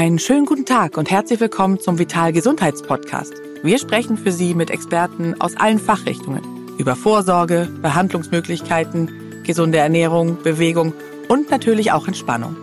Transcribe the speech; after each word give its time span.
Einen 0.00 0.18
schönen 0.18 0.46
guten 0.46 0.64
Tag 0.64 0.96
und 0.96 1.10
herzlich 1.10 1.40
willkommen 1.40 1.78
zum 1.78 1.98
Vital 1.98 2.32
Gesundheitspodcast. 2.32 3.34
Wir 3.62 3.78
sprechen 3.78 4.16
für 4.16 4.32
Sie 4.32 4.54
mit 4.54 4.70
Experten 4.70 5.38
aus 5.38 5.58
allen 5.58 5.78
Fachrichtungen 5.78 6.40
über 6.78 6.96
Vorsorge, 6.96 7.68
Behandlungsmöglichkeiten, 7.82 9.42
gesunde 9.44 9.76
Ernährung, 9.76 10.42
Bewegung 10.42 10.94
und 11.28 11.50
natürlich 11.50 11.92
auch 11.92 12.06
Entspannung. 12.08 12.56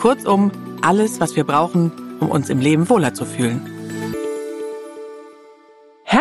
Kurzum, 0.00 0.50
alles, 0.82 1.20
was 1.20 1.36
wir 1.36 1.44
brauchen, 1.44 1.92
um 2.18 2.28
uns 2.28 2.50
im 2.50 2.58
Leben 2.58 2.88
wohler 2.88 3.14
zu 3.14 3.24
fühlen. 3.24 3.70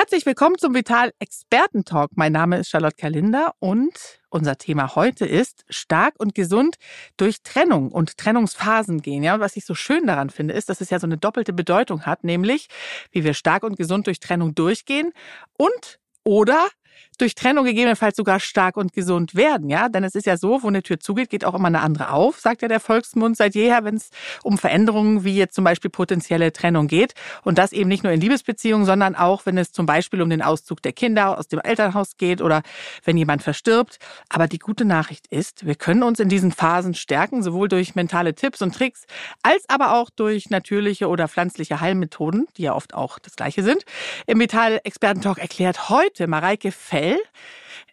Herzlich 0.09 0.25
willkommen 0.25 0.57
zum 0.57 0.73
Vital 0.73 1.13
Experten-Talk. 1.19 2.13
Mein 2.15 2.31
Name 2.31 2.57
ist 2.57 2.69
Charlotte 2.69 2.95
Kalinder 2.95 3.53
und 3.59 3.93
unser 4.29 4.57
Thema 4.57 4.95
heute 4.95 5.23
ist 5.23 5.65
stark 5.69 6.15
und 6.17 6.33
gesund 6.33 6.77
durch 7.15 7.43
Trennung 7.43 7.91
und 7.91 8.17
Trennungsphasen 8.17 9.03
gehen. 9.03 9.21
Ja, 9.21 9.35
und 9.35 9.39
was 9.39 9.55
ich 9.55 9.65
so 9.65 9.75
schön 9.75 10.07
daran 10.07 10.31
finde, 10.31 10.55
ist, 10.55 10.67
dass 10.67 10.81
es 10.81 10.89
ja 10.89 10.99
so 10.99 11.05
eine 11.05 11.19
doppelte 11.19 11.53
Bedeutung 11.53 12.07
hat, 12.07 12.23
nämlich 12.23 12.69
wie 13.11 13.23
wir 13.23 13.35
stark 13.35 13.61
und 13.61 13.77
gesund 13.77 14.07
durch 14.07 14.19
Trennung 14.19 14.55
durchgehen 14.55 15.13
und 15.59 15.99
oder 16.23 16.67
durch 17.21 17.35
Trennung 17.35 17.65
gegebenenfalls 17.65 18.15
sogar 18.15 18.39
stark 18.39 18.77
und 18.77 18.93
gesund 18.93 19.35
werden, 19.35 19.69
ja? 19.69 19.89
Denn 19.89 20.03
es 20.03 20.15
ist 20.15 20.25
ja 20.25 20.37
so, 20.37 20.63
wo 20.63 20.67
eine 20.67 20.83
Tür 20.83 20.99
zugeht, 20.99 21.29
geht 21.29 21.45
auch 21.45 21.53
immer 21.53 21.67
eine 21.67 21.81
andere 21.81 22.11
auf, 22.11 22.39
sagt 22.39 22.61
ja 22.61 22.67
der 22.67 22.79
Volksmund 22.79 23.37
seit 23.37 23.55
jeher, 23.55 23.83
wenn 23.83 23.95
es 23.95 24.09
um 24.43 24.57
Veränderungen 24.57 25.23
wie 25.23 25.35
jetzt 25.35 25.55
zum 25.55 25.63
Beispiel 25.63 25.91
potenzielle 25.91 26.51
Trennung 26.51 26.87
geht. 26.87 27.13
Und 27.43 27.57
das 27.57 27.71
eben 27.71 27.89
nicht 27.89 28.03
nur 28.03 28.13
in 28.13 28.21
Liebesbeziehungen, 28.21 28.85
sondern 28.85 29.15
auch, 29.15 29.45
wenn 29.45 29.57
es 29.57 29.71
zum 29.71 29.85
Beispiel 29.85 30.21
um 30.21 30.29
den 30.29 30.41
Auszug 30.41 30.81
der 30.81 30.93
Kinder 30.93 31.37
aus 31.37 31.47
dem 31.47 31.59
Elternhaus 31.59 32.17
geht 32.17 32.41
oder 32.41 32.61
wenn 33.03 33.17
jemand 33.17 33.43
verstirbt. 33.43 33.99
Aber 34.29 34.47
die 34.47 34.59
gute 34.59 34.85
Nachricht 34.85 35.27
ist, 35.27 35.65
wir 35.65 35.75
können 35.75 36.03
uns 36.03 36.19
in 36.19 36.29
diesen 36.29 36.51
Phasen 36.51 36.93
stärken, 36.93 37.43
sowohl 37.43 37.67
durch 37.67 37.95
mentale 37.95 38.33
Tipps 38.33 38.61
und 38.61 38.73
Tricks, 38.73 39.05
als 39.43 39.63
aber 39.67 39.93
auch 39.93 40.09
durch 40.09 40.49
natürliche 40.49 41.07
oder 41.07 41.27
pflanzliche 41.27 41.81
Heilmethoden, 41.81 42.47
die 42.57 42.63
ja 42.63 42.75
oft 42.75 42.93
auch 42.93 43.19
das 43.19 43.35
gleiche 43.35 43.63
sind. 43.63 43.83
Im 44.27 44.39
Vital 44.39 44.79
Experten-Talk 44.83 45.37
erklärt 45.37 45.89
heute 45.89 46.27
Mareike 46.27 46.71
Fell, 46.71 47.08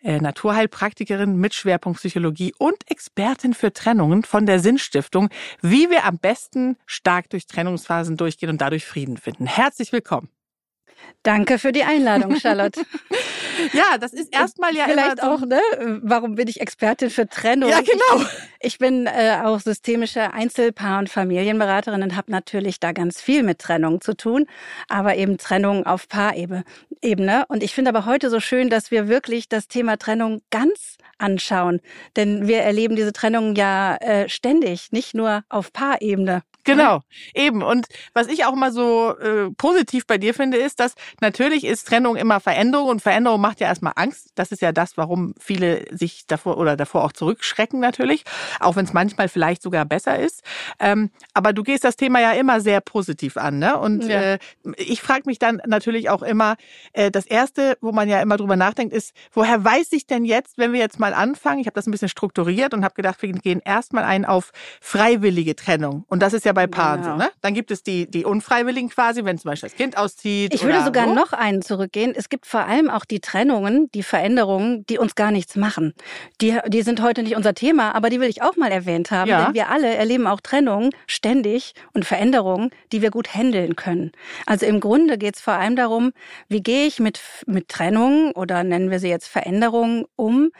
äh, 0.02 0.18
Naturheilpraktikerin 0.18 1.36
mit 1.36 1.54
Schwerpunkt 1.54 1.98
Psychologie 1.98 2.54
und 2.58 2.90
Expertin 2.90 3.54
für 3.54 3.72
Trennungen 3.72 4.22
von 4.22 4.46
der 4.46 4.58
Sinnstiftung, 4.58 5.30
wie 5.62 5.90
wir 5.90 6.04
am 6.04 6.18
besten 6.18 6.76
stark 6.86 7.30
durch 7.30 7.46
Trennungsphasen 7.46 8.16
durchgehen 8.16 8.50
und 8.50 8.60
dadurch 8.60 8.84
Frieden 8.84 9.16
finden. 9.16 9.46
Herzlich 9.46 9.92
willkommen. 9.92 10.28
Danke 11.22 11.58
für 11.58 11.72
die 11.72 11.82
Einladung, 11.82 12.36
Charlotte. 12.36 12.80
ja, 13.72 13.98
das 13.98 14.12
ist 14.12 14.32
erstmal 14.32 14.74
ja 14.74 14.84
Vielleicht 14.84 15.18
immer 15.18 15.38
so 15.38 15.44
auch, 15.44 15.48
ne? 15.48 15.60
Warum 16.02 16.36
bin 16.36 16.46
ich 16.46 16.60
Expertin 16.60 17.10
für 17.10 17.28
Trennung? 17.28 17.68
Ja, 17.68 17.80
genau. 17.80 18.24
Ich, 18.60 18.74
ich 18.74 18.78
bin 18.78 19.06
äh, 19.06 19.38
auch 19.42 19.60
systemische 19.60 20.32
Einzelpaar- 20.32 21.00
und 21.00 21.10
Familienberaterin 21.10 22.02
und 22.02 22.16
habe 22.16 22.30
natürlich 22.30 22.78
da 22.78 22.92
ganz 22.92 23.20
viel 23.20 23.42
mit 23.42 23.58
Trennung 23.58 24.00
zu 24.00 24.16
tun, 24.16 24.46
aber 24.88 25.16
eben 25.16 25.36
Trennung 25.38 25.84
auf 25.84 26.08
Paarebene. 26.08 26.64
Und 27.48 27.62
ich 27.62 27.74
finde 27.74 27.90
aber 27.90 28.06
heute 28.06 28.30
so 28.30 28.38
schön, 28.38 28.70
dass 28.70 28.90
wir 28.90 29.08
wirklich 29.08 29.48
das 29.48 29.68
Thema 29.68 29.96
Trennung 29.96 30.42
ganz 30.50 30.96
anschauen, 31.18 31.80
denn 32.14 32.46
wir 32.46 32.58
erleben 32.58 32.94
diese 32.94 33.12
Trennung 33.12 33.54
ja 33.56 33.96
äh, 33.96 34.28
ständig, 34.28 34.92
nicht 34.92 35.14
nur 35.14 35.42
auf 35.48 35.72
Paarebene. 35.72 36.42
Genau, 36.66 37.00
eben. 37.34 37.62
Und 37.62 37.86
was 38.12 38.26
ich 38.26 38.44
auch 38.44 38.52
immer 38.52 38.72
so 38.72 39.16
äh, 39.18 39.50
positiv 39.56 40.06
bei 40.06 40.18
dir 40.18 40.34
finde, 40.34 40.58
ist, 40.58 40.80
dass 40.80 40.85
natürlich 41.20 41.64
ist 41.64 41.88
Trennung 41.88 42.16
immer 42.16 42.40
Veränderung 42.40 42.88
und 42.88 43.02
Veränderung 43.02 43.40
macht 43.40 43.60
ja 43.60 43.68
erstmal 43.68 43.94
Angst. 43.96 44.30
Das 44.34 44.52
ist 44.52 44.62
ja 44.62 44.72
das, 44.72 44.96
warum 44.96 45.34
viele 45.38 45.84
sich 45.90 46.26
davor 46.26 46.58
oder 46.58 46.76
davor 46.76 47.04
auch 47.04 47.12
zurückschrecken 47.12 47.80
natürlich, 47.80 48.24
auch 48.60 48.76
wenn 48.76 48.84
es 48.84 48.92
manchmal 48.92 49.28
vielleicht 49.28 49.62
sogar 49.62 49.84
besser 49.84 50.18
ist. 50.18 50.42
Ähm, 50.78 51.10
aber 51.34 51.52
du 51.52 51.62
gehst 51.62 51.84
das 51.84 51.96
Thema 51.96 52.20
ja 52.20 52.32
immer 52.32 52.60
sehr 52.60 52.80
positiv 52.80 53.36
an, 53.36 53.58
ne? 53.58 53.78
Und 53.78 54.04
ja. 54.04 54.34
äh, 54.34 54.38
ich 54.76 55.02
frage 55.02 55.22
mich 55.26 55.38
dann 55.38 55.60
natürlich 55.66 56.10
auch 56.10 56.22
immer, 56.22 56.56
äh, 56.92 57.10
das 57.10 57.26
erste, 57.26 57.78
wo 57.80 57.92
man 57.92 58.08
ja 58.08 58.20
immer 58.20 58.36
drüber 58.36 58.56
nachdenkt, 58.56 58.94
ist, 58.94 59.14
woher 59.32 59.62
weiß 59.62 59.92
ich 59.92 60.06
denn 60.06 60.24
jetzt, 60.24 60.58
wenn 60.58 60.72
wir 60.72 60.80
jetzt 60.80 60.98
mal 60.98 61.14
anfangen? 61.14 61.60
Ich 61.60 61.66
habe 61.66 61.74
das 61.74 61.86
ein 61.86 61.90
bisschen 61.90 62.08
strukturiert 62.08 62.74
und 62.74 62.84
habe 62.84 62.94
gedacht, 62.94 63.22
wir 63.22 63.32
gehen 63.32 63.60
erstmal 63.64 64.04
ein 64.04 64.24
auf 64.24 64.52
freiwillige 64.80 65.56
Trennung. 65.56 66.04
Und 66.08 66.20
das 66.20 66.32
ist 66.32 66.44
ja 66.44 66.52
bei 66.52 66.66
Paaren 66.66 67.02
genau. 67.02 67.12
so, 67.12 67.18
ne? 67.18 67.30
Dann 67.40 67.54
gibt 67.54 67.70
es 67.70 67.82
die, 67.82 68.10
die 68.10 68.24
Unfreiwilligen 68.24 68.90
quasi, 68.90 69.24
wenn 69.24 69.38
zum 69.38 69.50
Beispiel 69.50 69.68
das 69.68 69.76
Kind 69.76 69.96
auszieht. 69.96 70.54
Ich 70.54 70.62
würde 70.62 70.75
sogar 70.84 71.06
so. 71.06 71.14
noch 71.14 71.32
einen 71.32 71.62
zurückgehen. 71.62 72.12
Es 72.16 72.28
gibt 72.28 72.46
vor 72.46 72.60
allem 72.60 72.90
auch 72.90 73.04
die 73.04 73.20
Trennungen, 73.20 73.90
die 73.92 74.02
Veränderungen, 74.02 74.84
die 74.86 74.98
uns 74.98 75.14
gar 75.14 75.30
nichts 75.30 75.56
machen. 75.56 75.94
Die, 76.40 76.58
die 76.68 76.82
sind 76.82 77.02
heute 77.02 77.22
nicht 77.22 77.36
unser 77.36 77.54
Thema, 77.54 77.94
aber 77.94 78.10
die 78.10 78.20
will 78.20 78.28
ich 78.28 78.42
auch 78.42 78.56
mal 78.56 78.70
erwähnt 78.70 79.10
haben. 79.10 79.28
Ja. 79.28 79.46
Denn 79.46 79.54
wir 79.54 79.68
alle 79.68 79.94
erleben 79.94 80.26
auch 80.26 80.40
Trennungen 80.40 80.90
ständig 81.06 81.74
und 81.92 82.04
Veränderungen, 82.04 82.70
die 82.92 83.02
wir 83.02 83.10
gut 83.10 83.34
handeln 83.34 83.76
können. 83.76 84.12
Also 84.46 84.66
im 84.66 84.80
Grunde 84.80 85.18
geht 85.18 85.36
es 85.36 85.40
vor 85.40 85.54
allem 85.54 85.76
darum, 85.76 86.12
wie 86.48 86.62
gehe 86.62 86.86
ich 86.86 87.00
mit, 87.00 87.20
mit 87.46 87.68
Trennungen 87.68 88.32
oder 88.32 88.64
nennen 88.64 88.90
wir 88.90 88.98
sie 88.98 89.08
jetzt 89.08 89.28
Veränderungen 89.28 90.04
um, 90.16 90.50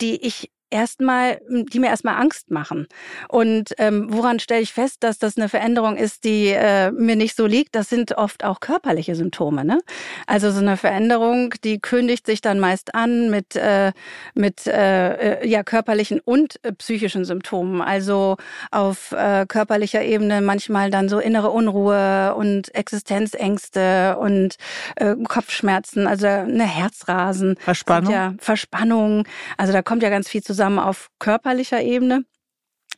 die 0.00 0.24
ich 0.24 0.50
erstmal, 0.74 1.40
die 1.48 1.78
mir 1.78 1.86
erstmal 1.86 2.20
Angst 2.20 2.50
machen. 2.50 2.88
Und 3.28 3.74
ähm, 3.78 4.08
woran 4.08 4.40
stelle 4.40 4.60
ich 4.60 4.72
fest, 4.72 5.04
dass 5.04 5.18
das 5.18 5.36
eine 5.36 5.48
Veränderung 5.48 5.96
ist, 5.96 6.24
die 6.24 6.48
äh, 6.48 6.90
mir 6.90 7.14
nicht 7.14 7.36
so 7.36 7.46
liegt? 7.46 7.76
Das 7.76 7.88
sind 7.88 8.18
oft 8.18 8.44
auch 8.44 8.58
körperliche 8.58 9.14
Symptome. 9.14 9.64
Ne? 9.64 9.80
Also 10.26 10.50
so 10.50 10.58
eine 10.58 10.76
Veränderung, 10.76 11.54
die 11.62 11.78
kündigt 11.78 12.26
sich 12.26 12.40
dann 12.40 12.58
meist 12.58 12.94
an 12.94 13.30
mit 13.30 13.54
äh, 13.54 13.92
mit 14.34 14.66
äh, 14.66 15.42
äh 15.42 15.48
ja 15.48 15.62
körperlichen 15.62 16.20
und 16.20 16.58
äh, 16.64 16.72
psychischen 16.72 17.24
Symptomen. 17.24 17.80
Also 17.80 18.36
auf 18.72 19.12
äh, 19.12 19.46
körperlicher 19.46 20.02
Ebene 20.02 20.40
manchmal 20.40 20.90
dann 20.90 21.08
so 21.08 21.20
innere 21.20 21.50
Unruhe 21.50 22.34
und 22.34 22.74
Existenzängste 22.74 24.16
und 24.18 24.56
äh, 24.96 25.14
Kopfschmerzen, 25.28 26.08
also 26.08 26.26
eine 26.26 26.66
Herzrasen, 26.66 27.56
Verspannung, 27.60 28.12
ja 28.12 28.34
Verspannung. 28.38 29.24
Also 29.56 29.72
da 29.72 29.82
kommt 29.82 30.02
ja 30.02 30.10
ganz 30.10 30.28
viel 30.28 30.42
zusammen 30.42 30.63
zusammen 30.64 30.78
auf 30.78 31.10
körperlicher 31.18 31.82
Ebene. 31.82 32.24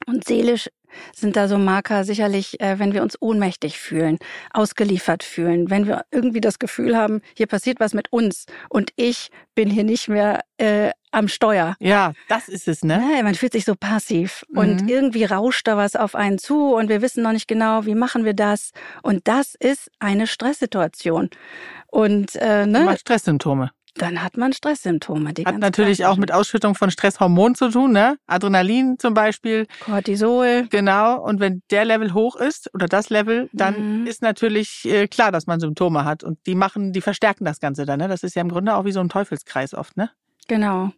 Und 0.07 0.25
seelisch 0.25 0.69
sind 1.13 1.35
da 1.35 1.49
so 1.49 1.59
Marker 1.59 2.05
sicherlich, 2.05 2.61
äh, 2.61 2.79
wenn 2.79 2.95
wir 2.95 3.03
uns 3.03 3.21
ohnmächtig 3.21 3.79
fühlen, 3.79 4.19
ausgeliefert 4.53 5.25
fühlen, 5.25 5.69
wenn 5.69 5.89
wir 5.89 6.05
irgendwie 6.13 6.41
das 6.41 6.61
Gefühl 6.61 6.97
haben, 6.97 7.23
hier 7.37 7.47
passiert 7.47 7.81
was 7.81 7.93
mit 7.93 8.13
uns 8.13 8.47
und 8.69 8.93
ich 8.95 9.31
bin 9.57 9.69
hier 9.69 9.83
nicht 9.83 10.09
mehr 10.09 10.43
äh, 10.59 10.93
am 11.11 11.27
Steuer. 11.27 11.75
Ja, 11.81 12.13
das 12.29 12.49
ist 12.49 12.69
es, 12.69 12.85
ne? 12.85 13.03
Ja, 13.17 13.23
man 13.25 13.35
fühlt 13.35 13.53
sich 13.53 13.65
so 13.65 13.75
passiv 13.75 14.45
mhm. 14.49 14.59
und 14.59 14.89
irgendwie 14.89 15.25
rauscht 15.25 15.67
da 15.67 15.77
was 15.77 15.97
auf 15.97 16.15
einen 16.15 16.39
zu 16.39 16.75
und 16.75 16.89
wir 16.89 17.03
wissen 17.03 17.25
noch 17.25 17.33
nicht 17.33 17.49
genau, 17.49 17.85
wie 17.85 17.97
machen 17.97 18.25
wir 18.25 18.35
das. 18.35 18.71
Und 19.03 19.27
das 19.27 19.57
ist 19.57 19.91
eine 19.99 20.29
Stresssituation. 20.29 21.31
Und 21.89 22.37
äh, 22.37 22.65
ne? 22.65 22.97
Stresssymptome 22.97 23.71
dann 23.99 24.23
hat 24.23 24.37
man 24.37 24.53
Stresssymptome. 24.53 25.33
Die 25.33 25.45
hat 25.45 25.59
natürlich 25.59 26.05
auch 26.05 26.17
mit 26.17 26.33
Ausschüttung 26.33 26.75
von 26.75 26.91
Stresshormonen 26.91 27.55
zu 27.55 27.71
tun, 27.71 27.93
ne? 27.93 28.19
Adrenalin 28.27 28.99
zum 28.99 29.15
Beispiel. 29.15 29.67
Cortisol. 29.81 30.67
Genau. 30.71 31.21
Und 31.23 31.41
wenn 31.41 31.63
der 31.71 31.85
Level 31.85 32.15
hoch 32.15 32.37
ist 32.37 32.73
oder 32.75 32.87
das 32.87 33.11
Level, 33.11 33.49
dann 33.53 34.03
mhm. 34.03 34.07
ist 34.07 34.23
natürlich 34.23 34.85
äh, 34.85 35.09
klar, 35.09 35.33
dass 35.33 35.47
man 35.47 35.61
Symptome 35.61 36.05
hat. 36.05 36.25
Und 36.25 36.39
die 36.47 36.55
machen, 36.55 36.93
die 36.93 37.01
verstärken 37.01 37.45
das 37.45 37.61
Ganze 37.61 37.87
dann, 37.87 37.99
ne? 37.99 38.09
Das 38.09 38.23
ist 38.23 38.35
ja 38.35 38.43
im 38.43 38.51
Grunde 38.51 38.75
auch 38.75 38.85
wie 38.85 38.93
so 38.93 39.01
ein 39.01 39.09
Teufelskreis 39.09 39.75
oft, 39.75 39.97
ne? 39.97 40.11
Genau. 40.49 40.91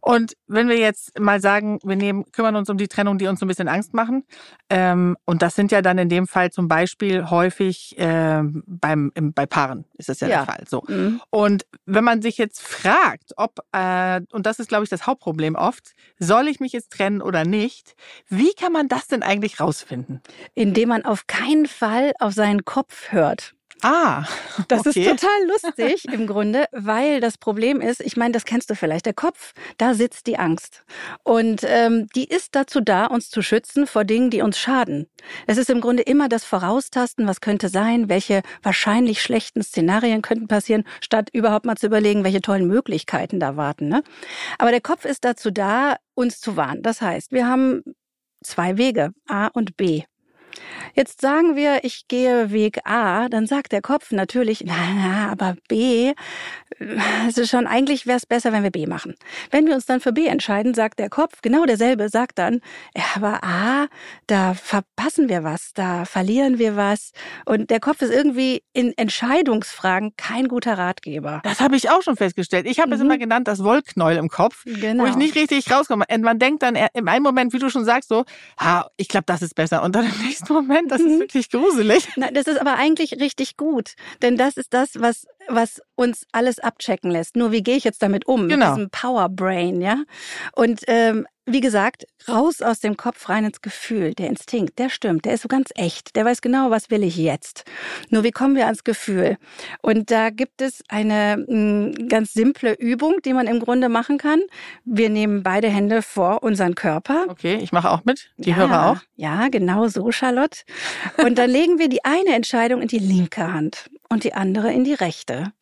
Und 0.00 0.34
wenn 0.46 0.68
wir 0.68 0.76
jetzt 0.76 1.18
mal 1.18 1.40
sagen, 1.40 1.78
wir 1.82 1.96
nehmen, 1.96 2.30
kümmern 2.32 2.56
uns 2.56 2.68
um 2.68 2.76
die 2.76 2.88
Trennung, 2.88 3.18
die 3.18 3.26
uns 3.26 3.40
so 3.40 3.46
ein 3.46 3.48
bisschen 3.48 3.68
Angst 3.68 3.94
machen, 3.94 4.24
ähm, 4.68 5.16
und 5.24 5.42
das 5.42 5.54
sind 5.54 5.72
ja 5.72 5.80
dann 5.80 5.96
in 5.98 6.08
dem 6.08 6.26
Fall 6.26 6.50
zum 6.50 6.68
Beispiel 6.68 7.30
häufig 7.30 7.94
ähm, 7.98 8.62
beim 8.66 9.12
im, 9.14 9.32
bei 9.32 9.46
Paaren 9.46 9.84
ist 9.96 10.08
das 10.08 10.20
ja, 10.20 10.28
ja. 10.28 10.36
der 10.38 10.46
Fall. 10.46 10.64
So. 10.68 10.82
Mhm. 10.88 11.20
Und 11.30 11.66
wenn 11.86 12.04
man 12.04 12.20
sich 12.20 12.36
jetzt 12.36 12.60
fragt, 12.60 13.32
ob 13.36 13.60
äh, 13.72 14.20
und 14.32 14.44
das 14.46 14.58
ist 14.58 14.68
glaube 14.68 14.84
ich 14.84 14.90
das 14.90 15.06
Hauptproblem 15.06 15.54
oft, 15.54 15.92
soll 16.18 16.48
ich 16.48 16.60
mich 16.60 16.72
jetzt 16.72 16.92
trennen 16.92 17.22
oder 17.22 17.44
nicht? 17.44 17.94
Wie 18.28 18.52
kann 18.54 18.72
man 18.72 18.88
das 18.88 19.06
denn 19.06 19.22
eigentlich 19.22 19.60
rausfinden? 19.60 20.20
Indem 20.54 20.90
man 20.90 21.04
auf 21.04 21.26
keinen 21.26 21.66
Fall 21.66 22.12
auf 22.18 22.34
seinen 22.34 22.64
Kopf 22.64 23.12
hört. 23.12 23.54
Ah, 23.82 24.24
das 24.68 24.86
okay. 24.86 25.00
ist 25.00 25.20
total 25.20 25.46
lustig 25.48 26.04
im 26.12 26.26
Grunde, 26.26 26.66
weil 26.72 27.20
das 27.20 27.36
Problem 27.36 27.80
ist, 27.80 28.00
ich 28.00 28.16
meine, 28.16 28.32
das 28.32 28.44
kennst 28.44 28.70
du 28.70 28.76
vielleicht, 28.76 29.06
der 29.06 29.12
Kopf, 29.12 29.52
da 29.76 29.94
sitzt 29.94 30.26
die 30.28 30.38
Angst. 30.38 30.84
Und 31.24 31.62
ähm, 31.66 32.06
die 32.14 32.24
ist 32.24 32.54
dazu 32.54 32.80
da, 32.80 33.06
uns 33.06 33.28
zu 33.28 33.42
schützen 33.42 33.86
vor 33.86 34.04
Dingen, 34.04 34.30
die 34.30 34.42
uns 34.42 34.58
schaden. 34.58 35.06
Es 35.46 35.58
ist 35.58 35.68
im 35.68 35.80
Grunde 35.80 36.02
immer 36.04 36.28
das 36.28 36.44
Voraustasten, 36.44 37.26
was 37.26 37.40
könnte 37.40 37.68
sein, 37.68 38.08
welche 38.08 38.42
wahrscheinlich 38.62 39.20
schlechten 39.20 39.62
Szenarien 39.62 40.22
könnten 40.22 40.46
passieren, 40.46 40.84
statt 41.00 41.28
überhaupt 41.32 41.66
mal 41.66 41.76
zu 41.76 41.86
überlegen, 41.86 42.24
welche 42.24 42.40
tollen 42.40 42.66
Möglichkeiten 42.66 43.40
da 43.40 43.56
warten. 43.56 43.88
Ne? 43.88 44.02
Aber 44.58 44.70
der 44.70 44.80
Kopf 44.80 45.04
ist 45.04 45.24
dazu 45.24 45.50
da, 45.50 45.96
uns 46.14 46.40
zu 46.40 46.56
warnen. 46.56 46.82
Das 46.82 47.00
heißt, 47.00 47.32
wir 47.32 47.48
haben 47.48 47.82
zwei 48.44 48.76
Wege, 48.76 49.12
A 49.26 49.48
und 49.48 49.76
B. 49.76 50.02
Jetzt 50.94 51.20
sagen 51.20 51.56
wir, 51.56 51.84
ich 51.84 52.08
gehe 52.08 52.50
Weg 52.52 52.80
A, 52.84 53.28
dann 53.28 53.46
sagt 53.46 53.72
der 53.72 53.82
Kopf 53.82 54.10
natürlich, 54.12 54.64
na, 54.66 54.74
na, 54.94 55.32
aber 55.32 55.56
B, 55.68 56.12
also 57.24 57.44
schon 57.44 57.66
eigentlich 57.66 58.06
wäre 58.06 58.16
es 58.16 58.26
besser, 58.26 58.52
wenn 58.52 58.62
wir 58.62 58.70
B 58.70 58.86
machen. 58.86 59.14
Wenn 59.50 59.66
wir 59.66 59.74
uns 59.74 59.86
dann 59.86 60.00
für 60.00 60.12
B 60.12 60.26
entscheiden, 60.26 60.74
sagt 60.74 60.98
der 60.98 61.10
Kopf, 61.10 61.40
genau 61.42 61.64
derselbe, 61.64 62.08
sagt 62.08 62.38
dann, 62.38 62.60
ja, 62.96 63.04
aber 63.14 63.42
A, 63.42 63.86
da 64.26 64.54
verpassen 64.54 65.28
wir 65.28 65.44
was, 65.44 65.72
da 65.74 66.04
verlieren 66.04 66.58
wir 66.58 66.76
was. 66.76 67.12
Und 67.44 67.70
der 67.70 67.80
Kopf 67.80 68.02
ist 68.02 68.12
irgendwie 68.12 68.62
in 68.72 68.96
Entscheidungsfragen 68.96 70.16
kein 70.16 70.48
guter 70.48 70.78
Ratgeber. 70.78 71.40
Das 71.44 71.60
habe 71.60 71.76
ich 71.76 71.90
auch 71.90 72.02
schon 72.02 72.16
festgestellt. 72.16 72.66
Ich 72.66 72.78
habe 72.78 72.88
mhm. 72.88 72.94
es 72.94 73.00
immer 73.00 73.18
genannt, 73.18 73.48
das 73.48 73.62
Wollknäuel 73.62 74.16
im 74.18 74.28
Kopf, 74.28 74.64
genau. 74.64 75.04
wo 75.04 75.06
ich 75.08 75.16
nicht 75.16 75.34
richtig 75.34 75.70
rauskomme. 75.70 76.04
Und 76.12 76.22
man 76.22 76.38
denkt 76.38 76.62
dann 76.62 76.76
im 76.94 77.08
einen 77.08 77.22
Moment, 77.22 77.52
wie 77.52 77.58
du 77.58 77.70
schon 77.70 77.84
sagst, 77.84 78.08
so, 78.08 78.24
ah, 78.56 78.86
ich 78.96 79.08
glaube, 79.08 79.24
das 79.26 79.42
ist 79.42 79.54
besser. 79.54 79.82
Und 79.82 79.94
dann 79.94 80.04
im 80.04 80.22
nächsten 80.26 80.41
Moment, 80.48 80.90
das 80.90 81.00
ist 81.00 81.16
mhm. 81.16 81.20
wirklich 81.20 81.50
gruselig. 81.50 82.08
Na, 82.16 82.30
das 82.30 82.46
ist 82.46 82.60
aber 82.60 82.74
eigentlich 82.76 83.20
richtig 83.20 83.56
gut. 83.56 83.94
Denn 84.22 84.36
das 84.36 84.56
ist 84.56 84.72
das, 84.74 85.00
was 85.00 85.26
was 85.48 85.80
uns 85.94 86.26
alles 86.32 86.58
abchecken 86.58 87.10
lässt. 87.10 87.36
Nur 87.36 87.52
wie 87.52 87.62
gehe 87.62 87.76
ich 87.76 87.84
jetzt 87.84 88.02
damit 88.02 88.26
um? 88.26 88.48
Genau. 88.48 88.66
Mit 88.66 88.76
diesem 88.76 88.90
Power 88.90 89.28
Brain, 89.28 89.80
ja? 89.80 90.02
Und 90.54 90.82
ähm, 90.86 91.26
wie 91.44 91.60
gesagt, 91.60 92.06
raus 92.28 92.62
aus 92.62 92.78
dem 92.78 92.96
Kopf, 92.96 93.28
rein 93.28 93.44
ins 93.44 93.60
Gefühl. 93.60 94.14
Der 94.14 94.28
Instinkt, 94.28 94.78
der 94.78 94.88
stimmt, 94.88 95.24
der 95.24 95.34
ist 95.34 95.42
so 95.42 95.48
ganz 95.48 95.70
echt. 95.74 96.14
Der 96.14 96.24
weiß 96.24 96.40
genau, 96.40 96.70
was 96.70 96.88
will 96.90 97.02
ich 97.02 97.16
jetzt. 97.16 97.64
Nur 98.10 98.22
wie 98.22 98.30
kommen 98.30 98.54
wir 98.54 98.66
ans 98.66 98.84
Gefühl? 98.84 99.38
Und 99.80 100.12
da 100.12 100.30
gibt 100.30 100.62
es 100.62 100.84
eine 100.88 101.36
mh, 101.38 101.96
hm, 101.96 102.08
ganz 102.08 102.32
simple 102.32 102.74
Übung, 102.74 103.16
die 103.24 103.32
man 103.32 103.48
im 103.48 103.58
Grunde 103.58 103.88
machen 103.88 104.18
kann. 104.18 104.40
Wir 104.84 105.10
nehmen 105.10 105.42
beide 105.42 105.68
Hände 105.68 106.02
vor 106.02 106.44
unseren 106.44 106.76
Körper. 106.76 107.24
Okay, 107.28 107.58
ich 107.60 107.72
mache 107.72 107.90
auch 107.90 108.04
mit. 108.04 108.30
Die 108.36 108.50
ja, 108.50 108.56
Hörer 108.56 108.86
auch. 108.90 108.98
Ja, 109.16 109.48
genau 109.48 109.88
so, 109.88 110.12
Charlotte. 110.12 110.60
Und 111.16 111.38
dann 111.38 111.50
legen 111.50 111.80
wir 111.80 111.88
die 111.88 112.04
eine 112.04 112.36
Entscheidung 112.36 112.82
in 112.82 112.88
die 112.88 113.00
linke 113.00 113.52
Hand 113.52 113.90
und 114.12 114.24
die 114.24 114.34
andere 114.34 114.72
in 114.72 114.84
die 114.84 114.94
rechte. 114.94 115.52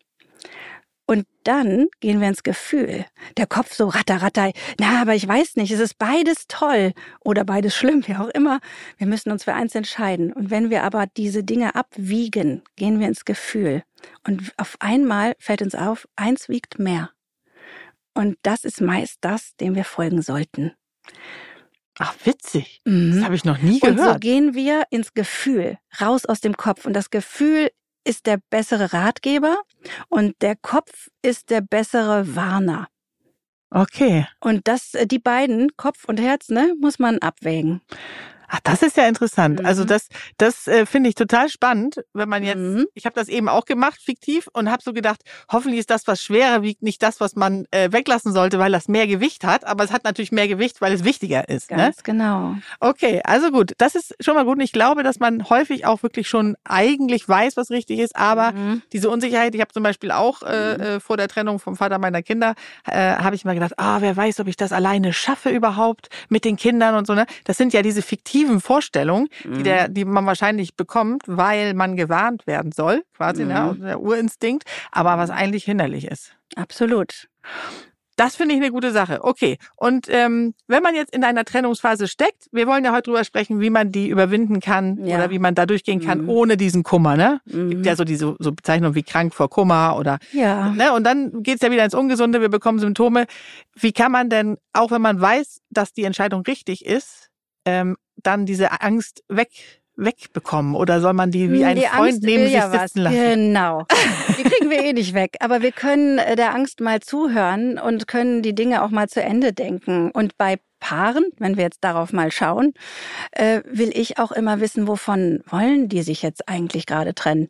Und 1.06 1.26
dann 1.42 1.88
gehen 1.98 2.20
wir 2.20 2.28
ins 2.28 2.42
Gefühl. 2.42 3.04
Der 3.36 3.46
Kopf 3.46 3.74
so 3.74 3.88
ratter, 3.88 4.22
ratter. 4.22 4.52
Na, 4.78 5.00
aber 5.00 5.14
ich 5.14 5.26
weiß 5.26 5.56
nicht, 5.56 5.72
es 5.72 5.80
ist 5.80 5.98
beides 5.98 6.46
toll 6.46 6.92
oder 7.20 7.44
beides 7.44 7.74
schlimm, 7.74 8.04
wie 8.06 8.16
auch 8.16 8.28
immer. 8.28 8.60
Wir 8.98 9.06
müssen 9.06 9.30
uns 9.32 9.44
für 9.44 9.54
eins 9.54 9.74
entscheiden. 9.74 10.32
Und 10.32 10.50
wenn 10.50 10.70
wir 10.70 10.84
aber 10.84 11.06
diese 11.06 11.42
Dinge 11.42 11.74
abwiegen, 11.74 12.62
gehen 12.76 13.00
wir 13.00 13.08
ins 13.08 13.24
Gefühl. 13.24 13.82
Und 14.26 14.52
auf 14.56 14.76
einmal 14.80 15.34
fällt 15.38 15.62
uns 15.62 15.74
auf, 15.74 16.08
eins 16.16 16.48
wiegt 16.48 16.78
mehr. 16.78 17.10
Und 18.14 18.36
das 18.42 18.64
ist 18.64 18.80
meist 18.80 19.18
das, 19.20 19.56
dem 19.56 19.74
wir 19.74 19.84
folgen 19.84 20.22
sollten. 20.22 20.72
Ach, 21.98 22.14
witzig. 22.24 22.80
Mhm. 22.84 23.14
Das 23.14 23.24
habe 23.24 23.34
ich 23.34 23.44
noch 23.44 23.58
nie 23.58 23.78
gehört. 23.78 23.98
Und 23.98 24.04
so 24.04 24.18
gehen 24.18 24.54
wir 24.54 24.84
ins 24.90 25.12
Gefühl, 25.14 25.78
raus 26.00 26.24
aus 26.24 26.40
dem 26.40 26.56
Kopf. 26.56 26.86
Und 26.86 26.94
das 26.94 27.10
Gefühl 27.10 27.70
ist 28.04 28.26
der 28.26 28.38
bessere 28.50 28.92
Ratgeber 28.92 29.56
und 30.08 30.34
der 30.42 30.56
Kopf 30.56 31.08
ist 31.22 31.50
der 31.50 31.60
bessere 31.60 32.34
Warner. 32.34 32.88
Okay. 33.70 34.26
Und 34.40 34.66
das, 34.66 34.94
äh, 34.94 35.06
die 35.06 35.18
beiden, 35.18 35.76
Kopf 35.76 36.04
und 36.06 36.20
Herz, 36.20 36.48
ne, 36.48 36.74
muss 36.80 36.98
man 36.98 37.18
abwägen. 37.18 37.80
Ach, 38.50 38.60
das 38.62 38.82
ist 38.82 38.96
ja 38.96 39.06
interessant. 39.06 39.64
Also 39.64 39.80
mhm. 39.80 39.80
Also 39.80 39.84
das, 39.84 40.08
das 40.36 40.66
äh, 40.66 40.84
finde 40.84 41.08
ich 41.08 41.14
total 41.14 41.48
spannend, 41.48 42.02
wenn 42.12 42.28
man 42.28 42.42
jetzt, 42.42 42.58
mhm. 42.58 42.86
ich 42.94 43.06
habe 43.06 43.14
das 43.14 43.28
eben 43.28 43.48
auch 43.48 43.64
gemacht, 43.64 43.98
fiktiv, 44.02 44.48
und 44.52 44.70
habe 44.70 44.82
so 44.82 44.92
gedacht, 44.92 45.22
hoffentlich 45.50 45.80
ist 45.80 45.90
das, 45.90 46.06
was 46.06 46.22
schwerer 46.22 46.62
wiegt, 46.62 46.82
nicht 46.82 47.02
das, 47.02 47.18
was 47.18 47.34
man 47.34 47.64
äh, 47.70 47.90
weglassen 47.92 48.32
sollte, 48.32 48.58
weil 48.58 48.72
das 48.72 48.88
mehr 48.88 49.06
Gewicht 49.06 49.44
hat. 49.44 49.64
Aber 49.64 49.84
es 49.84 49.92
hat 49.92 50.04
natürlich 50.04 50.32
mehr 50.32 50.48
Gewicht, 50.48 50.82
weil 50.82 50.92
es 50.92 51.04
wichtiger 51.04 51.48
ist. 51.48 51.70
Ne? 51.70 51.78
Ganz 51.78 51.96
ne? 51.98 52.02
genau. 52.04 52.56
Okay, 52.78 53.22
also 53.24 53.50
gut, 53.50 53.72
das 53.78 53.94
ist 53.94 54.14
schon 54.20 54.34
mal 54.34 54.44
gut. 54.44 54.56
Und 54.56 54.62
ich 54.62 54.72
glaube, 54.72 55.02
dass 55.02 55.18
man 55.18 55.48
häufig 55.48 55.86
auch 55.86 56.02
wirklich 56.02 56.28
schon 56.28 56.56
eigentlich 56.64 57.26
weiß, 57.26 57.56
was 57.56 57.70
richtig 57.70 58.00
ist, 58.00 58.16
aber 58.16 58.52
mhm. 58.52 58.82
diese 58.92 59.08
Unsicherheit, 59.08 59.54
ich 59.54 59.62
habe 59.62 59.72
zum 59.72 59.82
Beispiel 59.82 60.10
auch 60.10 60.42
äh, 60.42 60.74
mhm. 60.74 60.82
äh, 60.82 61.00
vor 61.00 61.16
der 61.16 61.28
Trennung 61.28 61.58
vom 61.58 61.76
Vater 61.76 61.98
meiner 61.98 62.22
Kinder, 62.22 62.54
äh, 62.86 63.14
habe 63.14 63.34
ich 63.34 63.46
mal 63.46 63.54
gedacht, 63.54 63.78
ah, 63.78 64.02
wer 64.02 64.14
weiß, 64.14 64.40
ob 64.40 64.48
ich 64.48 64.56
das 64.56 64.72
alleine 64.72 65.14
schaffe 65.14 65.48
überhaupt 65.48 66.08
mit 66.28 66.44
den 66.44 66.56
Kindern 66.56 66.96
und 66.96 67.06
so. 67.06 67.14
Ne? 67.14 67.24
Das 67.44 67.56
sind 67.56 67.72
ja 67.72 67.80
diese 67.80 68.02
fiktiven 68.02 68.39
fiktiven 68.40 68.60
Vorstellung, 68.60 69.28
mhm. 69.44 69.54
die, 69.54 69.62
der, 69.62 69.88
die 69.88 70.04
man 70.04 70.26
wahrscheinlich 70.26 70.76
bekommt, 70.76 71.22
weil 71.26 71.74
man 71.74 71.96
gewarnt 71.96 72.46
werden 72.46 72.72
soll, 72.72 73.02
quasi, 73.16 73.44
ne, 73.44 73.74
mhm. 73.74 73.80
ne, 73.80 73.86
der 73.86 74.00
Urinstinkt, 74.00 74.64
aber 74.90 75.18
was 75.18 75.30
eigentlich 75.30 75.64
hinderlich 75.64 76.06
ist. 76.06 76.32
Absolut. 76.56 77.28
Das 78.16 78.36
finde 78.36 78.54
ich 78.54 78.60
eine 78.60 78.70
gute 78.70 78.90
Sache. 78.90 79.24
Okay. 79.24 79.56
Und 79.76 80.06
ähm, 80.10 80.52
wenn 80.66 80.82
man 80.82 80.94
jetzt 80.94 81.14
in 81.14 81.24
einer 81.24 81.42
Trennungsphase 81.42 82.06
steckt, 82.06 82.48
wir 82.52 82.66
wollen 82.66 82.84
ja 82.84 82.92
heute 82.92 83.04
drüber 83.04 83.24
sprechen, 83.24 83.60
wie 83.60 83.70
man 83.70 83.92
die 83.92 84.08
überwinden 84.08 84.60
kann 84.60 85.06
ja. 85.06 85.16
oder 85.16 85.30
wie 85.30 85.38
man 85.38 85.54
da 85.54 85.64
durchgehen 85.64 86.04
kann, 86.04 86.22
mhm. 86.22 86.28
ohne 86.28 86.56
diesen 86.58 86.82
Kummer. 86.82 87.16
Ne? 87.16 87.40
Mhm. 87.46 87.70
Gibt 87.70 87.86
ja 87.86 87.96
so 87.96 88.04
diese 88.04 88.36
so 88.38 88.52
Bezeichnungen 88.52 88.94
wie 88.94 89.04
krank 89.04 89.32
vor 89.32 89.48
Kummer 89.48 89.96
oder 89.98 90.18
ja. 90.32 90.68
ne? 90.68 90.92
Und 90.92 91.04
dann 91.04 91.42
geht's 91.42 91.62
ja 91.62 91.70
wieder 91.70 91.82
ins 91.82 91.94
Ungesunde, 91.94 92.42
wir 92.42 92.50
bekommen 92.50 92.78
Symptome. 92.78 93.24
Wie 93.74 93.92
kann 93.92 94.12
man 94.12 94.28
denn, 94.28 94.58
auch 94.74 94.90
wenn 94.90 95.00
man 95.00 95.18
weiß, 95.18 95.62
dass 95.70 95.94
die 95.94 96.04
Entscheidung 96.04 96.42
richtig 96.42 96.84
ist, 96.84 97.29
ähm, 97.64 97.96
dann 98.16 98.46
diese 98.46 98.80
Angst 98.82 99.22
weg 99.28 99.50
wegbekommen 99.96 100.74
oder 100.74 101.00
soll 101.00 101.12
man 101.12 101.30
die 101.30 101.52
wie 101.52 101.64
ein 101.64 101.76
Freund 101.76 101.92
Angst 101.92 102.22
neben 102.22 102.44
sich 102.44 102.54
ja 102.54 102.70
sitzen 102.70 103.00
lassen? 103.00 103.16
Genau. 103.16 103.84
Die 104.38 104.42
kriegen 104.44 104.70
wir 104.70 104.82
eh 104.82 104.92
nicht 104.94 105.12
weg. 105.12 105.36
Aber 105.40 105.60
wir 105.60 105.72
können 105.72 106.18
äh, 106.18 106.36
der 106.36 106.54
Angst 106.54 106.80
mal 106.80 107.00
zuhören 107.00 107.78
und 107.78 108.08
können 108.08 108.40
die 108.40 108.54
Dinge 108.54 108.82
auch 108.82 108.90
mal 108.90 109.08
zu 109.08 109.22
Ende 109.22 109.52
denken. 109.52 110.10
Und 110.10 110.38
bei 110.38 110.56
Paaren, 110.78 111.24
wenn 111.38 111.56
wir 111.56 111.64
jetzt 111.64 111.84
darauf 111.84 112.12
mal 112.12 112.32
schauen, 112.32 112.72
äh, 113.32 113.60
will 113.66 113.90
ich 113.92 114.18
auch 114.18 114.32
immer 114.32 114.60
wissen, 114.60 114.88
wovon 114.88 115.42
wollen 115.46 115.88
die 115.88 116.02
sich 116.02 116.22
jetzt 116.22 116.48
eigentlich 116.48 116.86
gerade 116.86 117.14
trennen? 117.14 117.48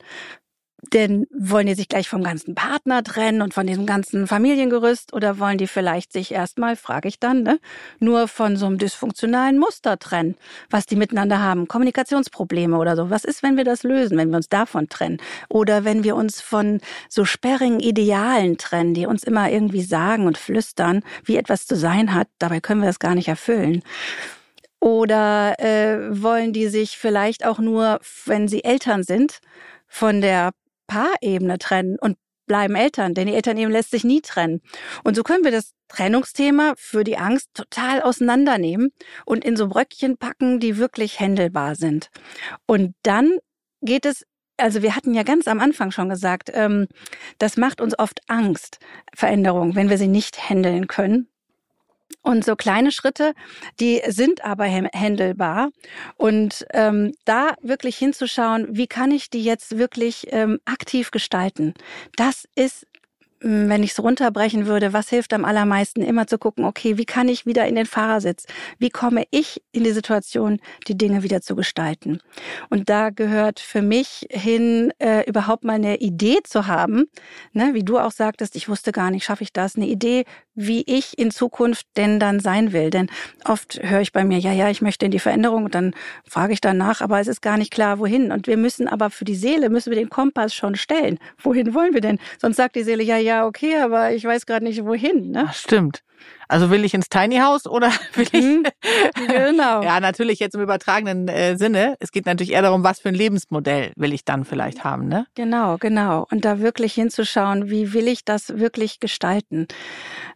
Denn 0.92 1.26
wollen 1.36 1.66
die 1.66 1.74
sich 1.74 1.88
gleich 1.88 2.08
vom 2.08 2.22
ganzen 2.22 2.54
Partner 2.54 3.04
trennen 3.04 3.42
und 3.42 3.52
von 3.52 3.66
diesem 3.66 3.86
ganzen 3.86 4.26
Familiengerüst 4.26 5.12
oder 5.12 5.38
wollen 5.38 5.58
die 5.58 5.66
vielleicht 5.66 6.12
sich 6.12 6.32
erstmal, 6.32 6.74
frage 6.76 7.08
ich 7.08 7.20
dann, 7.20 7.42
ne, 7.42 7.60
nur 7.98 8.28
von 8.28 8.56
so 8.56 8.66
einem 8.66 8.78
dysfunktionalen 8.78 9.58
Muster 9.58 9.98
trennen, 9.98 10.36
was 10.70 10.86
die 10.86 10.96
miteinander 10.96 11.40
haben, 11.40 11.68
Kommunikationsprobleme 11.68 12.78
oder 12.78 12.96
so. 12.96 13.10
Was 13.10 13.24
ist, 13.24 13.42
wenn 13.42 13.56
wir 13.56 13.64
das 13.64 13.82
lösen, 13.82 14.16
wenn 14.16 14.30
wir 14.30 14.36
uns 14.36 14.48
davon 14.48 14.88
trennen? 14.88 15.18
Oder 15.48 15.84
wenn 15.84 16.02
wir 16.02 16.16
uns 16.16 16.40
von 16.40 16.80
so 17.08 17.24
sperrigen 17.24 17.80
Idealen 17.80 18.56
trennen, 18.56 18.94
die 18.94 19.06
uns 19.06 19.22
immer 19.22 19.50
irgendwie 19.50 19.82
sagen 19.82 20.26
und 20.26 20.38
flüstern, 20.38 21.02
wie 21.24 21.36
etwas 21.36 21.66
zu 21.66 21.76
sein 21.76 22.14
hat, 22.14 22.28
dabei 22.38 22.60
können 22.60 22.80
wir 22.80 22.88
das 22.88 22.98
gar 22.98 23.14
nicht 23.14 23.28
erfüllen. 23.28 23.82
Oder 24.80 25.60
äh, 25.60 26.22
wollen 26.22 26.54
die 26.54 26.68
sich 26.68 26.96
vielleicht 26.96 27.44
auch 27.44 27.58
nur, 27.58 28.00
wenn 28.24 28.48
sie 28.48 28.64
Eltern 28.64 29.02
sind, 29.02 29.40
von 29.86 30.22
der 30.22 30.52
Paarebene 30.90 31.58
trennen 31.58 31.96
und 32.00 32.18
bleiben 32.46 32.74
Eltern, 32.74 33.14
denn 33.14 33.28
die 33.28 33.34
Elternebene 33.34 33.72
lässt 33.72 33.92
sich 33.92 34.02
nie 34.02 34.20
trennen. 34.22 34.60
Und 35.04 35.14
so 35.14 35.22
können 35.22 35.44
wir 35.44 35.52
das 35.52 35.72
Trennungsthema 35.88 36.74
für 36.76 37.04
die 37.04 37.16
Angst 37.16 37.50
total 37.54 38.02
auseinandernehmen 38.02 38.90
und 39.24 39.44
in 39.44 39.56
so 39.56 39.68
Bröckchen 39.68 40.18
packen, 40.18 40.58
die 40.58 40.76
wirklich 40.76 41.20
händelbar 41.20 41.76
sind. 41.76 42.10
Und 42.66 42.94
dann 43.02 43.38
geht 43.82 44.04
es 44.04 44.24
also 44.56 44.82
wir 44.82 44.94
hatten 44.94 45.14
ja 45.14 45.22
ganz 45.22 45.48
am 45.48 45.58
Anfang 45.58 45.90
schon 45.90 46.10
gesagt, 46.10 46.50
ähm, 46.52 46.86
das 47.38 47.56
macht 47.56 47.80
uns 47.80 47.98
oft 47.98 48.20
Angst, 48.28 48.78
Veränderung, 49.14 49.74
wenn 49.74 49.88
wir 49.88 49.96
sie 49.96 50.06
nicht 50.06 50.50
handeln 50.50 50.86
können. 50.86 51.29
Und 52.22 52.44
so 52.44 52.54
kleine 52.54 52.92
Schritte, 52.92 53.32
die 53.80 54.02
sind 54.08 54.44
aber 54.44 54.64
händelbar. 54.64 55.70
Und 56.16 56.66
ähm, 56.72 57.12
da 57.24 57.54
wirklich 57.62 57.96
hinzuschauen, 57.96 58.68
wie 58.70 58.86
kann 58.86 59.10
ich 59.10 59.30
die 59.30 59.42
jetzt 59.42 59.78
wirklich 59.78 60.26
ähm, 60.30 60.58
aktiv 60.64 61.10
gestalten, 61.10 61.74
das 62.16 62.46
ist 62.54 62.86
hm, 63.42 63.70
wenn 63.70 63.82
ich 63.82 63.92
es 63.92 64.02
runterbrechen 64.02 64.66
würde, 64.66 64.92
was 64.92 65.08
hilft 65.08 65.32
am 65.32 65.44
allermeisten, 65.44 66.02
immer 66.02 66.26
zu 66.26 66.38
gucken, 66.38 66.64
okay, 66.64 66.98
wie 66.98 67.06
kann 67.06 67.28
ich 67.28 67.46
wieder 67.46 67.66
in 67.66 67.74
den 67.74 67.86
Fahrersitz? 67.86 68.46
Wie 68.78 68.90
komme 68.90 69.24
ich 69.30 69.62
in 69.72 69.84
die 69.84 69.92
Situation, 69.92 70.60
die 70.88 70.96
Dinge 70.96 71.22
wieder 71.22 71.40
zu 71.40 71.56
gestalten? 71.56 72.20
Und 72.68 72.90
da 72.90 73.08
gehört 73.10 73.58
für 73.58 73.80
mich 73.80 74.26
hin, 74.30 74.92
äh, 74.98 75.26
überhaupt 75.26 75.64
mal 75.64 75.74
eine 75.74 75.96
Idee 75.98 76.38
zu 76.44 76.66
haben, 76.66 77.06
ne, 77.52 77.72
wie 77.72 77.82
du 77.82 77.98
auch 77.98 78.12
sagtest, 78.12 78.56
ich 78.56 78.68
wusste 78.68 78.92
gar 78.92 79.10
nicht, 79.10 79.24
schaffe 79.24 79.44
ich 79.44 79.52
das, 79.54 79.76
eine 79.76 79.86
Idee, 79.86 80.24
wie 80.66 80.82
ich 80.86 81.18
in 81.18 81.30
Zukunft 81.30 81.86
denn 81.96 82.20
dann 82.20 82.40
sein 82.40 82.72
will. 82.72 82.90
Denn 82.90 83.08
oft 83.44 83.80
höre 83.82 84.00
ich 84.00 84.12
bei 84.12 84.24
mir, 84.24 84.38
ja, 84.38 84.52
ja, 84.52 84.70
ich 84.70 84.82
möchte 84.82 85.06
in 85.06 85.10
die 85.10 85.18
Veränderung 85.18 85.64
und 85.64 85.74
dann 85.74 85.94
frage 86.28 86.52
ich 86.52 86.60
danach, 86.60 87.00
aber 87.00 87.20
es 87.20 87.28
ist 87.28 87.42
gar 87.42 87.56
nicht 87.56 87.72
klar, 87.72 87.98
wohin. 87.98 88.32
Und 88.32 88.46
wir 88.46 88.56
müssen 88.56 88.88
aber 88.88 89.10
für 89.10 89.24
die 89.24 89.34
Seele, 89.34 89.70
müssen 89.70 89.90
wir 89.90 89.98
den 89.98 90.10
Kompass 90.10 90.54
schon 90.54 90.76
stellen. 90.76 91.18
Wohin 91.42 91.74
wollen 91.74 91.94
wir 91.94 92.00
denn? 92.00 92.18
Sonst 92.38 92.56
sagt 92.56 92.76
die 92.76 92.82
Seele, 92.82 93.02
ja, 93.02 93.16
ja, 93.16 93.46
okay, 93.46 93.76
aber 93.76 94.12
ich 94.12 94.24
weiß 94.24 94.46
gerade 94.46 94.64
nicht 94.64 94.84
wohin. 94.84 95.30
Ne? 95.30 95.46
Ach, 95.48 95.54
stimmt. 95.54 96.02
Also 96.48 96.70
will 96.70 96.84
ich 96.84 96.94
ins 96.94 97.08
Tiny 97.08 97.38
House 97.38 97.66
oder 97.66 97.92
will 98.14 98.28
ich? 98.32 98.44
Mhm, 98.44 98.66
genau. 99.28 99.82
ja, 99.84 100.00
natürlich 100.00 100.40
jetzt 100.40 100.54
im 100.54 100.60
übertragenen 100.60 101.28
äh, 101.28 101.56
Sinne. 101.56 101.96
Es 102.00 102.10
geht 102.10 102.26
natürlich 102.26 102.52
eher 102.52 102.62
darum, 102.62 102.82
was 102.82 103.00
für 103.00 103.08
ein 103.08 103.14
Lebensmodell 103.14 103.92
will 103.96 104.12
ich 104.12 104.24
dann 104.24 104.44
vielleicht 104.44 104.82
haben, 104.82 105.06
ne? 105.06 105.26
Genau, 105.34 105.76
genau. 105.78 106.26
Und 106.30 106.44
da 106.44 106.58
wirklich 106.58 106.94
hinzuschauen, 106.94 107.70
wie 107.70 107.92
will 107.92 108.08
ich 108.08 108.24
das 108.24 108.58
wirklich 108.58 108.98
gestalten? 108.98 109.68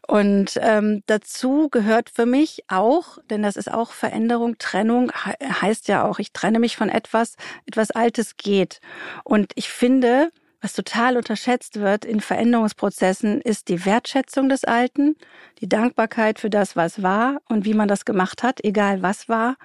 Und 0.07 0.59
ähm, 0.61 1.03
dazu 1.07 1.69
gehört 1.71 2.11
für 2.11 2.27
mich 2.27 2.65
auch, 2.69 3.19
denn 3.31 3.43
das 3.43 3.57
ist 3.57 3.73
auch 3.73 3.93
Veränderung, 3.93 4.59
Trennung 4.59 5.11
heißt 5.13 5.89
ja 5.89 6.05
auch, 6.05 6.19
ich 6.19 6.33
trenne 6.33 6.59
mich 6.59 6.77
von 6.77 6.89
etwas, 6.89 7.37
etwas 7.67 7.91
Altes 7.91 8.37
geht. 8.37 8.81
Und 9.25 9.53
ich 9.55 9.69
finde, 9.69 10.31
was 10.65 10.73
total 10.73 11.19
unterschätzt 11.19 11.79
wird 11.79 12.07
in 12.07 12.21
Veränderungsprozessen, 12.21 13.43
ist 13.43 13.69
die 13.69 13.85
Wertschätzung 13.85 14.49
des 14.49 14.65
Alten, 14.65 15.15
die 15.61 15.69
Dankbarkeit 15.69 16.41
für 16.41 16.49
das, 16.49 16.75
was 16.75 17.03
war 17.03 17.43
und 17.51 17.67
wie 17.67 17.75
man 17.75 17.87
das 17.87 18.07
gemacht 18.07 18.43
hat, 18.43 18.65
egal 18.65 19.03
was 19.03 19.29
war. 19.29 19.57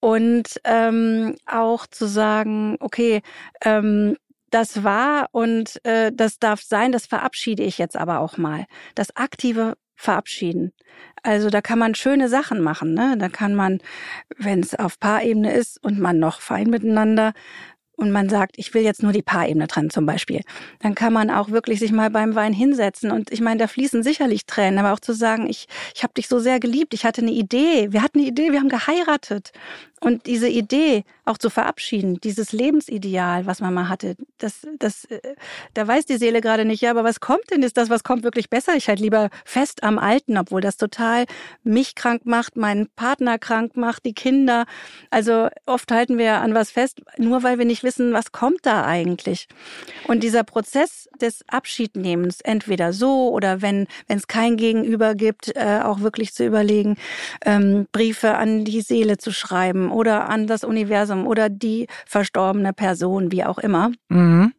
Und 0.00 0.60
ähm, 0.64 1.36
auch 1.46 1.86
zu 1.86 2.06
sagen, 2.06 2.76
okay, 2.80 3.22
ähm, 3.64 4.16
das 4.50 4.82
war 4.82 5.28
und 5.30 5.78
äh, 5.84 6.10
das 6.12 6.40
darf 6.40 6.60
sein, 6.60 6.90
das 6.90 7.06
verabschiede 7.06 7.62
ich 7.62 7.78
jetzt 7.78 7.96
aber 7.96 8.18
auch 8.18 8.36
mal. 8.36 8.66
Das 8.96 9.14
aktive 9.14 9.76
Verabschieden. 9.94 10.72
Also 11.22 11.50
da 11.50 11.60
kann 11.60 11.78
man 11.78 11.94
schöne 11.94 12.30
Sachen 12.30 12.62
machen. 12.62 12.94
Ne? 12.94 13.16
Da 13.18 13.28
kann 13.28 13.54
man, 13.54 13.80
wenn 14.38 14.60
es 14.60 14.74
auf 14.74 14.98
Paarebene 14.98 15.52
ist 15.52 15.82
und 15.84 16.00
man 16.00 16.18
noch 16.18 16.40
fein 16.40 16.70
miteinander 16.70 17.34
und 18.00 18.10
man 18.10 18.28
sagt, 18.28 18.56
ich 18.56 18.72
will 18.72 18.82
jetzt 18.82 19.02
nur 19.02 19.12
die 19.12 19.22
Paarebene 19.22 19.68
trennen 19.68 19.90
zum 19.90 20.06
Beispiel, 20.06 20.40
dann 20.80 20.94
kann 20.94 21.12
man 21.12 21.30
auch 21.30 21.50
wirklich 21.50 21.78
sich 21.78 21.92
mal 21.92 22.10
beim 22.10 22.34
Wein 22.34 22.52
hinsetzen. 22.52 23.10
Und 23.10 23.30
ich 23.30 23.40
meine, 23.40 23.58
da 23.58 23.66
fließen 23.66 24.02
sicherlich 24.02 24.46
Tränen, 24.46 24.78
aber 24.78 24.92
auch 24.92 25.00
zu 25.00 25.12
sagen, 25.12 25.48
ich, 25.48 25.68
ich 25.94 26.02
habe 26.02 26.14
dich 26.14 26.26
so 26.26 26.38
sehr 26.38 26.60
geliebt, 26.60 26.94
ich 26.94 27.04
hatte 27.04 27.20
eine 27.20 27.30
Idee, 27.30 27.92
wir 27.92 28.02
hatten 28.02 28.18
eine 28.18 28.28
Idee, 28.28 28.52
wir 28.52 28.60
haben 28.60 28.70
geheiratet. 28.70 29.52
Und 30.00 30.26
diese 30.26 30.48
Idee 30.48 31.04
auch 31.24 31.38
zu 31.38 31.50
verabschieden, 31.50 32.20
dieses 32.20 32.52
Lebensideal, 32.52 33.46
was 33.46 33.60
man 33.60 33.74
mal 33.74 33.88
hatte, 33.88 34.16
das, 34.38 34.66
das, 34.78 35.04
äh, 35.04 35.20
da 35.74 35.86
weiß 35.86 36.06
die 36.06 36.16
Seele 36.16 36.40
gerade 36.40 36.64
nicht, 36.64 36.80
ja, 36.80 36.90
aber 36.90 37.04
was 37.04 37.20
kommt 37.20 37.50
denn? 37.50 37.62
Ist 37.62 37.76
das, 37.76 37.90
was 37.90 38.02
kommt, 38.02 38.22
wirklich 38.22 38.50
besser? 38.50 38.74
Ich 38.76 38.88
halt 38.88 39.00
lieber 39.00 39.30
fest 39.44 39.82
am 39.82 39.98
Alten, 39.98 40.38
obwohl 40.38 40.60
das 40.60 40.76
total 40.76 41.26
mich 41.62 41.94
krank 41.94 42.24
macht, 42.24 42.56
meinen 42.56 42.88
Partner 42.96 43.38
krank 43.38 43.76
macht, 43.76 44.04
die 44.04 44.14
Kinder. 44.14 44.64
Also 45.10 45.48
oft 45.66 45.90
halten 45.92 46.18
wir 46.18 46.40
an 46.40 46.54
was 46.54 46.70
fest, 46.70 47.02
nur 47.18 47.42
weil 47.42 47.58
wir 47.58 47.66
nicht 47.66 47.82
wissen, 47.82 48.12
was 48.12 48.32
kommt 48.32 48.64
da 48.64 48.84
eigentlich. 48.84 49.48
Und 50.06 50.22
dieser 50.22 50.44
Prozess 50.44 51.08
des 51.20 51.44
Abschiednehmens, 51.48 52.40
entweder 52.40 52.92
so 52.92 53.30
oder 53.30 53.62
wenn 53.62 53.86
wenn 54.06 54.18
es 54.18 54.26
kein 54.26 54.56
Gegenüber 54.56 55.14
gibt, 55.14 55.54
äh, 55.56 55.80
auch 55.82 56.00
wirklich 56.00 56.34
zu 56.34 56.44
überlegen, 56.44 56.96
ähm, 57.44 57.86
Briefe 57.92 58.36
an 58.36 58.64
die 58.64 58.80
Seele 58.80 59.18
zu 59.18 59.32
schreiben 59.32 59.89
oder 59.90 60.28
an 60.28 60.46
das 60.46 60.64
Universum 60.64 61.26
oder 61.26 61.48
die 61.48 61.86
verstorbene 62.06 62.72
Person, 62.72 63.32
wie 63.32 63.44
auch 63.44 63.58
immer. 63.58 63.92
Mhm. 64.08 64.52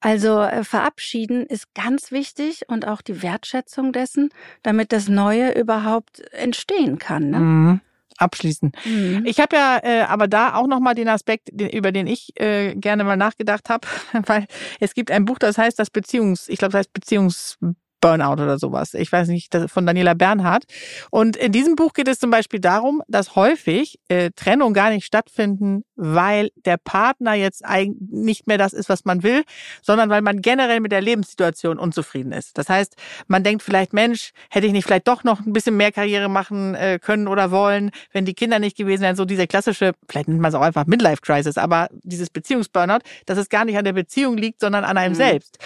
Also 0.00 0.40
äh, 0.40 0.64
verabschieden 0.64 1.44
ist 1.44 1.74
ganz 1.74 2.12
wichtig 2.12 2.62
und 2.68 2.86
auch 2.86 3.02
die 3.02 3.22
Wertschätzung 3.22 3.92
dessen, 3.92 4.30
damit 4.62 4.92
das 4.92 5.08
Neue 5.08 5.52
überhaupt 5.58 6.20
entstehen 6.32 6.98
kann. 6.98 7.30
Ne? 7.30 7.38
Mhm 7.38 7.80
abschließen. 8.20 8.72
Mhm. 8.84 9.22
Ich 9.24 9.40
habe 9.40 9.56
ja 9.56 9.80
äh, 9.82 10.00
aber 10.02 10.28
da 10.28 10.54
auch 10.54 10.66
noch 10.66 10.80
mal 10.80 10.94
den 10.94 11.08
Aspekt, 11.08 11.48
den, 11.52 11.70
über 11.70 11.90
den 11.90 12.06
ich 12.06 12.38
äh, 12.38 12.74
gerne 12.74 13.04
mal 13.04 13.16
nachgedacht 13.16 13.68
habe, 13.68 13.88
weil 14.26 14.46
es 14.78 14.94
gibt 14.94 15.10
ein 15.10 15.24
Buch, 15.24 15.38
das 15.38 15.58
heißt 15.58 15.78
das 15.78 15.90
Beziehungs, 15.90 16.48
ich 16.48 16.58
glaube, 16.58 16.72
das 16.72 16.80
heißt 16.80 16.92
Beziehungs 16.92 17.58
Burnout 18.00 18.42
oder 18.42 18.58
sowas. 18.58 18.94
Ich 18.94 19.10
weiß 19.12 19.28
nicht, 19.28 19.54
von 19.66 19.86
Daniela 19.86 20.14
Bernhardt. 20.14 20.64
Und 21.10 21.36
in 21.36 21.52
diesem 21.52 21.76
Buch 21.76 21.92
geht 21.92 22.08
es 22.08 22.18
zum 22.18 22.30
Beispiel 22.30 22.60
darum, 22.60 23.02
dass 23.08 23.36
häufig 23.36 23.98
äh, 24.08 24.30
Trennung 24.34 24.72
gar 24.72 24.90
nicht 24.90 25.04
stattfinden, 25.04 25.84
weil 25.96 26.50
der 26.64 26.78
Partner 26.78 27.34
jetzt 27.34 27.64
eigentlich 27.64 28.10
nicht 28.10 28.46
mehr 28.46 28.58
das 28.58 28.72
ist, 28.72 28.88
was 28.88 29.04
man 29.04 29.22
will, 29.22 29.44
sondern 29.82 30.08
weil 30.08 30.22
man 30.22 30.40
generell 30.40 30.80
mit 30.80 30.92
der 30.92 31.02
Lebenssituation 31.02 31.78
unzufrieden 31.78 32.32
ist. 32.32 32.56
Das 32.56 32.68
heißt, 32.68 32.96
man 33.26 33.44
denkt 33.44 33.62
vielleicht, 33.62 33.92
Mensch, 33.92 34.32
hätte 34.48 34.66
ich 34.66 34.72
nicht 34.72 34.84
vielleicht 34.84 35.08
doch 35.08 35.24
noch 35.24 35.40
ein 35.40 35.52
bisschen 35.52 35.76
mehr 35.76 35.92
Karriere 35.92 36.28
machen 36.28 36.74
äh, 36.74 36.98
können 37.00 37.28
oder 37.28 37.50
wollen, 37.50 37.90
wenn 38.12 38.24
die 38.24 38.34
Kinder 38.34 38.58
nicht 38.58 38.76
gewesen 38.76 39.02
wären. 39.02 39.16
So 39.16 39.24
diese 39.24 39.46
klassische, 39.46 39.92
vielleicht 40.08 40.28
nennt 40.28 40.40
man 40.40 40.48
es 40.48 40.54
auch 40.54 40.62
einfach 40.62 40.86
Midlife 40.86 41.20
Crisis, 41.22 41.58
aber 41.58 41.88
dieses 42.02 42.30
Beziehungsburnout, 42.30 43.00
dass 43.26 43.38
es 43.38 43.48
gar 43.48 43.64
nicht 43.64 43.76
an 43.76 43.84
der 43.84 43.92
Beziehung 43.92 44.36
liegt, 44.36 44.60
sondern 44.60 44.84
an 44.84 44.96
einem 44.96 45.12
mhm. 45.12 45.16
selbst. 45.16 45.58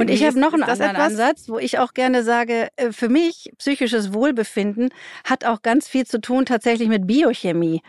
Und 0.00 0.10
ich 0.10 0.24
habe 0.24 0.38
noch 0.38 0.52
einen 0.52 0.62
anderen 0.62 0.90
etwas? 0.90 1.12
Ansatz, 1.12 1.48
wo 1.48 1.58
ich 1.58 1.78
auch 1.78 1.94
gerne 1.94 2.22
sage, 2.22 2.68
äh, 2.76 2.92
für 2.92 3.08
mich 3.08 3.50
psychisches 3.58 4.12
Wohlbefinden 4.12 4.90
hat 5.24 5.44
auch 5.44 5.62
ganz 5.62 5.88
viel 5.88 6.06
zu 6.06 6.20
tun 6.20 6.46
tatsächlich 6.46 6.88
mit 6.88 7.06
Biochemie. 7.06 7.82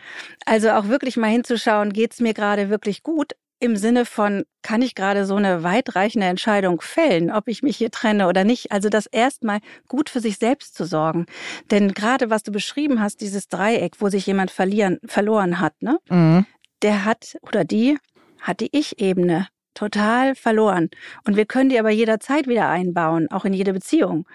Also 0.46 0.70
auch 0.70 0.88
wirklich 0.88 1.16
mal 1.16 1.28
hinzuschauen, 1.28 1.92
geht's 1.92 2.20
mir 2.20 2.34
gerade 2.34 2.70
wirklich 2.70 3.02
gut? 3.02 3.32
Im 3.60 3.76
Sinne 3.76 4.04
von, 4.04 4.44
kann 4.62 4.82
ich 4.82 4.94
gerade 4.94 5.26
so 5.26 5.34
eine 5.34 5.64
weitreichende 5.64 6.28
Entscheidung 6.28 6.80
fällen, 6.80 7.32
ob 7.32 7.48
ich 7.48 7.62
mich 7.62 7.76
hier 7.76 7.90
trenne 7.90 8.28
oder 8.28 8.44
nicht? 8.44 8.70
Also 8.70 8.88
das 8.88 9.06
erstmal 9.06 9.58
gut 9.88 10.10
für 10.10 10.20
sich 10.20 10.38
selbst 10.38 10.76
zu 10.76 10.84
sorgen. 10.84 11.26
Denn 11.72 11.92
gerade 11.92 12.30
was 12.30 12.44
du 12.44 12.52
beschrieben 12.52 13.00
hast, 13.00 13.20
dieses 13.20 13.48
Dreieck, 13.48 13.96
wo 13.98 14.10
sich 14.10 14.26
jemand 14.26 14.52
verlieren, 14.52 14.98
verloren 15.04 15.58
hat, 15.58 15.74
ne? 15.82 15.98
Mhm. 16.08 16.46
Der 16.82 17.04
hat 17.04 17.36
oder 17.42 17.64
die 17.64 17.98
hat 18.40 18.60
die 18.60 18.68
Ich-Ebene 18.70 19.48
total 19.78 20.34
verloren. 20.34 20.90
Und 21.24 21.36
wir 21.36 21.46
können 21.46 21.70
die 21.70 21.78
aber 21.78 21.90
jederzeit 21.90 22.48
wieder 22.48 22.68
einbauen, 22.68 23.30
auch 23.30 23.44
in 23.44 23.52
jede 23.52 23.72
Beziehung. 23.72 24.26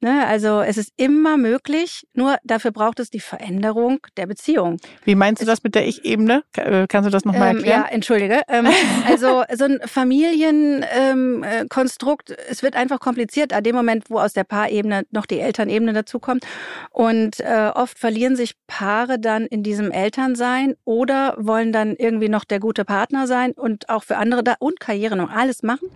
Ne, 0.00 0.24
also 0.28 0.60
es 0.60 0.76
ist 0.76 0.92
immer 0.96 1.36
möglich, 1.36 2.06
nur 2.14 2.36
dafür 2.44 2.70
braucht 2.70 3.00
es 3.00 3.10
die 3.10 3.18
Veränderung 3.18 3.98
der 4.16 4.28
Beziehung. 4.28 4.76
Wie 5.04 5.16
meinst 5.16 5.42
du 5.42 5.46
das 5.46 5.64
mit 5.64 5.74
der 5.74 5.88
Ich-Ebene? 5.88 6.44
Äh, 6.56 6.86
kannst 6.88 7.08
du 7.08 7.10
das 7.10 7.24
nochmal 7.24 7.50
ähm, 7.50 7.56
erklären? 7.56 7.82
Ja, 7.82 7.88
entschuldige. 7.88 8.42
Ähm, 8.46 8.68
also 9.08 9.42
so 9.56 9.64
ein 9.64 9.80
Familienkonstrukt, 9.84 12.30
ähm, 12.30 12.36
es 12.48 12.62
wird 12.62 12.76
einfach 12.76 13.00
kompliziert, 13.00 13.52
an 13.52 13.64
dem 13.64 13.74
Moment, 13.74 14.08
wo 14.08 14.20
aus 14.20 14.34
der 14.34 14.44
Paarebene 14.44 15.02
noch 15.10 15.26
die 15.26 15.40
Elternebene 15.40 15.92
dazukommt. 15.92 16.46
Und 16.90 17.40
äh, 17.40 17.72
oft 17.74 17.98
verlieren 17.98 18.36
sich 18.36 18.54
Paare 18.68 19.18
dann 19.18 19.46
in 19.46 19.64
diesem 19.64 19.90
Elternsein 19.90 20.76
oder 20.84 21.34
wollen 21.38 21.72
dann 21.72 21.96
irgendwie 21.96 22.28
noch 22.28 22.44
der 22.44 22.60
gute 22.60 22.84
Partner 22.84 23.26
sein 23.26 23.50
und 23.50 23.88
auch 23.88 24.04
für 24.04 24.16
andere 24.16 24.44
da 24.44 24.54
und 24.60 24.78
Karriere 24.78 25.14
und 25.14 25.28
alles 25.28 25.64
machen. 25.64 25.88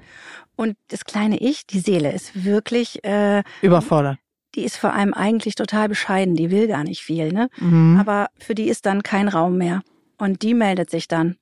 Und 0.57 0.77
das 0.89 1.05
kleine 1.05 1.39
Ich, 1.39 1.67
die 1.67 1.81
Seele, 1.81 2.13
ist 2.13 2.45
wirklich 2.45 3.05
äh, 3.05 3.43
überfordert. 3.63 4.19
Die 4.55 4.65
ist 4.65 4.77
vor 4.77 4.93
allem 4.93 5.15
eigentlich 5.15 5.55
total 5.55 5.89
bescheiden, 5.89 6.35
die 6.35 6.51
will 6.51 6.69
gar 6.69 6.85
nicht 6.85 7.03
viel, 7.03 7.33
ne? 7.33 7.49
Mhm. 7.59 7.97
Aber 7.99 8.29
für 8.39 8.55
die 8.55 8.69
ist 8.69 8.85
dann 8.85 9.03
kein 9.03 9.29
Raum 9.29 9.57
mehr. 9.57 9.81
Und 10.19 10.43
die 10.43 10.55
meldet 10.55 10.91
sich 10.91 11.09
dann. 11.09 11.37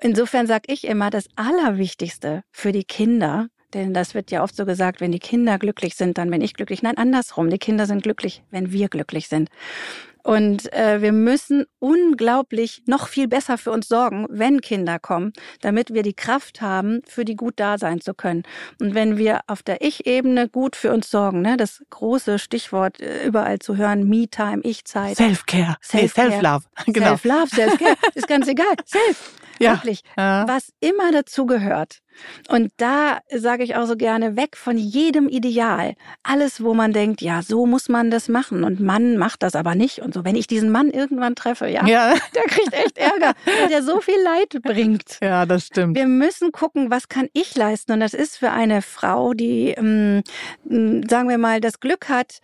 Insofern 0.00 0.46
sage 0.46 0.72
ich 0.72 0.86
immer, 0.86 1.10
das 1.10 1.28
Allerwichtigste 1.36 2.42
für 2.50 2.72
die 2.72 2.84
Kinder, 2.84 3.48
denn 3.72 3.94
das 3.94 4.14
wird 4.14 4.30
ja 4.30 4.42
oft 4.42 4.56
so 4.56 4.64
gesagt, 4.64 5.00
wenn 5.00 5.12
die 5.12 5.20
Kinder 5.20 5.58
glücklich 5.58 5.94
sind, 5.94 6.18
dann 6.18 6.30
bin 6.30 6.40
ich 6.40 6.54
glücklich. 6.54 6.82
Nein, 6.82 6.96
andersrum. 6.96 7.50
Die 7.50 7.58
Kinder 7.58 7.86
sind 7.86 8.02
glücklich, 8.02 8.42
wenn 8.50 8.72
wir 8.72 8.88
glücklich 8.88 9.28
sind. 9.28 9.48
Und 10.22 10.72
äh, 10.72 11.00
wir 11.02 11.12
müssen 11.12 11.64
unglaublich 11.78 12.82
noch 12.86 13.08
viel 13.08 13.28
besser 13.28 13.58
für 13.58 13.70
uns 13.70 13.88
sorgen, 13.88 14.26
wenn 14.28 14.60
Kinder 14.60 14.98
kommen, 14.98 15.32
damit 15.60 15.92
wir 15.92 16.02
die 16.02 16.14
Kraft 16.14 16.60
haben, 16.60 17.00
für 17.06 17.24
die 17.24 17.36
gut 17.36 17.54
da 17.56 17.78
sein 17.78 18.00
zu 18.00 18.14
können. 18.14 18.42
Und 18.80 18.94
wenn 18.94 19.16
wir 19.16 19.40
auf 19.46 19.62
der 19.62 19.82
Ich-Ebene 19.82 20.48
gut 20.48 20.76
für 20.76 20.92
uns 20.92 21.10
sorgen, 21.10 21.42
ne, 21.42 21.56
das 21.56 21.82
große 21.90 22.38
Stichwort 22.38 23.00
äh, 23.00 23.24
überall 23.24 23.58
zu 23.58 23.76
hören, 23.76 24.08
Me-Time, 24.08 24.60
Ich-Zeit. 24.62 25.16
Self-Care. 25.16 25.76
Self-Love. 25.80 26.62
Self 26.62 26.86
genau. 26.86 27.06
Self-Love, 27.08 27.48
Self-Care. 27.48 27.96
Ist 28.14 28.28
ganz 28.28 28.48
egal. 28.48 28.74
Self. 28.84 29.32
Ja. 29.58 29.74
Wirklich. 29.74 30.02
Ja. 30.16 30.48
Was 30.48 30.72
immer 30.80 31.12
dazu 31.12 31.46
gehört. 31.46 32.00
Und 32.48 32.72
da 32.76 33.20
sage 33.34 33.64
ich 33.64 33.76
auch 33.76 33.86
so 33.86 33.96
gerne, 33.96 34.36
weg 34.36 34.56
von 34.56 34.76
jedem 34.76 35.28
Ideal. 35.28 35.94
Alles, 36.22 36.62
wo 36.62 36.74
man 36.74 36.92
denkt, 36.92 37.20
ja, 37.22 37.42
so 37.42 37.66
muss 37.66 37.88
man 37.88 38.10
das 38.10 38.28
machen 38.28 38.64
und 38.64 38.80
Mann 38.80 39.16
macht 39.16 39.42
das 39.42 39.54
aber 39.54 39.74
nicht 39.74 40.00
und 40.00 40.14
so. 40.14 40.24
Wenn 40.24 40.36
ich 40.36 40.46
diesen 40.46 40.70
Mann 40.70 40.90
irgendwann 40.90 41.34
treffe, 41.34 41.68
ja, 41.68 41.86
ja. 41.86 42.14
der 42.34 42.42
kriegt 42.44 42.72
echt 42.72 42.98
Ärger, 42.98 43.34
weil 43.44 43.68
der 43.68 43.82
so 43.82 44.00
viel 44.00 44.20
Leid 44.22 44.62
bringt. 44.62 45.18
Ja, 45.22 45.46
das 45.46 45.66
stimmt. 45.66 45.96
Wir 45.96 46.06
müssen 46.06 46.52
gucken, 46.52 46.90
was 46.90 47.08
kann 47.08 47.28
ich 47.32 47.54
leisten? 47.56 47.92
Und 47.92 48.00
das 48.00 48.14
ist 48.14 48.36
für 48.36 48.50
eine 48.50 48.82
Frau, 48.82 49.32
die, 49.34 49.70
ähm, 49.70 50.22
sagen 51.08 51.28
wir 51.28 51.38
mal, 51.38 51.60
das 51.60 51.80
Glück 51.80 52.08
hat, 52.08 52.40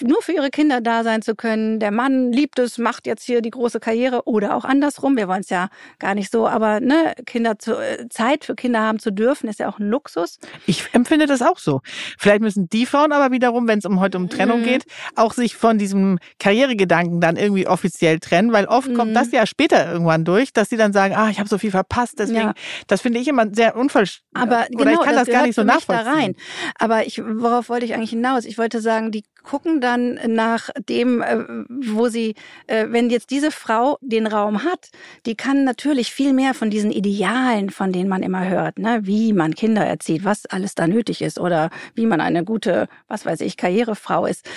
nur 0.00 0.22
für 0.22 0.32
ihre 0.32 0.50
Kinder 0.50 0.80
da 0.80 1.04
sein 1.04 1.22
zu 1.22 1.34
können. 1.34 1.80
Der 1.80 1.90
Mann 1.90 2.32
liebt 2.32 2.58
es, 2.58 2.78
macht 2.78 3.06
jetzt 3.06 3.24
hier 3.24 3.40
die 3.42 3.50
große 3.50 3.80
Karriere 3.80 4.26
oder 4.26 4.54
auch 4.56 4.64
andersrum. 4.64 5.16
Wir 5.16 5.28
wollen 5.28 5.40
es 5.40 5.50
ja 5.50 5.68
gar 5.98 6.14
nicht 6.14 6.30
so, 6.30 6.46
aber 6.46 6.80
ne, 6.80 7.14
Kinder 7.26 7.58
zu, 7.58 7.76
äh, 7.76 8.08
Zeit 8.08 8.44
für 8.44 8.54
Kinder 8.54 8.80
haben 8.80 8.98
zu 9.02 9.12
dürfen, 9.12 9.48
ist 9.48 9.58
ja 9.58 9.68
auch 9.68 9.78
ein 9.78 9.88
Luxus. 9.88 10.38
Ich 10.66 10.84
empfinde 10.92 11.26
das 11.26 11.42
auch 11.42 11.58
so. 11.58 11.80
Vielleicht 12.18 12.40
müssen 12.40 12.68
die 12.68 12.86
Frauen 12.86 13.12
aber 13.12 13.32
wiederum, 13.32 13.68
wenn 13.68 13.78
es 13.78 13.84
um 13.84 14.00
heute 14.00 14.16
um 14.16 14.28
Trennung 14.28 14.60
mhm. 14.60 14.64
geht, 14.64 14.84
auch 15.16 15.32
sich 15.32 15.56
von 15.56 15.78
diesem 15.78 16.18
Karrieregedanken 16.38 17.20
dann 17.20 17.36
irgendwie 17.36 17.66
offiziell 17.66 18.18
trennen, 18.20 18.52
weil 18.52 18.66
oft 18.66 18.88
mhm. 18.88 18.94
kommt 18.94 19.16
das 19.16 19.32
ja 19.32 19.46
später 19.46 19.92
irgendwann 19.92 20.24
durch, 20.24 20.52
dass 20.52 20.70
sie 20.70 20.76
dann 20.76 20.92
sagen, 20.92 21.14
ah, 21.14 21.28
ich 21.28 21.38
habe 21.38 21.48
so 21.48 21.58
viel 21.58 21.70
verpasst, 21.70 22.18
deswegen. 22.18 22.38
Ja. 22.38 22.54
Das 22.86 23.02
finde 23.02 23.18
ich 23.18 23.28
immer 23.28 23.46
sehr 23.52 23.76
unfall. 23.76 24.06
Aber 24.34 24.66
oder 24.74 24.84
genau, 24.84 25.00
ich 25.00 25.06
kann 25.06 25.14
das, 25.14 25.26
das 25.26 25.34
gar 25.34 25.46
nicht 25.46 25.54
so 25.54 25.64
nachvollziehen. 25.64 26.04
Da 26.04 26.12
rein. 26.12 26.34
Aber 26.78 27.06
ich, 27.06 27.22
worauf 27.22 27.68
wollte 27.68 27.84
ich 27.84 27.94
eigentlich 27.94 28.10
hinaus? 28.10 28.44
Ich 28.44 28.58
wollte 28.58 28.80
sagen, 28.80 29.10
die 29.10 29.24
gucken 29.42 29.80
dann 29.80 30.18
nach 30.26 30.70
dem, 30.88 31.22
äh, 31.22 31.38
wo 31.68 32.08
sie, 32.08 32.34
äh, 32.66 32.86
wenn 32.88 33.10
jetzt 33.10 33.30
diese 33.30 33.50
Frau 33.50 33.98
den 34.00 34.26
Raum 34.26 34.64
hat, 34.64 34.90
die 35.26 35.34
kann 35.34 35.64
natürlich 35.64 36.12
viel 36.12 36.32
mehr 36.32 36.54
von 36.54 36.70
diesen 36.70 36.90
Idealen, 36.90 37.70
von 37.70 37.92
denen 37.92 38.08
man 38.08 38.22
immer 38.22 38.48
hört, 38.48 38.78
ne, 38.78 39.00
wie 39.02 39.32
man 39.32 39.54
Kinder 39.54 39.84
erzieht, 39.84 40.24
was 40.24 40.46
alles 40.46 40.74
da 40.74 40.86
nötig 40.86 41.22
ist 41.22 41.38
oder 41.38 41.70
wie 41.94 42.06
man 42.06 42.20
eine 42.20 42.44
gute, 42.44 42.88
was 43.08 43.26
weiß 43.26 43.40
ich, 43.40 43.56
Karrierefrau 43.56 44.26
ist 44.26 44.48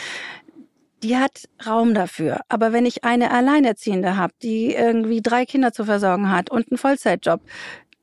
die 1.06 1.18
hat 1.18 1.44
Raum 1.66 1.94
dafür. 1.94 2.40
Aber 2.50 2.74
wenn 2.74 2.86
ich 2.86 3.04
eine 3.04 3.30
Alleinerziehende 3.32 4.18
habe, 4.18 4.34
die 4.42 4.74
irgendwie 4.74 5.22
drei 5.22 5.46
Kinder 5.46 5.72
zu 5.72 5.86
versorgen 5.86 6.32
hat 6.32 6.50
und 6.50 6.72
einen 6.72 6.80
Vollzeitjob, 6.80 7.42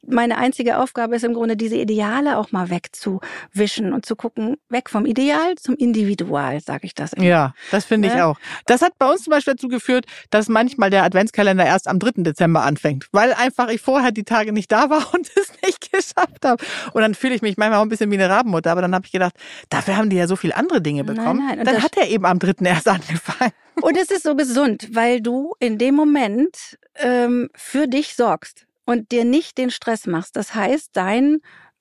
meine 0.06 0.36
einzige 0.36 0.78
Aufgabe 0.78 1.16
ist 1.16 1.24
im 1.24 1.34
Grunde, 1.34 1.56
diese 1.56 1.76
Ideale 1.76 2.38
auch 2.38 2.52
mal 2.52 2.70
wegzuwischen 2.70 3.92
und 3.92 4.04
zu 4.04 4.16
gucken, 4.16 4.56
weg 4.68 4.90
vom 4.90 5.06
Ideal 5.06 5.54
zum 5.56 5.76
Individual, 5.76 6.60
sage 6.60 6.86
ich 6.86 6.94
das. 6.94 7.12
Immer. 7.12 7.24
Ja, 7.24 7.54
das 7.70 7.84
finde 7.84 8.08
ich 8.08 8.14
auch. 8.14 8.38
Das 8.66 8.82
hat 8.82 8.98
bei 8.98 9.10
uns 9.10 9.22
zum 9.22 9.30
Beispiel 9.30 9.54
dazu 9.54 9.68
geführt, 9.68 10.06
dass 10.30 10.48
manchmal 10.48 10.90
der 10.90 11.04
Adventskalender 11.04 11.64
erst 11.64 11.88
am 11.88 11.98
3. 11.98 12.22
Dezember 12.22 12.62
anfängt, 12.62 13.08
weil 13.12 13.32
einfach 13.32 13.68
ich 13.68 13.80
vorher 13.80 14.10
die 14.12 14.24
Tage 14.24 14.52
nicht 14.52 14.72
da 14.72 14.90
war 14.90 15.14
und 15.14 15.30
es 15.36 15.52
nicht 15.64 15.92
geschafft 15.92 16.44
habe. 16.44 16.62
Und 16.92 17.02
dann 17.02 17.14
fühle 17.14 17.34
ich 17.34 17.42
mich 17.42 17.56
manchmal 17.56 17.78
auch 17.78 17.84
ein 17.84 17.88
bisschen 17.88 18.10
wie 18.10 18.16
eine 18.16 18.28
Rabenmutter, 18.28 18.72
aber 18.72 18.82
dann 18.82 18.94
habe 18.94 19.06
ich 19.06 19.12
gedacht, 19.12 19.34
dafür 19.68 19.96
haben 19.96 20.10
die 20.10 20.16
ja 20.16 20.26
so 20.26 20.36
viele 20.36 20.56
andere 20.56 20.80
Dinge 20.80 21.04
bekommen. 21.04 21.44
Nein, 21.46 21.56
nein. 21.58 21.66
dann 21.66 21.82
hat 21.82 21.96
er 21.96 22.08
eben 22.08 22.26
am 22.26 22.38
3. 22.38 22.64
erst 22.64 22.88
angefangen. 22.88 23.52
Und 23.80 23.96
es 23.96 24.10
ist 24.10 24.24
so 24.24 24.34
gesund, 24.34 24.88
weil 24.92 25.20
du 25.20 25.54
in 25.58 25.78
dem 25.78 25.94
Moment 25.94 26.78
ähm, 26.96 27.48
für 27.54 27.86
dich 27.86 28.14
sorgst 28.14 28.66
und 28.84 29.12
dir 29.12 29.24
nicht 29.24 29.58
den 29.58 29.70
Stress 29.70 30.06
machst. 30.06 30.36
Das 30.36 30.54
heißt, 30.54 30.90
dein 30.92 31.38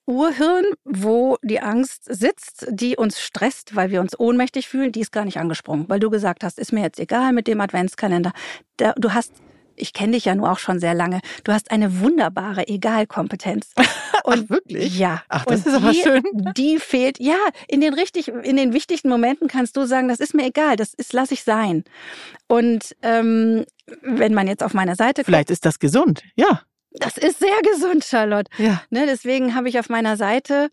Urhirn, 0.08 0.65
wo 0.84 1.38
die 1.43 1.62
Angst 1.62 2.05
sitzt, 2.05 2.67
die 2.70 2.98
uns 2.98 3.22
stresst, 3.22 3.75
weil 3.75 3.91
wir 3.91 4.01
uns 4.01 4.20
ohnmächtig 4.20 4.67
fühlen, 4.67 4.91
die 4.91 5.01
ist 5.01 5.12
gar 5.12 5.25
nicht 5.25 5.38
angesprungen, 5.38 5.88
weil 5.89 6.00
du 6.00 6.10
gesagt 6.10 6.43
hast, 6.43 6.60
ist 6.60 6.74
mir 6.74 6.81
jetzt 6.81 7.00
egal 7.00 7.34
mit 7.34 7.48
dem 7.48 7.62
Adventskalender. 7.62 8.34
Du 8.77 9.13
hast 9.13 9.34
ich 9.75 9.93
kenne 9.93 10.13
dich 10.13 10.25
ja 10.25 10.36
nur 10.36 10.51
auch 10.51 10.60
schon 10.60 10.79
sehr 10.79 10.93
lange. 10.93 11.22
Du 11.43 11.51
hast 11.51 11.72
eine 11.72 12.01
wunderbare 12.01 12.67
Egalkompetenz. 12.67 13.74
Und 14.24 14.46
Ach, 14.46 14.50
wirklich? 14.50 14.98
Ja. 14.98 15.24
Ach, 15.29 15.46
das 15.46 15.65
ist 15.65 15.74
aber 15.74 15.93
schön. 15.93 16.24
Die 16.55 16.77
fehlt. 16.77 17.20
Ja, 17.20 17.39
in 17.67 17.81
den 17.81 17.93
richtig, 17.93 18.27
in 18.27 18.55
den 18.55 18.74
wichtigsten 18.74 19.10
Momenten 19.10 19.48
kannst 19.48 19.75
du 19.77 19.86
sagen, 19.86 20.08
das 20.08 20.20
ist 20.20 20.36
mir 20.36 20.46
egal, 20.46 20.75
das 20.75 20.93
ist 20.93 21.13
lass 21.13 21.31
ich 21.31 21.43
sein. 21.43 21.84
Und 22.48 22.96
ähm, 23.01 23.65
wenn 24.03 24.34
man 24.34 24.48
jetzt 24.48 24.63
auf 24.63 24.74
meine 24.74 24.96
Seite 24.96 25.24
vielleicht 25.24 25.50
ist 25.50 25.65
das 25.65 25.79
gesund. 25.79 26.24
Ja. 26.36 26.62
Das 26.93 27.17
ist 27.17 27.39
sehr 27.39 27.62
gesund, 27.71 28.03
Charlotte. 28.03 28.51
Ja. 28.57 28.81
Ne, 28.89 29.05
deswegen 29.05 29.55
habe 29.55 29.69
ich 29.69 29.79
auf 29.79 29.89
meiner 29.89 30.17
Seite 30.17 30.69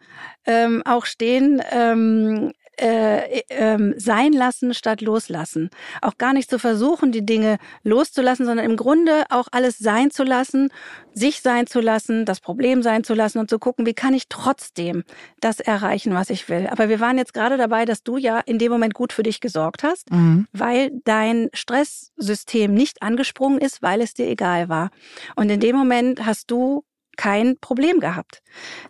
ähm, 0.46 0.82
auch 0.84 1.06
stehen, 1.06 1.62
ähm, 1.70 2.52
äh, 2.80 3.40
äh, 3.48 3.94
sein 3.96 4.32
lassen 4.32 4.74
statt 4.74 5.00
loslassen. 5.00 5.70
Auch 6.02 6.18
gar 6.18 6.32
nicht 6.32 6.50
zu 6.50 6.58
versuchen, 6.58 7.12
die 7.12 7.24
Dinge 7.24 7.58
loszulassen, 7.82 8.46
sondern 8.46 8.66
im 8.66 8.76
Grunde 8.76 9.24
auch 9.30 9.48
alles 9.50 9.78
sein 9.78 10.10
zu 10.10 10.24
lassen, 10.24 10.70
sich 11.12 11.40
sein 11.40 11.66
zu 11.66 11.80
lassen, 11.80 12.24
das 12.24 12.40
Problem 12.40 12.82
sein 12.82 13.04
zu 13.04 13.14
lassen 13.14 13.38
und 13.38 13.50
zu 13.50 13.58
gucken, 13.58 13.86
wie 13.86 13.94
kann 13.94 14.14
ich 14.14 14.28
trotzdem 14.28 15.04
das 15.40 15.60
erreichen, 15.60 16.14
was 16.14 16.30
ich 16.30 16.48
will. 16.48 16.68
Aber 16.70 16.88
wir 16.88 17.00
waren 17.00 17.18
jetzt 17.18 17.34
gerade 17.34 17.56
dabei, 17.56 17.84
dass 17.84 18.02
du 18.02 18.16
ja 18.16 18.40
in 18.40 18.58
dem 18.58 18.70
Moment 18.70 18.94
gut 18.94 19.12
für 19.12 19.22
dich 19.22 19.40
gesorgt 19.40 19.82
hast, 19.82 20.10
mhm. 20.10 20.46
weil 20.52 20.90
dein 21.04 21.48
Stresssystem 21.52 22.72
nicht 22.72 23.02
angesprungen 23.02 23.58
ist, 23.58 23.82
weil 23.82 24.00
es 24.00 24.14
dir 24.14 24.28
egal 24.28 24.68
war. 24.68 24.90
Und 25.36 25.50
in 25.50 25.60
dem 25.60 25.76
Moment 25.76 26.24
hast 26.24 26.50
du 26.50 26.84
kein 27.18 27.58
Problem 27.58 28.00
gehabt. 28.00 28.42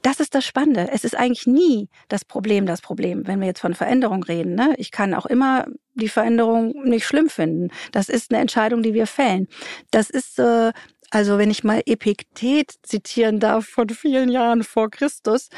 Das 0.02 0.20
ist 0.20 0.36
das 0.36 0.44
Spannende. 0.44 0.88
Es 0.92 1.02
ist 1.02 1.16
eigentlich 1.16 1.48
nie 1.48 1.88
das 2.08 2.24
Problem 2.24 2.66
das 2.66 2.80
Problem, 2.80 3.26
wenn 3.26 3.40
wir 3.40 3.48
jetzt 3.48 3.60
von 3.60 3.74
Veränderung 3.74 4.22
reden. 4.22 4.54
Ne? 4.54 4.74
Ich 4.76 4.92
kann 4.92 5.14
auch 5.14 5.26
immer 5.26 5.66
die 5.94 6.08
Veränderung 6.08 6.72
nicht 6.84 7.06
schlimm 7.06 7.28
finden. 7.28 7.70
Das 7.90 8.08
ist 8.08 8.30
eine 8.30 8.40
Entscheidung, 8.40 8.82
die 8.82 8.94
wir 8.94 9.06
fällen. 9.06 9.48
Das 9.90 10.10
ist 10.10 10.38
äh, 10.38 10.72
also 11.10 11.38
wenn 11.38 11.50
ich 11.50 11.64
mal 11.64 11.82
Epiktet 11.86 12.74
zitieren 12.82 13.40
darf 13.40 13.66
von 13.66 13.88
vielen 13.88 14.28
Jahren 14.28 14.62
vor 14.62 14.90
Christus, 14.90 15.48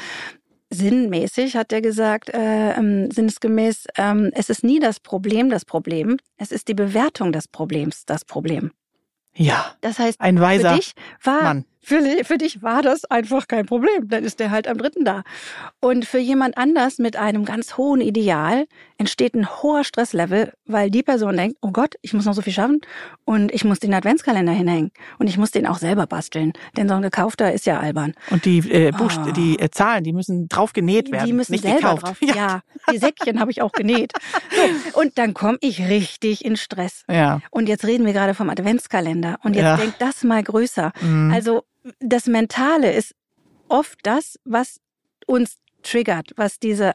sinnmäßig 0.69 1.57
hat 1.57 1.73
er 1.73 1.81
gesagt, 1.81 2.29
äh, 2.29 2.71
ähm, 2.71 3.11
sinnesgemäß, 3.11 3.87
ähm, 3.97 4.31
es 4.33 4.49
ist 4.49 4.63
nie 4.63 4.79
das 4.79 5.01
Problem 5.01 5.49
das 5.49 5.65
Problem, 5.65 6.17
es 6.37 6.53
ist 6.53 6.69
die 6.69 6.73
Bewertung 6.73 7.33
des 7.33 7.49
Problems 7.49 8.05
das 8.05 8.23
Problem. 8.23 8.71
Ja. 9.33 9.75
Das 9.81 9.99
heißt, 9.99 10.21
ein 10.21 10.39
weiser 10.39 10.71
für 10.71 10.75
dich 10.77 10.93
war 11.21 11.43
Mann. 11.43 11.65
Für, 11.83 12.01
für 12.23 12.37
dich 12.37 12.61
war 12.61 12.81
das 12.81 13.05
einfach 13.05 13.47
kein 13.47 13.65
Problem. 13.65 14.07
Dann 14.07 14.23
ist 14.23 14.39
der 14.39 14.51
halt 14.51 14.67
am 14.67 14.77
dritten 14.77 15.03
da. 15.03 15.23
Und 15.79 16.05
für 16.05 16.19
jemand 16.19 16.57
anders 16.57 16.99
mit 16.99 17.15
einem 17.15 17.43
ganz 17.43 17.77
hohen 17.77 18.01
Ideal 18.01 18.65
entsteht 18.97 19.33
ein 19.33 19.47
hoher 19.49 19.83
Stresslevel, 19.83 20.53
weil 20.65 20.91
die 20.91 21.01
Person 21.01 21.35
denkt, 21.35 21.57
oh 21.61 21.71
Gott, 21.71 21.95
ich 22.03 22.13
muss 22.13 22.25
noch 22.25 22.35
so 22.35 22.43
viel 22.43 22.53
schaffen 22.53 22.81
und 23.25 23.51
ich 23.51 23.63
muss 23.65 23.79
den 23.79 23.93
Adventskalender 23.95 24.51
hinhängen 24.51 24.91
und 25.17 25.27
ich 25.27 25.37
muss 25.39 25.49
den 25.49 25.65
auch 25.65 25.79
selber 25.79 26.05
basteln, 26.05 26.53
denn 26.77 26.87
so 26.87 26.93
ein 26.93 27.01
gekaufter 27.01 27.51
ist 27.51 27.65
ja 27.65 27.79
albern. 27.79 28.13
Und 28.29 28.45
die 28.45 28.59
äh, 28.71 28.91
Buchst 28.91 29.19
oh. 29.27 29.31
die 29.31 29.57
äh, 29.57 29.71
Zahlen, 29.71 30.03
die 30.03 30.13
müssen 30.13 30.47
drauf 30.49 30.73
genäht 30.73 31.11
werden, 31.11 31.25
die 31.25 31.33
müssen 31.33 31.53
nicht 31.53 31.63
selber 31.63 31.95
gekauft. 31.95 32.03
drauf. 32.03 32.17
Ja. 32.21 32.35
ja, 32.35 32.61
die 32.91 32.99
Säckchen 32.99 33.39
habe 33.39 33.49
ich 33.49 33.63
auch 33.63 33.71
genäht. 33.71 34.13
So, 34.51 34.99
und 34.99 35.17
dann 35.17 35.33
komme 35.33 35.57
ich 35.61 35.81
richtig 35.87 36.45
in 36.45 36.55
Stress. 36.55 37.03
Ja. 37.09 37.41
Und 37.49 37.67
jetzt 37.67 37.85
reden 37.85 38.05
wir 38.05 38.13
gerade 38.13 38.35
vom 38.35 38.49
Adventskalender 38.51 39.39
und 39.43 39.55
jetzt 39.55 39.63
Ja. 39.63 39.77
denk 39.77 39.97
das 39.97 40.23
mal 40.23 40.43
größer. 40.43 40.91
Mhm. 41.01 41.31
Also 41.33 41.63
das 41.99 42.27
Mentale 42.27 42.93
ist 42.93 43.15
oft 43.67 43.99
das, 44.03 44.39
was 44.43 44.79
uns 45.27 45.57
triggert, 45.81 46.31
was 46.35 46.59
diese 46.59 46.93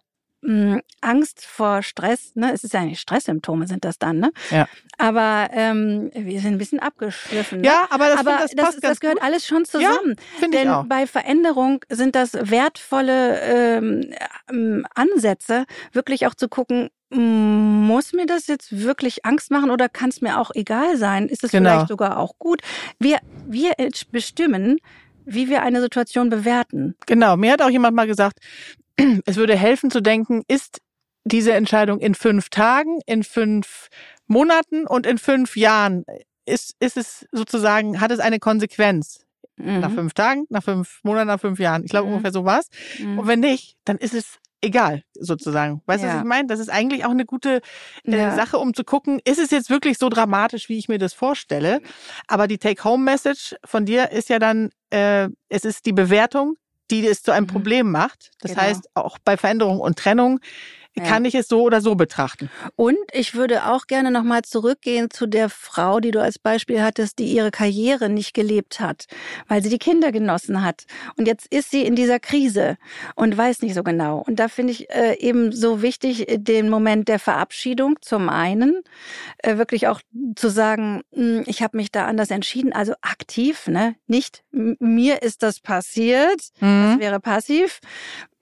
Angst 1.00 1.44
vor 1.44 1.82
Stress, 1.82 2.32
ne, 2.36 2.52
es 2.52 2.62
ist 2.62 2.72
ja 2.72 2.82
nicht 2.82 3.00
Stresssymptome 3.00 3.66
sind 3.66 3.84
das 3.84 3.98
dann, 3.98 4.18
ne? 4.18 4.30
Ja. 4.50 4.68
Aber 4.98 5.48
ähm, 5.52 6.10
wir 6.14 6.40
sind 6.40 6.52
ein 6.54 6.58
bisschen 6.58 6.78
abgeschliffen. 6.78 7.62
Ne? 7.62 7.66
Ja, 7.66 7.86
aber 7.90 8.08
das, 8.10 8.20
aber 8.20 8.38
das, 8.42 8.50
das, 8.52 8.76
das 8.80 9.00
gehört 9.00 9.18
gut. 9.18 9.24
alles 9.24 9.46
schon 9.46 9.64
zusammen. 9.64 10.16
finde 10.38 10.56
ich 10.58 10.62
Denn 10.64 10.70
auch. 10.72 10.84
bei 10.84 11.06
Veränderung 11.06 11.84
sind 11.88 12.14
das 12.14 12.34
wertvolle 12.34 13.40
ähm, 13.40 14.14
ähm, 14.50 14.86
Ansätze, 14.94 15.64
wirklich 15.92 16.26
auch 16.26 16.34
zu 16.34 16.48
gucken, 16.48 16.90
muss 17.10 18.12
mir 18.12 18.26
das 18.26 18.46
jetzt 18.48 18.82
wirklich 18.82 19.24
Angst 19.24 19.50
machen 19.50 19.70
oder 19.70 19.88
kann 19.88 20.10
es 20.10 20.20
mir 20.20 20.38
auch 20.40 20.50
egal 20.54 20.96
sein? 20.96 21.28
Ist 21.28 21.44
es 21.44 21.52
Genau. 21.52 21.70
vielleicht 21.70 21.88
sogar 21.88 22.18
auch 22.18 22.34
gut? 22.38 22.62
Wir, 22.98 23.18
wir 23.46 23.72
bestimmen, 24.10 24.78
wie 25.24 25.48
wir 25.48 25.62
eine 25.62 25.80
Situation 25.80 26.30
bewerten. 26.30 26.96
Genau, 27.06 27.36
mir 27.36 27.52
hat 27.52 27.62
auch 27.62 27.70
jemand 27.70 27.94
mal 27.96 28.06
gesagt, 28.06 28.38
es 29.26 29.36
würde 29.36 29.56
helfen 29.56 29.90
zu 29.90 30.00
denken, 30.00 30.42
ist 30.48 30.80
diese 31.24 31.52
Entscheidung 31.54 31.98
in 32.00 32.14
fünf 32.14 32.48
Tagen, 32.50 33.00
in 33.06 33.24
fünf 33.24 33.88
Monaten 34.26 34.86
und 34.86 35.06
in 35.06 35.18
fünf 35.18 35.56
Jahren, 35.56 36.04
ist, 36.46 36.76
ist 36.78 36.96
es 36.96 37.26
sozusagen, 37.32 38.00
hat 38.00 38.10
es 38.12 38.20
eine 38.20 38.38
Konsequenz? 38.38 39.22
Nach 39.58 39.88
Mhm. 39.88 39.94
fünf 39.94 40.12
Tagen, 40.14 40.44
nach 40.50 40.62
fünf 40.62 41.00
Monaten, 41.02 41.28
nach 41.28 41.40
fünf 41.40 41.58
Jahren. 41.58 41.82
Ich 41.82 41.90
glaube, 41.90 42.06
Mhm. 42.08 42.12
ungefähr 42.14 42.32
so 42.32 42.44
war's. 42.44 42.68
Mhm. 42.98 43.18
Und 43.20 43.26
wenn 43.26 43.40
nicht, 43.40 43.76
dann 43.86 43.96
ist 43.96 44.12
es 44.12 44.38
egal, 44.60 45.02
sozusagen. 45.18 45.80
Weißt 45.86 46.02
du, 46.04 46.08
was 46.08 46.14
Ja. 46.14 46.20
ich 46.20 46.26
meine? 46.26 46.46
Das 46.46 46.60
ist 46.60 46.68
eigentlich 46.68 47.06
auch 47.06 47.10
eine 47.10 47.24
gute 47.24 47.62
äh, 48.04 48.16
Ja. 48.16 48.34
Sache, 48.36 48.58
um 48.58 48.74
zu 48.74 48.84
gucken, 48.84 49.18
ist 49.24 49.38
es 49.38 49.50
jetzt 49.50 49.70
wirklich 49.70 49.96
so 49.96 50.10
dramatisch, 50.10 50.68
wie 50.68 50.76
ich 50.76 50.88
mir 50.88 50.98
das 50.98 51.14
vorstelle? 51.14 51.80
Aber 52.28 52.48
die 52.48 52.58
Take-Home-Message 52.58 53.56
von 53.64 53.86
dir 53.86 54.10
ist 54.12 54.28
ja 54.28 54.38
dann, 54.38 54.70
äh, 54.90 55.28
es 55.48 55.64
ist 55.64 55.86
die 55.86 55.92
Bewertung, 55.94 56.56
die 56.90 57.06
es 57.06 57.22
zu 57.22 57.32
einem 57.32 57.44
Mhm. 57.44 57.48
Problem 57.50 57.90
macht. 57.90 58.30
Das 58.40 58.52
Genau. 58.52 58.62
heißt, 58.62 58.90
auch 58.94 59.18
bei 59.18 59.36
Veränderung 59.36 59.80
und 59.80 59.98
Trennung 59.98 60.40
Ja. 60.98 61.04
kann 61.04 61.24
ich 61.26 61.34
es 61.34 61.48
so 61.48 61.62
oder 61.62 61.80
so 61.80 61.94
betrachten. 61.94 62.48
Und 62.74 62.96
ich 63.12 63.34
würde 63.34 63.66
auch 63.66 63.86
gerne 63.86 64.10
nochmal 64.10 64.42
zurückgehen 64.42 65.10
zu 65.10 65.26
der 65.26 65.50
Frau, 65.50 66.00
die 66.00 66.10
du 66.10 66.22
als 66.22 66.38
Beispiel 66.38 66.82
hattest, 66.82 67.18
die 67.18 67.26
ihre 67.26 67.50
Karriere 67.50 68.08
nicht 68.08 68.32
gelebt 68.32 68.80
hat, 68.80 69.06
weil 69.46 69.62
sie 69.62 69.68
die 69.68 69.78
Kinder 69.78 70.10
genossen 70.10 70.64
hat. 70.64 70.84
Und 71.16 71.26
jetzt 71.26 71.46
ist 71.52 71.70
sie 71.70 71.82
in 71.82 71.96
dieser 71.96 72.18
Krise 72.18 72.78
und 73.14 73.36
weiß 73.36 73.60
nicht 73.62 73.74
so 73.74 73.82
genau. 73.82 74.24
Und 74.26 74.36
da 74.40 74.48
finde 74.48 74.72
ich 74.72 74.88
äh, 74.90 75.18
eben 75.18 75.52
so 75.52 75.82
wichtig, 75.82 76.30
äh, 76.30 76.38
den 76.38 76.70
Moment 76.70 77.08
der 77.08 77.18
Verabschiedung 77.18 77.98
zum 78.00 78.28
einen, 78.28 78.82
äh, 79.38 79.58
wirklich 79.58 79.88
auch 79.88 80.00
zu 80.34 80.48
sagen, 80.48 81.02
mh, 81.14 81.42
ich 81.46 81.62
habe 81.62 81.76
mich 81.76 81.92
da 81.92 82.06
anders 82.06 82.30
entschieden, 82.30 82.72
also 82.72 82.94
aktiv, 83.02 83.66
ne? 83.68 83.96
Nicht 84.06 84.44
mir 84.50 85.22
ist 85.22 85.42
das 85.42 85.60
passiert, 85.60 86.40
das 86.60 86.98
wäre 87.00 87.20
passiv. 87.20 87.80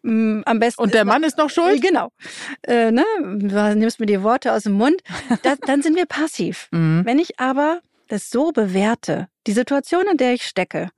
Mh, 0.04 0.42
Am 0.44 0.58
besten 0.60 0.82
Und 0.82 0.92
der 0.94 1.04
man- 1.04 1.22
Mann 1.22 1.28
ist 1.28 1.38
noch 1.38 1.48
schuld? 1.50 1.80
Genau. 1.82 2.10
Äh, 2.62 2.90
ne? 2.92 3.04
Du 3.22 3.74
nimmst 3.74 3.98
mir 4.00 4.06
die 4.06 4.22
Worte 4.22 4.52
aus 4.52 4.64
dem 4.64 4.72
Mund. 4.74 5.00
Das, 5.42 5.58
dann 5.66 5.82
sind 5.82 5.96
wir 5.96 6.06
passiv. 6.06 6.68
Mhm. 6.72 7.02
Wenn 7.04 7.18
ich 7.18 7.40
aber 7.40 7.80
das 8.08 8.30
so 8.30 8.52
bewerte, 8.52 9.28
die 9.46 9.52
Situation, 9.52 10.04
in 10.10 10.16
der 10.16 10.32
ich 10.32 10.46
stecke, 10.46 10.88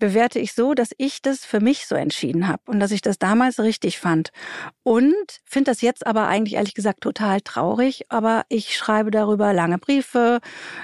bewerte 0.00 0.40
ich 0.40 0.54
so, 0.54 0.74
dass 0.74 0.90
ich 0.98 1.22
das 1.22 1.44
für 1.44 1.60
mich 1.60 1.86
so 1.86 1.94
entschieden 1.94 2.48
habe 2.48 2.60
und 2.66 2.80
dass 2.80 2.90
ich 2.90 3.00
das 3.00 3.18
damals 3.18 3.60
richtig 3.60 4.00
fand. 4.00 4.30
Und 4.82 5.14
finde 5.44 5.70
das 5.70 5.82
jetzt 5.82 6.04
aber 6.04 6.26
eigentlich 6.26 6.54
ehrlich 6.54 6.74
gesagt 6.74 7.00
total 7.00 7.40
traurig. 7.40 8.06
Aber 8.08 8.44
ich 8.48 8.76
schreibe 8.76 9.12
darüber 9.12 9.52
lange 9.52 9.78
Briefe, 9.78 10.40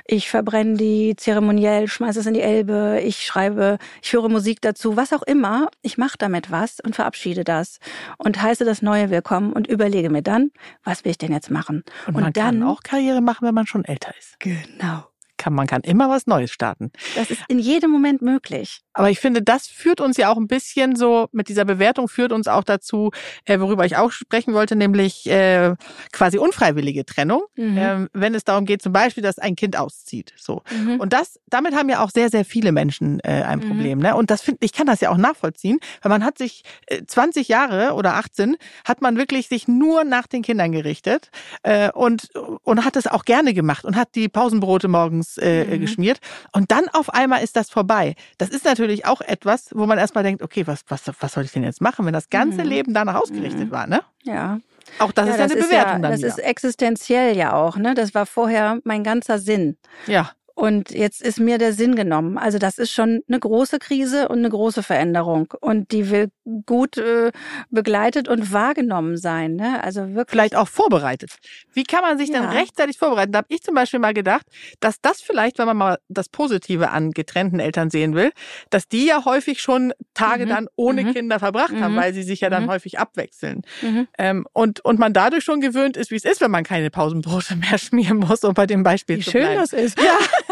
ich 0.06 0.30
verbrenne 0.30 0.76
die 0.76 1.16
zeremoniell, 1.16 1.88
schmeiße 1.88 2.20
es 2.20 2.26
in 2.26 2.34
die 2.34 2.40
Elbe, 2.40 3.00
ich 3.02 3.26
schreibe, 3.26 3.78
ich 4.00 4.12
höre 4.12 4.28
Musik 4.28 4.60
dazu, 4.60 4.96
was 4.96 5.12
auch 5.12 5.22
immer. 5.22 5.70
Ich 5.82 5.98
mache 5.98 6.18
damit 6.18 6.52
was 6.52 6.78
und 6.78 6.94
verabschiede 6.94 7.42
das 7.42 7.78
und 8.18 8.40
heiße 8.40 8.64
das 8.64 8.80
Neue 8.80 9.10
willkommen 9.10 9.52
und 9.52 9.66
überlege 9.66 10.10
mir 10.10 10.22
dann, 10.22 10.52
was 10.84 11.04
will 11.04 11.10
ich 11.10 11.18
denn 11.18 11.32
jetzt 11.32 11.50
machen? 11.50 11.82
Und, 12.06 12.14
und 12.14 12.22
man 12.22 12.32
dann, 12.32 12.60
kann 12.60 12.62
auch 12.62 12.82
Karriere 12.84 13.20
machen, 13.20 13.44
wenn 13.44 13.54
man 13.54 13.66
schon 13.66 13.84
älter 13.84 14.14
ist. 14.16 14.38
Genau 14.38 15.08
kann, 15.38 15.54
man 15.54 15.66
kann 15.66 15.80
immer 15.82 16.10
was 16.10 16.26
Neues 16.26 16.50
starten. 16.50 16.90
Das 17.14 17.30
ist 17.30 17.42
in 17.48 17.58
jedem 17.58 17.90
Moment 17.90 18.20
möglich. 18.20 18.82
Aber 18.98 19.10
ich 19.10 19.20
finde, 19.20 19.42
das 19.42 19.68
führt 19.68 20.00
uns 20.00 20.16
ja 20.16 20.28
auch 20.28 20.36
ein 20.36 20.48
bisschen 20.48 20.96
so, 20.96 21.28
mit 21.30 21.48
dieser 21.48 21.64
Bewertung 21.64 22.08
führt 22.08 22.32
uns 22.32 22.48
auch 22.48 22.64
dazu, 22.64 23.12
äh, 23.44 23.60
worüber 23.60 23.86
ich 23.86 23.96
auch 23.96 24.10
sprechen 24.10 24.54
wollte, 24.54 24.74
nämlich 24.74 25.30
äh, 25.30 25.76
quasi 26.10 26.36
unfreiwillige 26.36 27.06
Trennung, 27.06 27.42
mhm. 27.54 27.78
äh, 27.78 28.06
wenn 28.12 28.34
es 28.34 28.42
darum 28.42 28.64
geht, 28.64 28.82
zum 28.82 28.92
Beispiel, 28.92 29.22
dass 29.22 29.38
ein 29.38 29.54
Kind 29.54 29.76
auszieht. 29.76 30.34
So. 30.36 30.62
Mhm. 30.76 30.98
Und 30.98 31.12
das, 31.12 31.38
damit 31.46 31.76
haben 31.76 31.88
ja 31.88 32.02
auch 32.02 32.10
sehr, 32.10 32.28
sehr 32.28 32.44
viele 32.44 32.72
Menschen 32.72 33.20
äh, 33.20 33.44
ein 33.44 33.60
mhm. 33.60 33.68
Problem. 33.68 33.98
Mhm. 33.98 34.04
Ne? 34.04 34.16
Und 34.16 34.32
das 34.32 34.42
finde 34.42 34.58
ich 34.62 34.72
kann 34.72 34.88
das 34.88 35.00
ja 35.00 35.10
auch 35.10 35.16
nachvollziehen, 35.16 35.78
weil 36.02 36.10
man 36.10 36.24
hat 36.24 36.36
sich 36.36 36.64
äh, 36.86 37.04
20 37.06 37.46
Jahre 37.46 37.94
oder 37.94 38.14
18 38.14 38.56
hat 38.84 39.00
man 39.00 39.16
wirklich 39.16 39.46
sich 39.46 39.68
nur 39.68 40.02
nach 40.02 40.26
den 40.26 40.42
Kindern 40.42 40.72
gerichtet 40.72 41.30
äh, 41.62 41.92
und, 41.92 42.30
und 42.64 42.84
hat 42.84 42.96
es 42.96 43.06
auch 43.06 43.24
gerne 43.24 43.54
gemacht 43.54 43.84
und 43.84 43.94
hat 43.94 44.16
die 44.16 44.28
Pausenbrote 44.28 44.88
morgens 44.88 45.38
äh, 45.38 45.64
mhm. 45.64 45.82
geschmiert. 45.82 46.18
Und 46.50 46.72
dann 46.72 46.88
auf 46.88 47.10
einmal 47.10 47.44
ist 47.44 47.54
das 47.54 47.70
vorbei. 47.70 48.16
Das 48.38 48.48
ist 48.48 48.64
natürlich 48.64 48.87
auch 49.04 49.20
etwas, 49.20 49.70
wo 49.72 49.86
man 49.86 49.98
erstmal 49.98 50.24
denkt, 50.24 50.42
okay, 50.42 50.66
was, 50.66 50.82
was, 50.88 51.02
was 51.20 51.32
soll 51.32 51.44
ich 51.44 51.52
denn 51.52 51.64
jetzt 51.64 51.80
machen, 51.80 52.06
wenn 52.06 52.12
das 52.12 52.30
ganze 52.30 52.62
mhm. 52.62 52.68
Leben 52.68 52.94
danach 52.94 53.16
ausgerichtet 53.16 53.66
mhm. 53.66 53.70
war, 53.70 53.86
ne? 53.86 54.00
Ja. 54.24 54.58
Auch 54.98 55.12
das 55.12 55.26
ja, 55.26 55.32
ist 55.32 55.38
ja 55.38 55.44
eine 55.44 55.54
Bewertung 55.54 55.72
ja, 55.72 55.98
dann 55.98 56.10
Das 56.12 56.18
wieder. 56.20 56.28
ist 56.28 56.38
existenziell 56.38 57.36
ja 57.36 57.52
auch, 57.54 57.76
ne? 57.76 57.94
Das 57.94 58.14
war 58.14 58.26
vorher 58.26 58.78
mein 58.84 59.04
ganzer 59.04 59.38
Sinn. 59.38 59.76
Ja. 60.06 60.30
Und 60.58 60.90
jetzt 60.90 61.22
ist 61.22 61.38
mir 61.38 61.56
der 61.56 61.72
Sinn 61.72 61.94
genommen. 61.94 62.36
Also 62.36 62.58
das 62.58 62.78
ist 62.78 62.90
schon 62.90 63.22
eine 63.28 63.38
große 63.38 63.78
Krise 63.78 64.28
und 64.28 64.38
eine 64.38 64.50
große 64.50 64.82
Veränderung. 64.82 65.54
Und 65.60 65.92
die 65.92 66.10
will 66.10 66.32
gut 66.66 66.98
äh, 66.98 67.30
begleitet 67.70 68.26
und 68.26 68.52
wahrgenommen 68.52 69.18
sein. 69.18 69.54
Ne? 69.54 69.80
Also 69.84 70.14
wirklich. 70.16 70.30
Vielleicht 70.30 70.56
auch 70.56 70.66
vorbereitet. 70.66 71.36
Wie 71.72 71.84
kann 71.84 72.00
man 72.00 72.18
sich 72.18 72.30
ja. 72.30 72.40
dann 72.40 72.48
rechtzeitig 72.50 72.98
vorbereiten? 72.98 73.30
Da 73.30 73.38
habe 73.38 73.46
ich 73.50 73.62
zum 73.62 73.76
Beispiel 73.76 74.00
mal 74.00 74.14
gedacht, 74.14 74.46
dass 74.80 75.00
das 75.00 75.20
vielleicht, 75.20 75.58
wenn 75.58 75.66
man 75.66 75.76
mal 75.76 75.98
das 76.08 76.28
Positive 76.28 76.90
an 76.90 77.12
getrennten 77.12 77.60
Eltern 77.60 77.88
sehen 77.88 78.16
will, 78.16 78.32
dass 78.70 78.88
die 78.88 79.06
ja 79.06 79.24
häufig 79.24 79.62
schon 79.62 79.92
Tage 80.12 80.46
mhm. 80.46 80.48
dann 80.48 80.68
ohne 80.74 81.04
mhm. 81.04 81.14
Kinder 81.14 81.38
verbracht 81.38 81.76
haben, 81.80 81.92
mhm. 81.92 81.98
weil 81.98 82.14
sie 82.14 82.24
sich 82.24 82.40
ja 82.40 82.50
dann 82.50 82.64
mhm. 82.64 82.70
häufig 82.70 82.98
abwechseln. 82.98 83.62
Mhm. 83.80 84.08
Ähm, 84.18 84.44
und, 84.54 84.84
und 84.84 84.98
man 84.98 85.12
dadurch 85.12 85.44
schon 85.44 85.60
gewöhnt 85.60 85.96
ist, 85.96 86.10
wie 86.10 86.16
es 86.16 86.24
ist, 86.24 86.40
wenn 86.40 86.50
man 86.50 86.64
keine 86.64 86.90
Pausenbrote 86.90 87.54
mehr 87.70 87.78
schmieren 87.78 88.16
muss, 88.16 88.42
um 88.42 88.54
bei 88.54 88.66
dem 88.66 88.82
Beispiel 88.82 89.18
wie 89.18 89.22
zu 89.22 89.30
schön 89.30 89.42
bleiben. 89.42 89.60
das 89.60 89.72
ist. 89.72 90.02
Ja. 90.02 90.18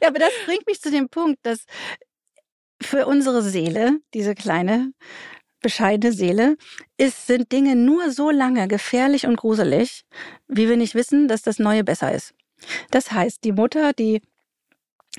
ja, 0.00 0.08
aber 0.08 0.18
das 0.18 0.32
bringt 0.46 0.66
mich 0.66 0.80
zu 0.80 0.90
dem 0.90 1.08
Punkt, 1.08 1.38
dass 1.42 1.64
für 2.80 3.06
unsere 3.06 3.42
Seele, 3.42 3.98
diese 4.14 4.34
kleine, 4.34 4.92
bescheidene 5.60 6.12
Seele, 6.12 6.56
ist, 6.96 7.26
sind 7.26 7.50
Dinge 7.50 7.74
nur 7.74 8.10
so 8.10 8.30
lange 8.30 8.68
gefährlich 8.68 9.26
und 9.26 9.36
gruselig, 9.36 10.04
wie 10.46 10.68
wir 10.68 10.76
nicht 10.76 10.94
wissen, 10.94 11.28
dass 11.28 11.42
das 11.42 11.58
Neue 11.58 11.84
besser 11.84 12.12
ist. 12.12 12.34
Das 12.90 13.12
heißt, 13.12 13.44
die 13.44 13.52
Mutter, 13.52 13.92
die 13.92 14.22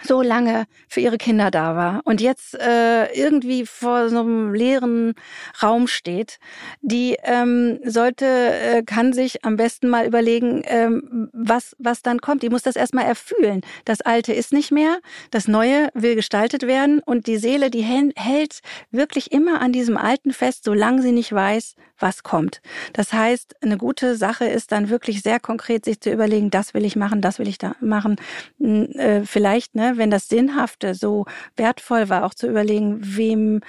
so 0.03 0.21
lange 0.21 0.65
für 0.87 0.99
ihre 1.01 1.17
Kinder 1.17 1.51
da 1.51 1.75
war 1.75 2.01
und 2.05 2.21
jetzt 2.21 2.55
äh, 2.59 3.11
irgendwie 3.13 3.65
vor 3.65 4.09
so 4.09 4.19
einem 4.19 4.53
leeren 4.53 5.15
Raum 5.61 5.87
steht, 5.87 6.39
die 6.81 7.17
ähm, 7.23 7.79
sollte, 7.83 8.25
äh, 8.25 8.83
kann 8.83 9.13
sich 9.13 9.43
am 9.45 9.55
besten 9.55 9.89
mal 9.89 10.05
überlegen, 10.05 10.63
ähm, 10.65 11.29
was, 11.33 11.75
was 11.79 12.01
dann 12.01 12.19
kommt. 12.19 12.43
Die 12.43 12.49
muss 12.49 12.63
das 12.63 12.75
erstmal 12.75 13.05
erfühlen. 13.05 13.61
Das 13.85 14.01
Alte 14.01 14.33
ist 14.33 14.53
nicht 14.53 14.71
mehr, 14.71 14.99
das 15.31 15.47
Neue 15.47 15.89
will 15.93 16.15
gestaltet 16.15 16.67
werden 16.67 16.99
und 16.99 17.27
die 17.27 17.37
Seele, 17.37 17.69
die 17.69 17.81
hält 17.81 18.59
wirklich 18.91 19.31
immer 19.31 19.61
an 19.61 19.71
diesem 19.71 19.97
Alten 19.97 20.31
fest, 20.31 20.63
solange 20.63 21.01
sie 21.01 21.11
nicht 21.11 21.33
weiß, 21.33 21.75
was 22.01 22.23
kommt. 22.23 22.61
Das 22.93 23.13
heißt, 23.13 23.55
eine 23.61 23.77
gute 23.77 24.15
Sache 24.15 24.45
ist 24.45 24.71
dann 24.71 24.89
wirklich 24.89 25.21
sehr 25.21 25.39
konkret 25.39 25.85
sich 25.85 25.99
zu 25.99 26.11
überlegen, 26.11 26.49
das 26.49 26.73
will 26.73 26.85
ich 26.85 26.95
machen, 26.95 27.21
das 27.21 27.39
will 27.39 27.47
ich 27.47 27.57
da 27.57 27.75
machen. 27.81 28.17
Äh, 28.59 29.21
vielleicht, 29.23 29.75
ne, 29.75 29.93
wenn 29.95 30.11
das 30.11 30.27
Sinnhafte 30.27 30.95
so 30.95 31.25
wertvoll 31.55 32.09
war, 32.09 32.25
auch 32.25 32.33
zu 32.33 32.47
überlegen, 32.47 32.99
wem 33.01 33.61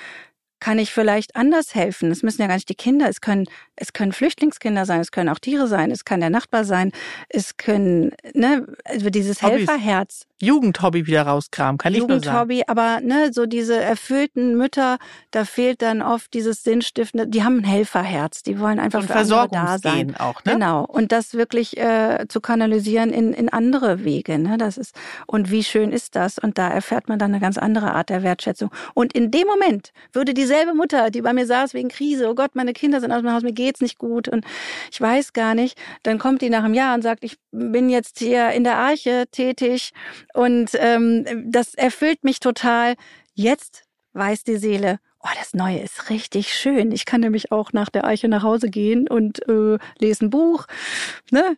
kann 0.60 0.78
ich 0.78 0.92
vielleicht 0.92 1.36
anders 1.36 1.74
helfen? 1.74 2.10
Es 2.10 2.22
müssen 2.22 2.42
ja 2.42 2.46
gar 2.46 2.54
nicht 2.54 2.68
die 2.68 2.74
Kinder, 2.74 3.08
es 3.08 3.20
können, 3.20 3.46
es 3.76 3.92
können 3.92 4.12
Flüchtlingskinder 4.12 4.86
sein, 4.86 5.00
es 5.00 5.10
können 5.10 5.28
auch 5.28 5.38
Tiere 5.38 5.66
sein, 5.66 5.90
es 5.90 6.04
kann 6.04 6.20
der 6.20 6.30
Nachbar 6.30 6.64
sein, 6.64 6.92
es 7.28 7.56
können, 7.56 8.12
ne, 8.34 8.66
also 8.84 9.10
dieses 9.10 9.42
Hobbys. 9.42 9.68
Helferherz. 9.68 10.26
Jugendhobby 10.42 11.06
wieder 11.06 11.22
rauskramen, 11.22 11.76
kann 11.76 11.92
ich 11.92 11.98
nur 12.00 12.08
sagen. 12.08 12.22
Jugendhobby, 12.22 12.62
aber 12.66 13.00
ne, 13.00 13.30
so 13.32 13.44
diese 13.44 13.78
erfüllten 13.78 14.56
Mütter, 14.56 14.98
da 15.30 15.44
fehlt 15.44 15.82
dann 15.82 16.00
oft 16.00 16.32
dieses 16.32 16.62
Sinnstiftende, 16.62 17.26
die 17.26 17.44
haben 17.44 17.58
ein 17.58 17.64
Helferherz, 17.64 18.42
die 18.42 18.58
wollen 18.58 18.78
einfach 18.78 19.02
für 19.02 19.14
andere 19.14 19.48
da 19.50 19.78
sein. 19.78 20.16
auch, 20.16 20.42
ne? 20.44 20.52
Genau. 20.52 20.84
Und 20.84 21.12
das 21.12 21.34
wirklich 21.34 21.76
äh, 21.76 22.26
zu 22.28 22.40
kanalisieren 22.40 23.10
in, 23.10 23.34
in 23.34 23.50
andere 23.50 24.04
Wege, 24.04 24.38
ne, 24.38 24.56
das 24.56 24.78
ist, 24.78 24.94
und 25.26 25.50
wie 25.50 25.62
schön 25.62 25.92
ist 25.92 26.16
das? 26.16 26.38
Und 26.38 26.56
da 26.56 26.68
erfährt 26.68 27.08
man 27.08 27.18
dann 27.18 27.32
eine 27.32 27.40
ganz 27.40 27.58
andere 27.58 27.92
Art 27.92 28.08
der 28.08 28.22
Wertschätzung. 28.22 28.70
Und 28.94 29.12
in 29.12 29.30
dem 29.30 29.46
Moment 29.46 29.92
würde 30.12 30.32
dieselbe 30.50 30.74
Mutter, 30.74 31.10
die 31.10 31.22
bei 31.22 31.32
mir 31.32 31.46
saß 31.46 31.74
wegen 31.74 31.88
Krise, 31.88 32.28
oh 32.28 32.34
Gott, 32.34 32.54
meine 32.54 32.72
Kinder 32.72 33.00
sind 33.00 33.12
aus 33.12 33.20
dem 33.20 33.32
Haus, 33.32 33.42
mir 33.42 33.52
geht's 33.52 33.80
nicht 33.80 33.98
gut 33.98 34.28
und 34.28 34.44
ich 34.90 35.00
weiß 35.00 35.32
gar 35.32 35.54
nicht, 35.54 35.78
dann 36.02 36.18
kommt 36.18 36.42
die 36.42 36.50
nach 36.50 36.64
einem 36.64 36.74
Jahr 36.74 36.94
und 36.94 37.02
sagt, 37.02 37.22
ich 37.22 37.38
bin 37.52 37.88
jetzt 37.88 38.18
hier 38.18 38.50
in 38.50 38.64
der 38.64 38.76
Arche 38.76 39.26
tätig 39.30 39.92
und 40.34 40.70
ähm, 40.74 41.24
das 41.46 41.74
erfüllt 41.74 42.24
mich 42.24 42.40
total. 42.40 42.96
Jetzt 43.34 43.84
weiß 44.12 44.42
die 44.42 44.56
Seele, 44.56 44.98
oh, 45.20 45.28
das 45.38 45.54
Neue 45.54 45.78
ist 45.78 46.10
richtig 46.10 46.52
schön. 46.52 46.90
Ich 46.90 47.04
kann 47.04 47.20
nämlich 47.20 47.52
auch 47.52 47.72
nach 47.72 47.88
der 47.88 48.04
Eiche 48.04 48.26
nach 48.28 48.42
Hause 48.42 48.70
gehen 48.70 49.08
und 49.08 49.46
äh, 49.48 49.78
lese 50.00 50.24
ein 50.24 50.30
Buch. 50.30 50.66
Ne? 51.30 51.56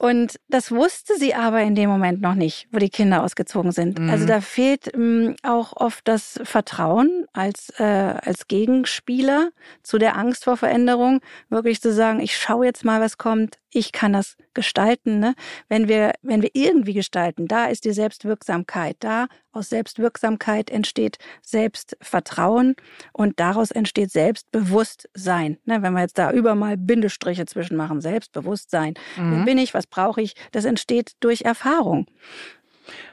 Und 0.00 0.38
das 0.48 0.70
wusste 0.70 1.16
sie 1.18 1.34
aber 1.34 1.60
in 1.62 1.74
dem 1.74 1.90
Moment 1.90 2.20
noch 2.20 2.36
nicht, 2.36 2.68
wo 2.70 2.78
die 2.78 2.88
Kinder 2.88 3.24
ausgezogen 3.24 3.72
sind. 3.72 3.98
Mhm. 3.98 4.10
Also 4.10 4.26
da 4.26 4.40
fehlt 4.40 4.94
ähm, 4.94 5.34
auch 5.42 5.72
oft 5.74 6.06
das 6.06 6.38
Vertrauen 6.44 7.26
als, 7.32 7.70
äh, 7.78 7.82
als 7.82 8.46
Gegenspieler 8.46 9.50
zu 9.82 9.98
der 9.98 10.16
Angst 10.16 10.44
vor 10.44 10.56
Veränderung, 10.56 11.20
wirklich 11.48 11.80
zu 11.80 11.92
sagen, 11.92 12.20
ich 12.20 12.36
schaue 12.36 12.66
jetzt 12.66 12.84
mal, 12.84 13.00
was 13.00 13.18
kommt, 13.18 13.58
ich 13.70 13.92
kann 13.92 14.12
das 14.12 14.36
gestalten. 14.54 15.18
Ne? 15.18 15.34
Wenn 15.68 15.88
wir, 15.88 16.12
wenn 16.22 16.42
wir 16.42 16.50
irgendwie 16.54 16.94
gestalten, 16.94 17.48
da 17.48 17.66
ist 17.66 17.84
die 17.84 17.92
Selbstwirksamkeit. 17.92 18.96
Da 19.00 19.26
aus 19.52 19.68
Selbstwirksamkeit 19.68 20.70
entsteht 20.70 21.18
Selbstvertrauen 21.42 22.76
und 23.12 23.40
daraus 23.40 23.70
entsteht 23.70 24.10
Selbstbewusstsein. 24.10 25.58
Ne? 25.64 25.82
Wenn 25.82 25.92
wir 25.92 26.00
jetzt 26.00 26.18
da 26.18 26.32
über 26.32 26.54
mal 26.54 26.76
Bindestriche 26.76 27.44
zwischen 27.46 27.76
machen, 27.76 28.00
Selbstbewusstsein. 28.00 28.94
Mhm. 29.16 29.36
Wer 29.38 29.44
bin 29.44 29.58
ich? 29.58 29.74
Was 29.74 29.86
brauche 29.90 30.22
ich? 30.22 30.34
Das 30.52 30.64
entsteht 30.64 31.12
durch 31.20 31.42
Erfahrung. 31.42 32.06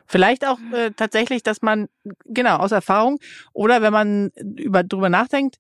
Vielleicht 0.05 0.45
auch 0.45 0.59
äh, 0.71 0.91
tatsächlich, 0.91 1.43
dass 1.43 1.61
man, 1.61 1.88
genau, 2.25 2.57
aus 2.57 2.71
Erfahrung 2.71 3.19
oder 3.53 3.81
wenn 3.81 3.91
man 3.91 4.29
über, 4.57 4.83
drüber 4.83 5.09
nachdenkt, 5.09 5.57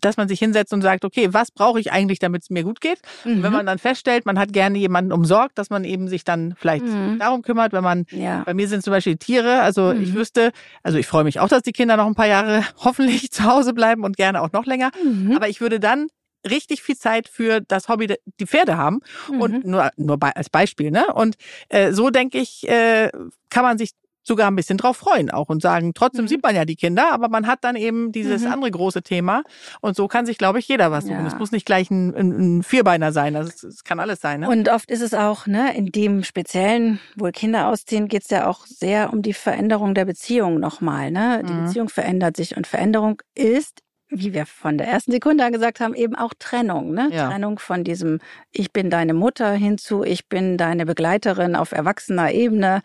dass 0.00 0.16
man 0.16 0.28
sich 0.28 0.38
hinsetzt 0.38 0.72
und 0.72 0.82
sagt, 0.82 1.04
okay, 1.04 1.32
was 1.32 1.50
brauche 1.50 1.80
ich 1.80 1.90
eigentlich, 1.90 2.18
damit 2.18 2.42
es 2.42 2.50
mir 2.50 2.64
gut 2.64 2.80
geht? 2.80 3.00
Mhm. 3.24 3.36
Und 3.36 3.42
wenn 3.42 3.52
man 3.52 3.66
dann 3.66 3.78
feststellt, 3.78 4.26
man 4.26 4.38
hat 4.38 4.52
gerne 4.52 4.78
jemanden 4.78 5.12
umsorgt, 5.12 5.58
dass 5.58 5.70
man 5.70 5.84
eben 5.84 6.08
sich 6.08 6.24
dann 6.24 6.54
vielleicht 6.56 6.84
mhm. 6.84 7.18
darum 7.18 7.42
kümmert, 7.42 7.72
wenn 7.72 7.82
man, 7.82 8.04
ja. 8.10 8.42
bei 8.44 8.54
mir 8.54 8.68
sind 8.68 8.82
zum 8.82 8.92
Beispiel 8.92 9.16
Tiere, 9.16 9.62
also 9.62 9.94
mhm. 9.94 10.02
ich 10.02 10.14
wüsste, 10.14 10.52
also 10.82 10.98
ich 10.98 11.06
freue 11.06 11.24
mich 11.24 11.40
auch, 11.40 11.48
dass 11.48 11.62
die 11.62 11.72
Kinder 11.72 11.96
noch 11.96 12.06
ein 12.06 12.14
paar 12.14 12.26
Jahre 12.26 12.62
hoffentlich 12.76 13.32
zu 13.32 13.44
Hause 13.44 13.72
bleiben 13.72 14.04
und 14.04 14.16
gerne 14.16 14.42
auch 14.42 14.52
noch 14.52 14.66
länger, 14.66 14.90
mhm. 15.02 15.32
aber 15.34 15.48
ich 15.48 15.60
würde 15.60 15.80
dann 15.80 16.08
richtig 16.48 16.82
viel 16.82 16.96
Zeit 16.96 17.28
für 17.28 17.60
das 17.60 17.88
Hobby 17.88 18.14
die 18.40 18.46
Pferde 18.46 18.76
haben 18.76 19.00
und 19.28 19.64
mhm. 19.64 19.70
nur 19.70 19.90
nur 19.96 20.18
als 20.20 20.50
Beispiel 20.50 20.90
ne 20.90 21.12
und 21.14 21.36
äh, 21.68 21.92
so 21.92 22.10
denke 22.10 22.38
ich 22.38 22.68
äh, 22.68 23.10
kann 23.50 23.62
man 23.62 23.78
sich 23.78 23.92
sogar 24.26 24.48
ein 24.48 24.56
bisschen 24.56 24.76
drauf 24.76 24.96
freuen 24.96 25.30
auch 25.30 25.48
und 25.48 25.62
sagen, 25.62 25.94
trotzdem 25.94 26.24
mhm. 26.24 26.28
sieht 26.28 26.42
man 26.42 26.54
ja 26.54 26.64
die 26.64 26.74
Kinder, 26.74 27.12
aber 27.12 27.28
man 27.28 27.46
hat 27.46 27.62
dann 27.62 27.76
eben 27.76 28.10
dieses 28.10 28.42
mhm. 28.42 28.52
andere 28.52 28.70
große 28.72 29.02
Thema 29.02 29.42
und 29.80 29.96
so 29.96 30.08
kann 30.08 30.26
sich, 30.26 30.36
glaube 30.36 30.58
ich, 30.58 30.66
jeder 30.66 30.90
was 30.90 31.04
suchen. 31.04 31.20
Ja. 31.20 31.26
Es 31.26 31.38
muss 31.38 31.52
nicht 31.52 31.64
gleich 31.64 31.90
ein, 31.90 32.14
ein, 32.14 32.58
ein 32.58 32.62
Vierbeiner 32.62 33.12
sein, 33.12 33.36
also 33.36 33.48
es, 33.48 33.62
es, 33.62 33.84
kann 33.84 34.00
alles 34.00 34.20
sein. 34.20 34.40
Ne? 34.40 34.48
Und 34.48 34.68
oft 34.68 34.90
ist 34.90 35.00
es 35.00 35.14
auch, 35.14 35.46
ne, 35.46 35.76
in 35.76 35.86
dem 35.86 36.24
speziellen, 36.24 36.98
wo 37.14 37.30
Kinder 37.30 37.68
ausziehen, 37.68 38.08
geht 38.08 38.22
es 38.22 38.30
ja 38.30 38.48
auch 38.48 38.66
sehr 38.66 39.12
um 39.12 39.22
die 39.22 39.32
Veränderung 39.32 39.94
der 39.94 40.04
Beziehung 40.04 40.58
nochmal. 40.58 41.10
Ne? 41.10 41.42
Die 41.48 41.52
mhm. 41.52 41.64
Beziehung 41.66 41.88
verändert 41.88 42.36
sich 42.36 42.56
und 42.56 42.66
Veränderung 42.66 43.22
ist 43.34 43.82
wie 44.08 44.32
wir 44.32 44.46
von 44.46 44.78
der 44.78 44.86
ersten 44.86 45.10
Sekunde 45.10 45.44
an 45.44 45.52
gesagt 45.52 45.80
haben, 45.80 45.94
eben 45.94 46.14
auch 46.14 46.32
Trennung. 46.38 46.92
Ne? 46.92 47.08
Ja. 47.12 47.28
Trennung 47.28 47.58
von 47.58 47.82
diesem 47.82 48.20
Ich 48.52 48.72
bin 48.72 48.88
deine 48.88 49.14
Mutter 49.14 49.52
hinzu, 49.52 50.04
ich 50.04 50.28
bin 50.28 50.56
deine 50.56 50.86
Begleiterin 50.86 51.56
auf 51.56 51.72
erwachsener 51.72 52.30
Ebene. 52.32 52.82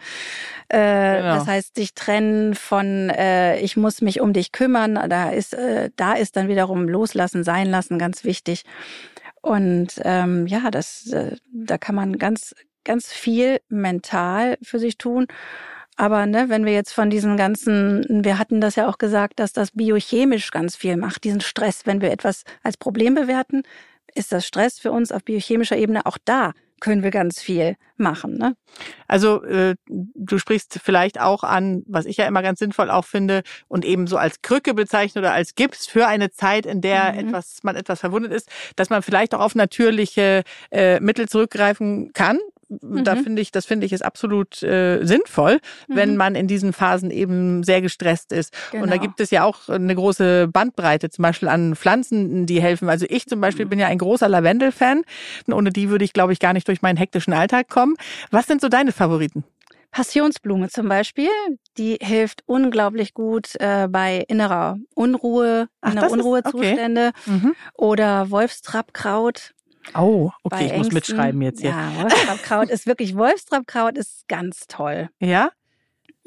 Äh, 0.68 1.18
genau. 1.18 1.36
Das 1.36 1.48
heißt, 1.48 1.76
sich 1.76 1.94
trennen 1.94 2.56
von 2.56 3.10
äh, 3.10 3.60
Ich 3.60 3.78
muss 3.78 4.02
mich 4.02 4.20
um 4.20 4.34
dich 4.34 4.52
kümmern. 4.52 5.00
Da 5.10 5.30
ist, 5.30 5.54
äh, 5.54 5.92
da 5.96 6.14
ist 6.14 6.36
dann 6.36 6.48
wiederum 6.48 6.90
Loslassen, 6.90 7.44
Sein 7.44 7.70
lassen 7.70 8.00
ganz 8.00 8.24
wichtig. 8.24 8.64
Und 9.42 10.02
ähm, 10.04 10.48
ja, 10.48 10.72
das, 10.72 11.08
äh, 11.08 11.36
da 11.52 11.78
kann 11.78 11.96
man 11.96 12.18
ganz, 12.18 12.56
ganz 12.84 13.12
viel 13.12 13.60
mental 13.70 14.58
für 14.62 14.80
sich 14.80 14.98
tun. 14.98 15.28
Aber 15.98 16.26
ne, 16.26 16.50
wenn 16.50 16.66
wir 16.66 16.74
jetzt 16.74 16.94
von 16.94 17.10
diesen 17.10 17.38
ganzen, 17.38 18.24
wir 18.24 18.38
hatten 18.38 18.62
das 18.62 18.76
ja 18.76 18.88
auch 18.88 18.98
gesagt, 18.98 19.40
dass 19.40 19.54
das 19.54 19.72
biochemisch 19.72 20.52
ganz 20.52 20.76
viel 20.76 20.98
macht, 20.98 21.24
diesen 21.24 21.42
Stress, 21.42 21.86
wenn 21.86 22.02
wir 22.02 22.12
etwas 22.12 22.44
als 22.64 22.78
Problem 22.78 23.14
bewerten, 23.14 23.64
ist 24.16 24.32
das 24.32 24.46
Stress 24.46 24.80
für 24.80 24.92
uns 24.92 25.12
auf 25.12 25.24
biochemischer 25.24 25.78
Ebene 25.78 26.06
auch 26.06 26.18
da 26.24 26.54
können 26.82 27.04
wir 27.04 27.12
ganz 27.12 27.42
viel 27.42 27.78
machen. 27.96 28.38
Ne? 28.38 28.58
Also 29.08 29.44
äh, 29.44 29.76
du 29.88 30.38
sprichst 30.38 30.80
vielleicht 30.84 31.22
auch 31.22 31.44
an, 31.44 31.84
was 31.88 32.06
ich 32.06 32.18
ja 32.18 32.26
immer 32.26 32.42
ganz 32.42 32.60
sinnvoll 32.60 32.90
auch 32.90 33.06
finde 33.06 33.44
und 33.70 33.86
eben 33.86 34.08
so 34.08 34.18
als 34.18 34.42
Krücke 34.42 34.74
bezeichnet 34.74 35.24
oder 35.24 35.34
als 35.34 35.56
Gips 35.56 35.88
für 35.88 36.08
eine 36.08 36.32
Zeit, 36.32 36.66
in 36.66 36.82
der 36.82 37.14
mhm. 37.14 37.20
etwas 37.20 37.60
man 37.62 37.78
etwas 37.78 38.02
verwundet 38.02 38.34
ist, 38.34 38.50
dass 38.76 38.90
man 38.90 39.04
vielleicht 39.04 39.34
auch 39.34 39.40
auf 39.40 39.56
natürliche 39.56 40.44
äh, 40.72 41.00
Mittel 41.00 41.30
zurückgreifen 41.30 42.12
kann, 42.14 42.40
Mhm. 42.82 43.04
Da 43.04 43.16
finde 43.16 43.42
ich, 43.42 43.52
das 43.52 43.66
finde 43.66 43.86
ich 43.86 43.94
ist 43.94 44.04
absolut 44.04 44.64
äh, 44.64 45.04
sinnvoll, 45.04 45.60
mhm. 45.88 45.96
wenn 45.96 46.18
man 46.18 46.36
in 46.36 46.48
diesen 46.48 46.72
Phasen 46.74 47.12
eben 47.12 47.64
sehr 47.64 47.82
gestresst 47.82 48.32
ist. 48.32 48.54
Genau. 48.72 48.84
Und 48.84 48.90
da 48.90 48.96
genau. 48.96 49.08
gibt 49.08 49.20
es 49.20 49.32
ja 49.32 49.44
auch 49.44 49.68
eine 49.68 49.94
große 49.94 50.48
Bandbreite, 50.48 51.10
zum 51.10 51.24
Beispiel 51.24 51.50
an 51.50 51.76
Pflanzen, 51.76 52.46
die 52.46 52.62
helfen. 52.62 52.90
Also 52.90 53.06
ich 53.10 53.28
zum 53.28 53.42
Beispiel 53.42 53.66
mhm. 53.66 53.70
bin 53.70 53.80
ja 53.80 53.88
ein 53.88 53.98
großer 53.98 54.30
Lavendel-Fan. 54.30 55.04
Ohne 55.52 55.72
die 55.72 55.90
würde 55.90 56.06
ich, 56.06 56.14
glaube 56.14 56.34
ich, 56.34 56.40
gar 56.40 56.54
nicht 56.54 56.68
durch 56.68 56.82
meinen 56.82 56.98
hektischen 56.98 57.34
Alltag 57.34 57.70
kommen. 57.70 57.96
Was 58.30 58.48
sind 58.48 58.62
so 58.62 58.70
deine 58.70 58.92
Favoriten? 58.92 59.44
Passionsblume 59.92 60.70
zum 60.70 60.88
Beispiel, 60.88 61.30
die 61.78 61.98
hilft 62.02 62.44
unglaublich 62.46 63.14
gut 63.14 63.56
äh, 63.60 63.88
bei 63.90 64.24
innerer 64.30 64.78
Unruhe, 64.96 65.68
Ach, 65.82 65.92
innere 65.92 66.10
Unruhezustände 66.10 67.12
okay. 67.26 67.32
mhm. 67.32 67.56
oder 67.74 68.32
Wolfstrappkraut. 68.32 69.54
Oh, 69.96 70.32
okay, 70.44 70.68
ich 70.68 70.78
muss 70.78 70.92
mitschreiben 70.92 71.42
jetzt 71.42 71.62
hier. 71.62 71.72
Ja, 71.72 71.92
Wolfstrappkraut 72.02 72.70
ist 72.70 72.88
wirklich, 72.88 73.16
Wolfstrappkraut 73.16 73.98
ist 73.98 74.28
ganz 74.28 74.68
toll. 74.68 75.10
Ja? 75.20 75.52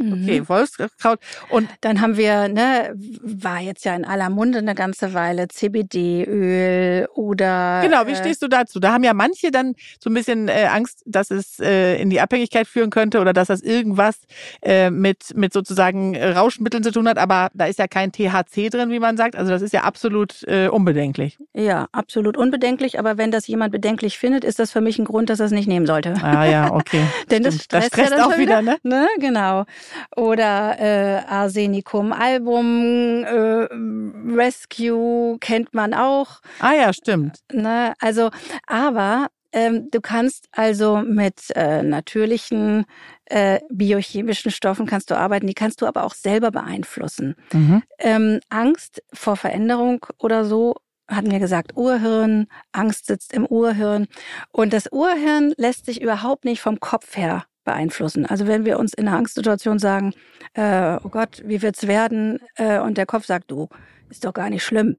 Okay, 0.01 0.41
mhm. 0.41 0.49
Wolfskraut. 0.49 1.21
Und 1.51 1.69
dann 1.81 2.01
haben 2.01 2.17
wir, 2.17 2.49
ne, 2.49 2.93
war 3.23 3.61
jetzt 3.61 3.85
ja 3.85 3.95
in 3.95 4.05
aller 4.05 4.29
Munde 4.29 4.59
eine 4.59 4.75
ganze 4.75 5.15
Weile 5.15 5.47
CBD-Öl 5.47 7.07
oder. 7.15 7.81
Genau, 7.83 8.05
wie 8.07 8.13
äh, 8.13 8.17
stehst 8.17 8.43
du 8.43 8.49
dazu? 8.49 8.81
Da 8.81 8.93
haben 8.93 9.05
ja 9.05 9.15
manche 9.15 9.53
dann 9.53 9.75
so 10.01 10.11
ein 10.11 10.15
bisschen 10.15 10.49
äh, 10.49 10.67
Angst, 10.69 11.03
dass 11.07 11.31
es 11.31 11.61
äh, 11.61 12.01
in 12.03 12.11
die 12.11 12.21
Abhängigkeit 12.21 12.67
führen 12.67 12.91
könnte 12.91 13.21
oder 13.21 13.33
dass 13.33 13.49
das 13.49 13.61
irgendwas 13.61 14.17
äh, 14.63 14.91
mit, 14.91 15.37
mit 15.37 15.53
sozusagen 15.53 16.17
Rauschmitteln 16.17 16.83
zu 16.83 16.91
tun 16.91 17.09
hat, 17.09 17.19
aber 17.19 17.51
da 17.55 17.67
ist 17.67 17.79
ja 17.79 17.87
kein 17.87 18.11
THC 18.11 18.71
drin, 18.71 18.91
wie 18.91 18.99
man 18.99 19.17
sagt. 19.17 19.37
Also 19.37 19.53
das 19.53 19.63
ist 19.63 19.73
ja 19.73 19.83
absolut 19.83 20.43
äh, 20.49 20.67
unbedenklich. 20.67 21.39
Ja, 21.55 21.87
absolut 21.93 22.37
unbedenklich, 22.37 22.99
aber 22.99 23.17
wenn 23.17 23.31
das 23.31 23.47
jemand 23.47 23.71
bedenklich 23.71 24.19
findet, 24.19 24.43
ist 24.43 24.59
das 24.59 24.73
für 24.73 24.81
mich 24.81 24.99
ein 24.99 25.05
Grund, 25.05 25.31
dass 25.31 25.39
er 25.39 25.47
es 25.47 25.53
nicht 25.53 25.69
nehmen 25.69 25.87
sollte. 25.87 26.15
Ah 26.21 26.45
ja, 26.45 26.73
okay. 26.73 27.05
Denn 27.31 27.45
das 27.45 27.55
stresst, 27.55 27.73
das 27.73 27.87
stresst 27.87 28.11
ja 28.11 28.27
auch 28.27 28.39
wieder, 28.39 28.61
ne? 28.61 28.77
ne? 28.83 29.07
Genau 29.21 29.65
oder 30.17 30.79
äh, 30.79 31.23
Arsenicum 31.27 32.13
Album 32.13 33.25
äh, 33.25 33.69
Rescue 34.35 35.39
kennt 35.41 35.75
man 35.75 35.95
auch. 35.95 36.41
Ah 36.61 36.73
ja, 36.73 36.93
stimmt. 36.93 37.41
Ne? 37.53 37.95
Also, 38.01 38.31
aber 38.67 39.29
ähm, 39.55 39.89
du 39.91 40.01
kannst 40.01 40.49
also 40.51 40.99
mit 40.99 41.51
äh, 41.55 41.83
natürlichen 41.83 42.87
äh, 43.27 43.61
biochemischen 43.71 44.51
Stoffen 44.51 44.87
kannst 44.87 45.11
du 45.11 45.17
arbeiten, 45.17 45.47
die 45.47 45.55
kannst 45.55 45.81
du 45.81 45.87
aber 45.87 46.03
auch 46.05 46.15
selber 46.15 46.51
beeinflussen. 46.51 47.37
Mhm. 47.53 47.83
Ähm, 47.99 48.41
Angst 48.49 49.03
vor 49.13 49.37
Veränderung 49.37 50.05
oder 50.19 50.45
so 50.45 50.75
hatten 51.07 51.31
wir 51.31 51.39
gesagt, 51.39 51.77
Urhirn, 51.77 52.49
Angst 52.73 53.07
sitzt 53.07 53.33
im 53.33 53.47
Urhirn. 53.47 54.07
Und 54.51 54.73
das 54.73 54.91
Urhirn 54.91 55.55
lässt 55.57 55.87
sich 55.87 56.01
überhaupt 56.01 56.45
nicht 56.45 56.61
vom 56.61 56.81
Kopf 56.81 57.17
her 57.17 57.45
beeinflussen. 57.65 58.27
Also 58.27 58.47
wenn 58.47 58.65
wir 58.65 58.79
uns 58.79 58.95
in 58.95 59.09
einer 59.09 59.17
Angstsituation 59.17 59.79
sagen, 59.79 60.15
äh, 60.55 60.99
oh 61.03 61.09
Gott, 61.09 61.43
wie 61.45 61.63
wird's 61.63 61.87
werden? 61.87 62.41
Äh, 62.57 62.79
und 62.81 62.99
der 62.99 63.07
Kopf 63.07 63.27
sagt, 63.27 63.51
du, 63.51 63.69
ist 64.09 64.25
doch 64.25 64.33
gar 64.33 64.51
nicht 64.51 64.65
schlimm. 64.65 64.97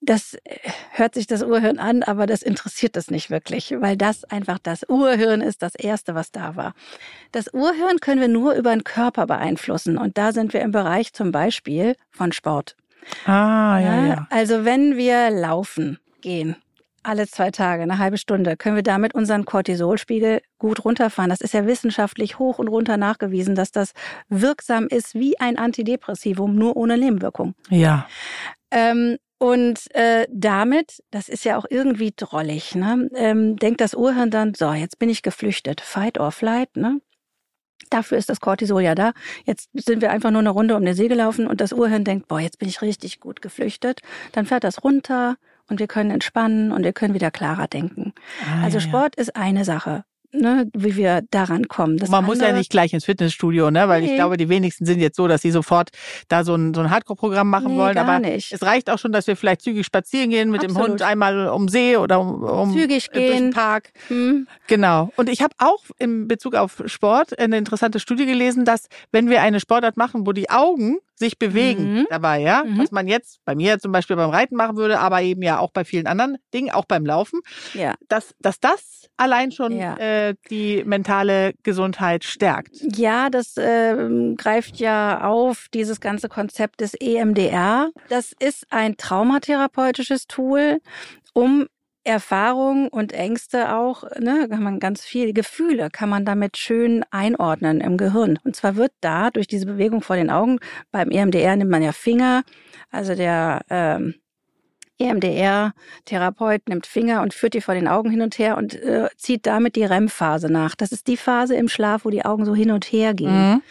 Das 0.00 0.34
äh, 0.44 0.58
hört 0.90 1.14
sich 1.14 1.26
das 1.26 1.42
Urhirn 1.42 1.78
an, 1.78 2.02
aber 2.02 2.26
das 2.26 2.42
interessiert 2.42 2.96
es 2.96 3.10
nicht 3.10 3.30
wirklich, 3.30 3.74
weil 3.78 3.96
das 3.96 4.24
einfach 4.24 4.58
das 4.58 4.88
Urhirn 4.88 5.40
ist, 5.40 5.62
das 5.62 5.74
erste, 5.74 6.14
was 6.14 6.30
da 6.30 6.56
war. 6.56 6.74
Das 7.32 7.52
Urhirn 7.52 8.00
können 8.00 8.20
wir 8.20 8.28
nur 8.28 8.54
über 8.54 8.70
den 8.70 8.84
Körper 8.84 9.26
beeinflussen 9.26 9.96
und 9.96 10.18
da 10.18 10.32
sind 10.32 10.52
wir 10.52 10.60
im 10.60 10.72
Bereich 10.72 11.12
zum 11.12 11.32
Beispiel 11.32 11.96
von 12.10 12.32
Sport. 12.32 12.76
Ah, 13.26 13.78
ja, 13.80 14.06
ja. 14.06 14.26
Also 14.30 14.64
wenn 14.64 14.96
wir 14.96 15.30
laufen 15.30 15.98
gehen, 16.20 16.56
alle 17.04 17.26
zwei 17.26 17.50
Tage, 17.50 17.82
eine 17.82 17.98
halbe 17.98 18.18
Stunde, 18.18 18.56
können 18.56 18.76
wir 18.76 18.82
damit 18.82 19.14
unseren 19.14 19.44
Cortisolspiegel 19.44 20.40
gut 20.58 20.84
runterfahren. 20.84 21.30
Das 21.30 21.40
ist 21.40 21.54
ja 21.54 21.66
wissenschaftlich 21.66 22.38
hoch 22.38 22.58
und 22.58 22.68
runter 22.68 22.96
nachgewiesen, 22.96 23.54
dass 23.54 23.70
das 23.70 23.92
wirksam 24.28 24.86
ist 24.88 25.14
wie 25.14 25.38
ein 25.38 25.58
Antidepressivum, 25.58 26.54
nur 26.54 26.76
ohne 26.76 26.98
Nebenwirkung. 26.98 27.54
Ja. 27.70 28.06
Ähm, 28.70 29.18
und 29.38 29.94
äh, 29.94 30.26
damit, 30.30 31.02
das 31.10 31.28
ist 31.28 31.44
ja 31.44 31.58
auch 31.58 31.66
irgendwie 31.68 32.12
drollig, 32.16 32.74
ne? 32.74 33.10
ähm, 33.14 33.56
denkt 33.56 33.80
das 33.80 33.94
Urhirn 33.94 34.30
dann, 34.30 34.54
so, 34.54 34.72
jetzt 34.72 34.98
bin 34.98 35.08
ich 35.08 35.22
geflüchtet, 35.22 35.80
fight 35.80 36.18
or 36.18 36.32
flight, 36.32 36.76
ne? 36.76 37.00
Dafür 37.90 38.16
ist 38.16 38.30
das 38.30 38.40
Cortisol 38.40 38.82
ja 38.82 38.94
da. 38.94 39.12
Jetzt 39.44 39.68
sind 39.74 40.00
wir 40.00 40.10
einfach 40.10 40.30
nur 40.30 40.40
eine 40.40 40.50
Runde 40.50 40.74
um 40.74 40.84
den 40.84 40.94
See 40.94 41.08
gelaufen 41.08 41.46
und 41.46 41.60
das 41.60 41.72
Urhirn 41.72 42.04
denkt, 42.04 42.28
boah, 42.28 42.40
jetzt 42.40 42.58
bin 42.58 42.68
ich 42.68 42.80
richtig 42.80 43.20
gut 43.20 43.42
geflüchtet. 43.42 44.00
Dann 44.32 44.46
fährt 44.46 44.64
das 44.64 44.82
runter, 44.82 45.36
und 45.68 45.80
wir 45.80 45.86
können 45.86 46.10
entspannen 46.10 46.72
und 46.72 46.84
wir 46.84 46.92
können 46.92 47.14
wieder 47.14 47.30
klarer 47.30 47.66
denken. 47.66 48.12
Ah, 48.44 48.64
also 48.64 48.78
ja, 48.78 48.82
Sport 48.82 49.16
ja. 49.16 49.22
ist 49.22 49.36
eine 49.36 49.64
Sache 49.64 50.04
ne, 50.34 50.68
wie 50.74 50.96
wir 50.96 51.22
daran 51.30 51.68
kommen. 51.68 51.96
Das 51.96 52.10
man 52.10 52.24
muss 52.24 52.40
ja 52.40 52.52
nicht 52.52 52.70
gleich 52.70 52.92
ins 52.92 53.04
Fitnessstudio, 53.04 53.70
ne, 53.70 53.88
weil 53.88 54.02
nee. 54.02 54.10
ich 54.10 54.14
glaube, 54.14 54.36
die 54.36 54.48
wenigsten 54.48 54.84
sind 54.84 55.00
jetzt 55.00 55.16
so, 55.16 55.28
dass 55.28 55.42
sie 55.42 55.50
sofort 55.50 55.90
da 56.28 56.44
so 56.44 56.54
ein, 56.54 56.74
so 56.74 56.80
ein 56.80 56.90
Hardcore-Programm 56.90 57.48
machen 57.48 57.72
nee, 57.72 57.78
wollen. 57.78 57.96
Aber 57.96 58.18
nicht. 58.18 58.52
es 58.52 58.62
reicht 58.62 58.90
auch 58.90 58.98
schon, 58.98 59.12
dass 59.12 59.26
wir 59.26 59.36
vielleicht 59.36 59.62
zügig 59.62 59.86
spazieren 59.86 60.30
gehen 60.30 60.50
mit 60.50 60.64
Absolut. 60.64 60.86
dem 60.86 60.90
Hund 60.92 61.02
einmal 61.02 61.48
um 61.48 61.68
See 61.68 61.96
oder 61.96 62.20
um, 62.20 62.42
um 62.42 62.72
zügig 62.72 63.10
gehen. 63.10 63.26
durch 63.26 63.38
den 63.38 63.50
Park. 63.50 63.92
Hm. 64.08 64.46
Genau. 64.66 65.10
Und 65.16 65.28
ich 65.28 65.42
habe 65.42 65.54
auch 65.58 65.82
in 65.98 66.28
Bezug 66.28 66.54
auf 66.54 66.82
Sport 66.86 67.38
eine 67.38 67.56
interessante 67.56 68.00
Studie 68.00 68.26
gelesen, 68.26 68.64
dass 68.64 68.88
wenn 69.12 69.30
wir 69.30 69.42
eine 69.42 69.60
Sportart 69.60 69.96
machen, 69.96 70.26
wo 70.26 70.32
die 70.32 70.50
Augen 70.50 70.98
sich 71.16 71.38
bewegen 71.38 71.94
mhm. 71.94 72.06
dabei, 72.10 72.40
ja. 72.40 72.64
Mhm. 72.64 72.78
Was 72.78 72.90
man 72.90 73.06
jetzt 73.06 73.38
bei 73.44 73.54
mir 73.54 73.78
zum 73.78 73.92
Beispiel 73.92 74.16
beim 74.16 74.30
Reiten 74.30 74.56
machen 74.56 74.76
würde, 74.76 74.98
aber 74.98 75.22
eben 75.22 75.42
ja 75.42 75.58
auch 75.58 75.70
bei 75.70 75.84
vielen 75.84 76.06
anderen 76.06 76.38
Dingen, 76.52 76.70
auch 76.70 76.84
beim 76.84 77.06
Laufen, 77.06 77.40
ja. 77.72 77.94
dass, 78.08 78.34
dass 78.40 78.58
das 78.60 79.08
allein 79.16 79.52
schon 79.52 79.76
ja. 79.76 79.96
äh, 79.96 80.34
die 80.50 80.82
mentale 80.84 81.52
Gesundheit 81.62 82.24
stärkt. 82.24 82.76
Ja, 82.96 83.30
das 83.30 83.56
äh, 83.56 84.34
greift 84.36 84.76
ja 84.78 85.22
auf 85.22 85.66
dieses 85.72 86.00
ganze 86.00 86.28
Konzept 86.28 86.80
des 86.80 86.94
EMDR. 86.94 87.90
Das 88.08 88.32
ist 88.38 88.66
ein 88.70 88.96
traumatherapeutisches 88.96 90.26
Tool, 90.26 90.80
um 91.32 91.66
Erfahrungen 92.04 92.88
und 92.88 93.12
Ängste 93.12 93.74
auch, 93.74 94.04
ne, 94.18 94.46
kann 94.48 94.62
man 94.62 94.78
ganz 94.78 95.04
viel 95.04 95.32
Gefühle 95.32 95.88
kann 95.90 96.08
man 96.08 96.24
damit 96.24 96.56
schön 96.58 97.04
einordnen 97.10 97.80
im 97.80 97.96
Gehirn. 97.96 98.38
Und 98.44 98.54
zwar 98.54 98.76
wird 98.76 98.92
da 99.00 99.30
durch 99.30 99.46
diese 99.46 99.66
Bewegung 99.66 100.02
vor 100.02 100.16
den 100.16 100.30
Augen 100.30 100.58
beim 100.92 101.10
EMDR 101.10 101.56
nimmt 101.56 101.70
man 101.70 101.82
ja 101.82 101.92
Finger, 101.92 102.42
also 102.90 103.14
der 103.14 103.62
ähm, 103.70 104.14
EMDR-Therapeut 104.98 106.68
nimmt 106.68 106.86
Finger 106.86 107.22
und 107.22 107.34
führt 107.34 107.54
die 107.54 107.60
vor 107.60 107.74
den 107.74 107.88
Augen 107.88 108.10
hin 108.10 108.22
und 108.22 108.38
her 108.38 108.56
und 108.56 108.74
äh, 108.74 109.08
zieht 109.16 109.46
damit 109.46 109.76
die 109.76 109.84
REM-Phase 109.84 110.52
nach. 110.52 110.74
Das 110.74 110.92
ist 110.92 111.08
die 111.08 111.16
Phase 111.16 111.56
im 111.56 111.68
Schlaf, 111.68 112.04
wo 112.04 112.10
die 112.10 112.24
Augen 112.24 112.44
so 112.44 112.54
hin 112.54 112.70
und 112.70 112.84
her 112.84 113.14
gehen. 113.14 113.54
Mhm. 113.54 113.62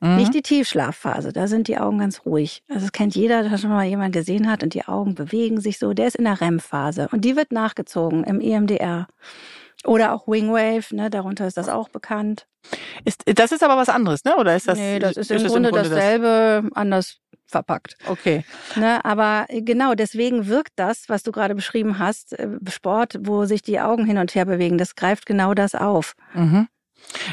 Mhm. 0.00 0.16
Nicht 0.16 0.34
die 0.34 0.42
Tiefschlafphase, 0.42 1.32
da 1.32 1.46
sind 1.46 1.68
die 1.68 1.78
Augen 1.78 1.98
ganz 1.98 2.24
ruhig. 2.24 2.62
Also 2.68 2.80
das 2.82 2.92
kennt 2.92 3.14
jeder, 3.14 3.42
der 3.42 3.58
schon 3.58 3.70
mal 3.70 3.84
jemand 3.84 4.14
gesehen 4.14 4.50
hat 4.50 4.62
und 4.62 4.74
die 4.74 4.86
Augen 4.86 5.14
bewegen 5.14 5.60
sich 5.60 5.78
so. 5.78 5.92
Der 5.92 6.06
ist 6.06 6.16
in 6.16 6.24
der 6.24 6.40
REM-Phase 6.40 7.08
und 7.12 7.24
die 7.24 7.36
wird 7.36 7.52
nachgezogen 7.52 8.24
im 8.24 8.40
EMDR. 8.40 9.06
Oder 9.84 10.12
auch 10.12 10.26
Wingwave, 10.26 10.94
ne, 10.94 11.08
darunter 11.10 11.46
ist 11.46 11.56
das 11.56 11.68
auch 11.68 11.88
bekannt. 11.88 12.46
Ist, 13.04 13.22
das 13.38 13.52
ist 13.52 13.62
aber 13.62 13.76
was 13.76 13.88
anderes, 13.88 14.24
ne? 14.24 14.36
Oder 14.36 14.54
ist 14.54 14.68
das? 14.68 14.78
Nee, 14.78 14.98
das 14.98 15.16
ist, 15.16 15.30
ist 15.30 15.42
im, 15.42 15.48
Grunde 15.48 15.70
im, 15.70 15.74
Grunde 15.74 15.88
dasselbe, 15.88 16.60
das? 16.64 16.76
anders 16.76 17.20
verpackt. 17.46 17.96
Okay. 18.06 18.44
Ne, 18.76 19.04
aber 19.04 19.46
genau, 19.50 19.94
deswegen 19.94 20.46
wirkt 20.46 20.72
das, 20.76 21.08
was 21.08 21.22
du 21.22 21.32
gerade 21.32 21.54
beschrieben 21.54 21.98
hast, 21.98 22.38
äh, 22.38 22.48
Sport, 22.68 23.18
wo 23.20 23.44
sich 23.46 23.62
die 23.62 23.80
Augen 23.80 24.04
hin 24.04 24.18
und 24.18 24.34
her 24.34 24.44
bewegen, 24.44 24.78
das 24.78 24.94
greift 24.94 25.26
genau 25.26 25.54
das 25.54 25.74
auf. 25.74 26.14
Mhm. 26.34 26.68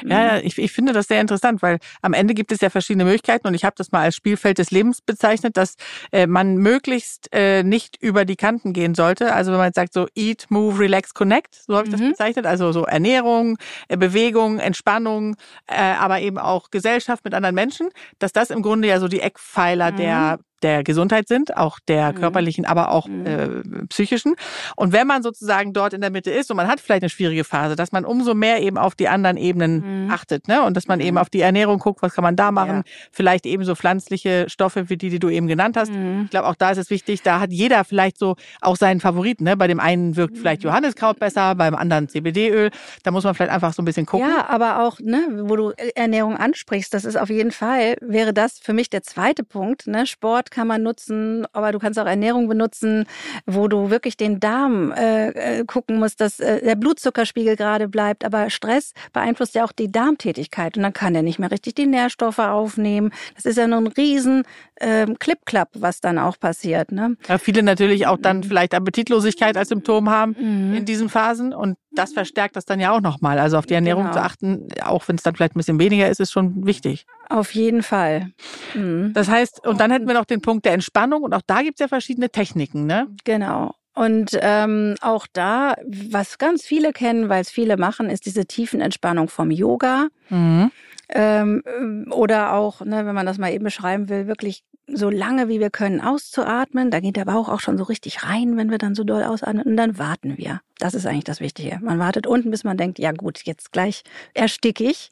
Ja, 0.06 0.38
ich, 0.38 0.58
ich 0.58 0.72
finde 0.72 0.94
das 0.94 1.08
sehr 1.08 1.22
interessant, 1.22 1.62
weil 1.62 1.80
am 2.02 2.14
Ende 2.14 2.34
gibt 2.34 2.52
es 2.52 2.62
ja 2.62 2.70
verschiedene 2.70 3.06
Möglichkeiten 3.06 3.48
und 3.48 3.54
ich 3.54 3.66
habe 3.66 3.76
das 3.78 3.92
mal 3.92 4.02
als 4.02 4.16
Spielfeld 4.16 4.58
des 4.58 4.72
Lebens 4.72 5.02
bezeichnet, 5.02 5.58
dass 5.58 5.76
äh, 6.12 6.28
man 6.28 6.56
möglichst 6.58 7.30
äh, 7.34 7.64
nicht 7.64 8.02
über 8.02 8.26
die 8.26 8.36
Kanten 8.36 8.74
gehen 8.74 8.96
sollte. 8.96 9.34
Also 9.34 9.52
wenn 9.52 9.58
man 9.58 9.68
jetzt 9.68 9.76
sagt 9.76 9.94
so 9.94 10.08
Eat, 10.16 10.46
Move, 10.50 10.80
Relax, 10.80 11.14
Connect, 11.14 11.56
so 11.56 11.76
habe 11.76 11.88
ich 11.88 11.94
mhm. 11.94 12.00
das 12.00 12.10
bezeichnet. 12.10 12.46
Also 12.46 12.72
so 12.72 12.86
Ernährung, 12.86 13.58
äh, 13.88 13.98
Bewegung, 13.98 14.60
Entspannung, 14.60 15.36
äh, 15.68 15.76
aber 15.76 16.20
eben 16.20 16.38
auch 16.38 16.70
Gesellschaft 16.72 17.24
mit 17.24 17.34
anderen 17.34 17.56
Menschen, 17.56 17.90
dass 18.20 18.34
das 18.34 18.50
im 18.50 18.62
Grunde 18.62 18.88
ja 18.88 19.00
so 19.00 19.08
die 19.08 19.22
Eckpfeiler 19.22 19.92
mhm. 19.92 19.98
der 19.98 20.40
der 20.64 20.84
Gesundheit 20.84 21.28
sind, 21.28 21.56
auch 21.56 21.80
der 21.88 22.12
mhm. 22.12 22.16
körperlichen, 22.16 22.66
aber 22.66 22.92
auch 22.92 23.08
mhm. 23.08 23.26
äh, 23.26 23.48
psychischen. 23.90 24.36
Und 24.76 24.92
wenn 24.92 25.08
man 25.08 25.24
sozusagen 25.24 25.74
dort 25.74 25.94
in 25.94 26.02
der 26.02 26.10
Mitte 26.10 26.32
ist 26.32 26.50
und 26.50 26.58
man 26.58 26.68
hat 26.68 26.80
vielleicht 26.80 27.04
eine 27.04 27.10
schwierige 27.10 27.44
Phase, 27.44 27.76
dass 27.76 27.92
man 27.92 28.06
umso 28.06 28.34
mehr 28.34 28.62
eben 28.62 28.78
auf 28.78 28.96
die 28.96 29.08
anderen 29.08 29.38
Ebenen 29.38 30.06
mhm. 30.06 30.12
achtet, 30.12 30.48
ne? 30.48 30.64
Und 30.64 30.76
dass 30.76 30.88
man 30.88 31.00
eben 31.00 31.16
mhm. 31.16 31.18
auf 31.18 31.30
die 31.30 31.42
Ernährung 31.42 31.80
guckt, 31.80 32.02
was 32.02 32.14
kann 32.14 32.24
man 32.24 32.36
da 32.36 32.52
machen? 32.52 32.84
Ja. 32.86 32.92
Vielleicht 33.12 33.46
eben 33.46 33.64
so 33.64 33.76
pflanzliche 33.76 34.50
Stoffe 34.50 34.90
wie 34.90 34.98
die, 34.98 35.10
die 35.10 35.20
du 35.20 35.30
eben 35.30 35.48
genannt 35.48 35.78
hast. 35.78 35.92
Mhm. 35.92 36.24
Ich 36.26 36.32
glaube, 36.32 36.48
auch 36.48 36.56
da 36.56 36.72
ist 36.72 36.78
es 36.78 36.90
wichtig, 36.90 37.22
da 37.22 37.40
hat 37.40 37.52
jeder 37.52 37.84
vielleicht 37.84 38.18
so 38.18 38.36
auch 38.62 38.76
seinen 38.76 39.00
Favoriten. 39.00 39.44
Ne? 39.44 39.58
Bei 39.58 39.68
dem 39.68 39.80
einen 39.80 40.16
wirkt 40.16 40.38
vielleicht 40.38 40.64
mhm. 40.64 40.70
Johanniskraut 40.70 41.20
besser, 41.20 41.56
beim 41.56 41.76
anderen 41.76 42.10
CBD-Öl. 42.10 42.72
Da 43.04 43.12
muss 43.12 43.24
man 43.24 43.36
vielleicht 43.36 43.52
einfach 43.52 43.74
so 43.74 43.82
ein 43.82 43.86
bisschen 43.86 44.06
gucken. 44.06 44.28
Ja, 44.28 44.50
aber 44.50 44.82
auch, 44.84 45.00
ne, 45.00 45.44
wo 45.44 45.56
du 45.56 45.72
Ernährung 45.96 46.36
ansprichst, 46.36 46.94
das 46.94 47.06
ist 47.06 47.16
auf 47.16 47.30
jeden 47.30 47.52
Fall, 47.52 47.96
wäre 48.02 48.34
das 48.34 48.60
für 48.60 48.74
mich 48.74 48.90
der 48.90 49.04
zweite 49.04 49.44
Punkt. 49.44 49.88
Ne? 49.88 50.06
Sport 50.08 50.47
Sport 50.48 50.52
kann 50.52 50.68
man 50.68 50.84
nutzen, 50.84 51.46
aber 51.54 51.72
du 51.72 51.80
kannst 51.80 52.00
auch 52.00 52.06
Ernährung 52.06 52.48
benutzen, 52.48 53.06
wo 53.46 53.68
du 53.68 53.90
wirklich 53.90 54.18
den 54.18 54.40
Darm 54.40 54.92
äh, 54.92 55.60
äh, 55.60 55.66
gucken 55.66 56.00
musst, 56.00 56.22
dass 56.22 56.40
äh, 56.40 56.64
der 56.64 56.76
Blutzuckerspiegel 56.76 57.56
gerade 57.56 57.88
bleibt. 57.88 58.26
Aber 58.26 58.50
Stress 58.50 58.94
beeinflusst 59.14 59.56
ja 59.56 59.64
auch 59.64 59.72
die 59.72 59.92
Darmtätigkeit 59.92 60.78
und 60.78 60.84
dann 60.84 60.94
kann 60.94 61.16
er 61.16 61.22
nicht 61.22 61.40
mehr 61.40 61.52
richtig 61.52 61.76
die 61.76 61.86
Nährstoffe 61.86 62.40
aufnehmen. 62.40 63.12
Das 63.36 63.46
ist 63.46 63.58
ja 63.58 63.68
nur 63.68 63.80
ein 63.80 63.88
riesen 63.88 64.44
äh, 64.76 65.06
Clip-Clap, 65.20 65.70
was 65.74 66.02
dann 66.02 66.18
auch 66.18 66.40
passiert. 66.40 66.92
Ne? 66.92 67.18
Ja, 67.28 67.38
viele 67.38 67.64
natürlich 67.64 68.08
auch 68.08 68.18
dann 68.18 68.44
vielleicht 68.44 68.74
Appetitlosigkeit 68.74 69.58
als 69.58 69.70
Symptom 69.70 70.10
haben 70.10 70.36
mhm. 70.40 70.74
in 70.76 70.86
diesen 70.86 71.10
Phasen 71.10 71.54
und 71.54 71.78
das 71.98 72.14
verstärkt 72.14 72.56
das 72.56 72.66
dann 72.66 72.80
ja 72.80 72.92
auch 72.92 73.02
nochmal. 73.02 73.40
Also 73.40 73.58
auf 73.58 73.66
die 73.66 73.74
Ernährung 73.74 74.04
genau. 74.04 74.16
zu 74.16 74.22
achten, 74.22 74.68
auch 74.84 75.08
wenn 75.08 75.16
es 75.16 75.24
dann 75.24 75.36
vielleicht 75.36 75.56
ein 75.56 75.60
bisschen 75.60 75.80
weniger 75.80 76.10
ist, 76.10 76.20
ist 76.20 76.32
schon 76.32 76.66
wichtig. 76.66 77.06
Auf 77.30 77.54
jeden 77.54 77.84
Fall. 77.84 78.32
Mhm. 78.74 79.14
Das 79.14 79.30
heißt, 79.30 79.66
und 79.66 79.80
dann 79.80 79.92
hätten 79.92 80.08
wir 80.08 80.14
noch 80.14 80.26
den 80.26 80.42
Punkt 80.42 80.66
der 80.66 80.74
Entspannung 80.74 81.24
und 81.24 81.34
auch 81.34 81.42
da 81.46 81.62
gibt 81.62 81.76
es 81.76 81.80
ja 81.80 81.88
verschiedene 81.88 82.30
Techniken, 82.30 82.86
ne? 82.86 83.08
Genau. 83.24 83.74
Und 83.98 84.38
ähm, 84.42 84.94
auch 85.02 85.26
da, 85.34 85.76
was 85.88 86.38
ganz 86.38 86.64
viele 86.64 86.94
kennen, 86.94 87.30
weil 87.30 87.42
es 87.42 87.50
viele 87.50 87.78
machen, 87.78 88.12
ist 88.12 88.28
diese 88.28 88.46
Tiefenentspannung 88.46 89.28
vom 89.28 89.50
Yoga. 89.50 90.10
Mhm. 90.30 90.72
Ähm, 91.10 91.64
oder 92.12 92.54
auch, 92.54 92.82
ne, 92.82 93.06
wenn 93.06 93.16
man 93.16 93.26
das 93.26 93.38
mal 93.38 93.52
eben 93.52 93.64
beschreiben 93.64 94.10
will, 94.10 94.28
wirklich 94.28 94.64
so 94.88 95.10
lange 95.10 95.50
wie 95.50 95.60
wir 95.60 95.70
können 95.70 96.02
auszuatmen. 96.02 96.92
Da 96.92 97.00
geht 97.00 97.18
der 97.18 97.26
Bauch 97.26 97.50
auch 97.50 97.60
schon 97.60 97.78
so 97.78 97.84
richtig 97.84 98.24
rein, 98.24 98.58
wenn 98.58 98.72
wir 98.72 98.78
dann 98.78 98.96
so 98.96 99.04
doll 99.04 99.24
ausatmen. 99.24 99.64
Und 99.64 99.78
dann 99.78 99.98
warten 99.98 100.38
wir. 100.38 100.62
Das 100.80 100.94
ist 100.94 101.06
eigentlich 101.06 101.26
das 101.26 101.42
Wichtige. 101.42 101.80
Man 101.82 102.00
wartet 102.00 102.28
unten, 102.28 102.52
bis 102.52 102.64
man 102.64 102.78
denkt, 102.78 103.00
ja 103.00 103.12
gut, 103.12 103.42
jetzt 103.44 103.72
gleich 103.72 104.04
ersticke 104.34 104.86
ich. 104.86 105.10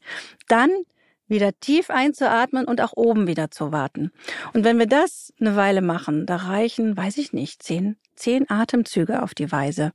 Dann 0.47 0.69
wieder 1.27 1.51
tief 1.59 1.89
einzuatmen 1.89 2.65
und 2.65 2.81
auch 2.81 2.93
oben 2.95 3.27
wieder 3.27 3.51
zu 3.51 3.71
warten. 3.71 4.11
Und 4.53 4.63
wenn 4.63 4.79
wir 4.79 4.87
das 4.87 5.33
eine 5.39 5.55
Weile 5.55 5.81
machen, 5.81 6.25
da 6.25 6.35
reichen, 6.35 6.95
weiß 6.95 7.17
ich 7.17 7.33
nicht, 7.33 7.63
zehn, 7.63 7.97
zehn 8.15 8.49
Atemzüge 8.49 9.21
auf 9.21 9.33
die 9.33 9.51
Weise. 9.51 9.91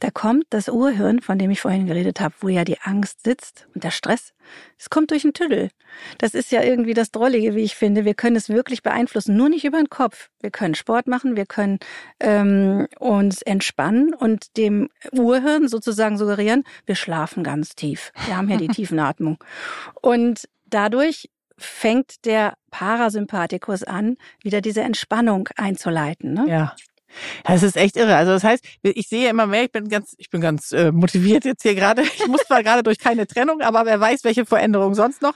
Da 0.00 0.10
kommt 0.10 0.44
das 0.50 0.68
Urhirn, 0.68 1.20
von 1.20 1.38
dem 1.38 1.50
ich 1.50 1.60
vorhin 1.60 1.86
geredet 1.86 2.20
habe, 2.20 2.34
wo 2.40 2.48
ja 2.48 2.64
die 2.64 2.80
Angst 2.80 3.24
sitzt 3.24 3.66
und 3.74 3.84
der 3.84 3.90
Stress, 3.90 4.32
es 4.78 4.90
kommt 4.90 5.10
durch 5.10 5.22
den 5.22 5.32
Tüdel. 5.32 5.70
Das 6.18 6.34
ist 6.34 6.52
ja 6.52 6.62
irgendwie 6.62 6.94
das 6.94 7.10
Drollige, 7.10 7.54
wie 7.54 7.62
ich 7.62 7.76
finde. 7.76 8.04
Wir 8.04 8.14
können 8.14 8.36
es 8.36 8.48
wirklich 8.48 8.82
beeinflussen, 8.82 9.36
nur 9.36 9.48
nicht 9.48 9.64
über 9.64 9.78
den 9.78 9.88
Kopf. 9.88 10.30
Wir 10.40 10.50
können 10.50 10.74
Sport 10.74 11.06
machen, 11.06 11.36
wir 11.36 11.46
können 11.46 11.78
ähm, 12.20 12.88
uns 12.98 13.42
entspannen 13.42 14.14
und 14.14 14.56
dem 14.56 14.88
Urhirn 15.12 15.68
sozusagen 15.68 16.18
suggerieren, 16.18 16.64
wir 16.86 16.96
schlafen 16.96 17.44
ganz 17.44 17.74
tief. 17.74 18.12
Wir 18.26 18.36
haben 18.36 18.48
ja 18.48 18.56
die 18.56 18.68
Tiefenatmung. 18.72 19.38
Und 20.00 20.48
dadurch 20.74 21.28
fängt 21.58 22.24
der 22.24 22.54
Parasympathikus 22.70 23.84
an, 23.84 24.16
wieder 24.42 24.60
diese 24.60 24.82
Entspannung 24.82 25.48
einzuleiten. 25.56 26.32
Ne? 26.32 26.46
Ja. 26.48 26.74
Das 27.44 27.62
ist 27.62 27.76
echt 27.76 27.96
irre. 27.96 28.16
Also 28.16 28.32
das 28.32 28.44
heißt, 28.44 28.64
ich 28.82 29.08
sehe 29.08 29.28
immer 29.28 29.46
mehr, 29.46 29.64
ich 29.64 29.72
bin 29.72 29.88
ganz, 29.88 30.14
ich 30.18 30.30
bin 30.30 30.40
ganz 30.40 30.72
äh, 30.72 30.92
motiviert 30.92 31.44
jetzt 31.44 31.62
hier 31.62 31.74
gerade. 31.74 32.02
Ich 32.02 32.26
muss 32.26 32.42
zwar 32.46 32.62
gerade 32.62 32.82
durch 32.82 32.98
keine 32.98 33.26
Trennung, 33.26 33.60
aber 33.60 33.84
wer 33.84 34.00
weiß, 34.00 34.24
welche 34.24 34.46
Veränderungen 34.46 34.94
sonst 34.94 35.22
noch. 35.22 35.34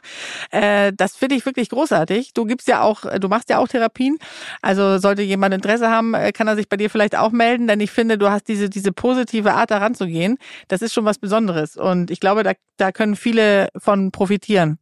Äh, 0.50 0.92
das 0.96 1.16
finde 1.16 1.36
ich 1.36 1.44
wirklich 1.44 1.68
großartig. 1.68 2.32
Du 2.32 2.44
gibst 2.44 2.68
ja 2.68 2.82
auch, 2.82 3.02
du 3.18 3.28
machst 3.28 3.50
ja 3.50 3.58
auch 3.58 3.68
Therapien. 3.68 4.18
Also 4.62 4.98
sollte 4.98 5.22
jemand 5.22 5.54
Interesse 5.54 5.90
haben, 5.90 6.14
äh, 6.14 6.32
kann 6.32 6.48
er 6.48 6.56
sich 6.56 6.68
bei 6.68 6.76
dir 6.76 6.90
vielleicht 6.90 7.16
auch 7.16 7.32
melden, 7.32 7.66
denn 7.66 7.80
ich 7.80 7.90
finde, 7.90 8.18
du 8.18 8.30
hast 8.30 8.48
diese, 8.48 8.70
diese 8.70 8.92
positive 8.92 9.52
Art 9.54 9.70
daran 9.70 9.94
zu 9.94 10.06
gehen. 10.06 10.38
Das 10.68 10.82
ist 10.82 10.94
schon 10.94 11.04
was 11.04 11.18
Besonderes. 11.18 11.76
Und 11.76 12.10
ich 12.10 12.20
glaube, 12.20 12.42
da, 12.42 12.52
da 12.76 12.92
können 12.92 13.16
viele 13.16 13.68
von 13.76 14.12
profitieren. 14.12 14.78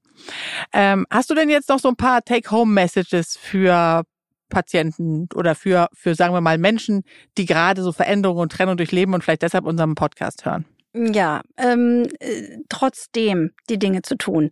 Ähm, 0.72 1.06
hast 1.10 1.30
du 1.30 1.34
denn 1.34 1.48
jetzt 1.48 1.68
noch 1.68 1.78
so 1.78 1.88
ein 1.88 1.96
paar 1.96 2.24
Take-Home-Messages 2.24 3.36
für 3.36 4.04
Patienten 4.48 5.28
oder 5.34 5.54
für, 5.54 5.88
für, 5.92 6.14
sagen 6.14 6.34
wir 6.34 6.40
mal, 6.40 6.58
Menschen, 6.58 7.02
die 7.38 7.46
gerade 7.46 7.82
so 7.82 7.92
Veränderungen 7.92 8.42
und 8.42 8.52
Trennung 8.52 8.76
durchleben 8.76 9.14
und 9.14 9.24
vielleicht 9.24 9.42
deshalb 9.42 9.64
unseren 9.64 9.94
Podcast 9.94 10.44
hören? 10.44 10.64
Ja, 10.94 11.42
ähm, 11.56 12.06
äh, 12.20 12.58
trotzdem 12.68 13.50
die 13.68 13.80
Dinge 13.80 14.02
zu 14.02 14.16
tun. 14.16 14.50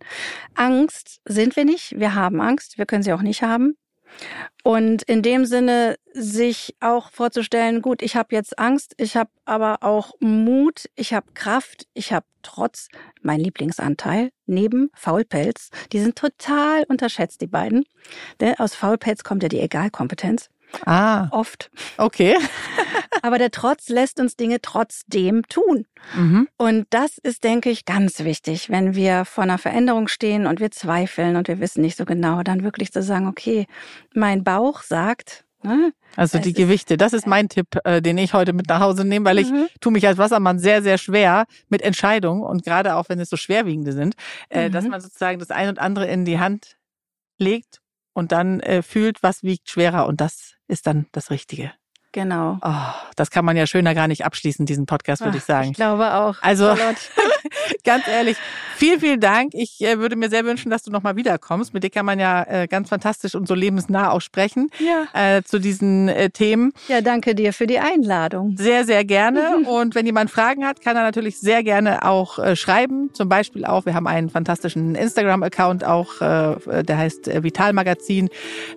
Angst 0.55 1.21
sind 1.23 1.55
wir 1.55 1.63
nicht. 1.63 1.97
Wir 1.97 2.15
haben 2.15 2.41
Angst. 2.41 2.77
Wir 2.77 2.85
können 2.85 3.01
sie 3.01 3.13
auch 3.13 3.21
nicht 3.21 3.43
haben. 3.43 3.77
Und 4.63 5.03
in 5.03 5.21
dem 5.21 5.45
Sinne 5.45 5.97
sich 6.13 6.75
auch 6.79 7.11
vorzustellen, 7.11 7.81
gut, 7.81 8.01
ich 8.01 8.15
habe 8.15 8.35
jetzt 8.35 8.57
Angst, 8.59 8.93
ich 8.97 9.17
habe 9.17 9.29
aber 9.45 9.79
auch 9.81 10.13
Mut, 10.19 10.89
ich 10.95 11.13
habe 11.13 11.27
Kraft, 11.33 11.87
ich 11.93 12.13
habe 12.13 12.25
Trotz, 12.43 12.89
mein 13.21 13.39
Lieblingsanteil, 13.39 14.29
neben 14.45 14.91
Faulpelz. 14.93 15.69
Die 15.93 15.99
sind 15.99 16.17
total 16.17 16.83
unterschätzt, 16.83 17.39
die 17.41 17.47
beiden. 17.47 17.85
Denn 18.41 18.55
aus 18.59 18.75
Faulpelz 18.75 19.23
kommt 19.23 19.43
ja 19.43 19.49
die 19.49 19.61
Egalkompetenz. 19.61 20.49
Ah. 20.85 21.27
Oft. 21.31 21.69
Okay. 21.97 22.35
Aber 23.21 23.37
der 23.37 23.51
Trotz 23.51 23.89
lässt 23.89 24.19
uns 24.19 24.35
Dinge 24.35 24.61
trotzdem 24.61 25.43
tun. 25.47 25.85
Mhm. 26.15 26.47
Und 26.57 26.87
das 26.89 27.17
ist, 27.17 27.43
denke 27.43 27.69
ich, 27.69 27.85
ganz 27.85 28.19
wichtig, 28.19 28.69
wenn 28.69 28.95
wir 28.95 29.25
vor 29.25 29.43
einer 29.43 29.57
Veränderung 29.57 30.07
stehen 30.07 30.47
und 30.47 30.59
wir 30.59 30.71
zweifeln 30.71 31.35
und 31.35 31.47
wir 31.47 31.59
wissen 31.59 31.81
nicht 31.81 31.97
so 31.97 32.05
genau, 32.05 32.43
dann 32.43 32.63
wirklich 32.63 32.91
zu 32.91 33.01
sagen, 33.01 33.27
okay, 33.27 33.67
mein 34.13 34.43
Bauch 34.43 34.81
sagt, 34.81 35.45
ne, 35.63 35.93
also 36.15 36.37
die 36.37 36.53
Gewichte, 36.53 36.97
das 36.97 37.13
ist 37.13 37.25
mein 37.25 37.49
Tipp, 37.49 37.67
äh, 37.85 38.01
den 38.01 38.17
ich 38.17 38.33
heute 38.33 38.53
mit 38.53 38.67
nach 38.67 38.81
Hause 38.81 39.05
nehme, 39.05 39.25
weil 39.25 39.39
ich 39.39 39.49
mhm. 39.49 39.67
tue 39.79 39.91
mich 39.91 40.05
als 40.05 40.17
Wassermann 40.17 40.59
sehr, 40.59 40.83
sehr 40.83 40.97
schwer 40.97 41.45
mit 41.69 41.81
Entscheidungen 41.81 42.43
und 42.43 42.63
gerade 42.63 42.95
auch 42.95 43.09
wenn 43.09 43.19
es 43.19 43.29
so 43.29 43.37
schwerwiegende 43.37 43.93
sind, 43.93 44.15
äh, 44.49 44.67
mhm. 44.67 44.73
dass 44.73 44.85
man 44.85 45.01
sozusagen 45.01 45.39
das 45.39 45.51
ein 45.51 45.69
und 45.69 45.79
andere 45.79 46.07
in 46.07 46.25
die 46.25 46.39
Hand 46.39 46.77
legt 47.39 47.82
und 48.13 48.31
dann 48.31 48.59
äh, 48.61 48.81
fühlt, 48.81 49.23
was 49.23 49.43
wiegt 49.43 49.69
schwerer 49.69 50.07
und 50.07 50.21
das 50.21 50.55
ist 50.67 50.87
dann 50.87 51.07
das 51.11 51.29
Richtige. 51.29 51.73
Genau. 52.13 52.59
Oh, 52.61 52.71
das 53.15 53.31
kann 53.31 53.43
man 53.43 53.57
ja 53.57 53.65
schöner 53.65 53.95
gar 53.95 54.07
nicht 54.07 54.23
abschließen, 54.23 54.67
diesen 54.67 54.85
Podcast, 54.85 55.25
würde 55.25 55.39
ich 55.39 55.43
sagen. 55.43 55.71
Ich 55.71 55.75
glaube 55.75 56.13
auch. 56.13 56.35
Also, 56.41 56.75
ganz 57.83 58.07
ehrlich, 58.07 58.37
vielen, 58.75 58.99
vielen 58.99 59.19
Dank. 59.19 59.55
Ich 59.55 59.81
äh, 59.81 59.97
würde 59.97 60.15
mir 60.15 60.29
sehr 60.29 60.45
wünschen, 60.45 60.69
dass 60.69 60.83
du 60.83 60.91
nochmal 60.91 61.15
wiederkommst. 61.15 61.73
Mit 61.73 61.83
dir 61.83 61.89
kann 61.89 62.05
man 62.05 62.19
ja 62.19 62.43
äh, 62.43 62.67
ganz 62.67 62.89
fantastisch 62.89 63.33
und 63.33 63.47
so 63.47 63.55
lebensnah 63.55 64.11
auch 64.11 64.21
sprechen 64.21 64.69
ja. 64.77 65.37
äh, 65.37 65.41
zu 65.41 65.57
diesen 65.57 66.07
äh, 66.07 66.29
Themen. 66.29 66.71
Ja, 66.87 67.01
danke 67.01 67.33
dir 67.33 67.51
für 67.51 67.65
die 67.65 67.79
Einladung. 67.79 68.57
Sehr, 68.57 68.85
sehr 68.85 69.03
gerne. 69.05 69.57
und 69.65 69.95
wenn 69.95 70.05
jemand 70.05 70.29
Fragen 70.29 70.67
hat, 70.67 70.81
kann 70.81 70.95
er 70.95 71.01
natürlich 71.01 71.39
sehr 71.39 71.63
gerne 71.63 72.05
auch 72.05 72.37
äh, 72.37 72.55
schreiben. 72.55 73.09
Zum 73.13 73.27
Beispiel 73.27 73.65
auch, 73.65 73.87
wir 73.87 73.95
haben 73.95 74.05
einen 74.05 74.29
fantastischen 74.29 74.93
Instagram-Account 74.93 75.83
auch, 75.83 76.21
äh, 76.21 76.83
der 76.83 76.95
heißt 76.95 77.43
Vital 77.43 77.73
Magazin. 77.73 78.29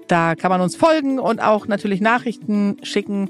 Da 0.08 0.34
kann 0.36 0.50
man 0.50 0.62
uns 0.62 0.74
folgen 0.74 1.18
und 1.18 1.40
auch 1.40 1.66
natürlich 1.66 2.00
Nachrichten 2.00 2.78
schicken 2.82 3.25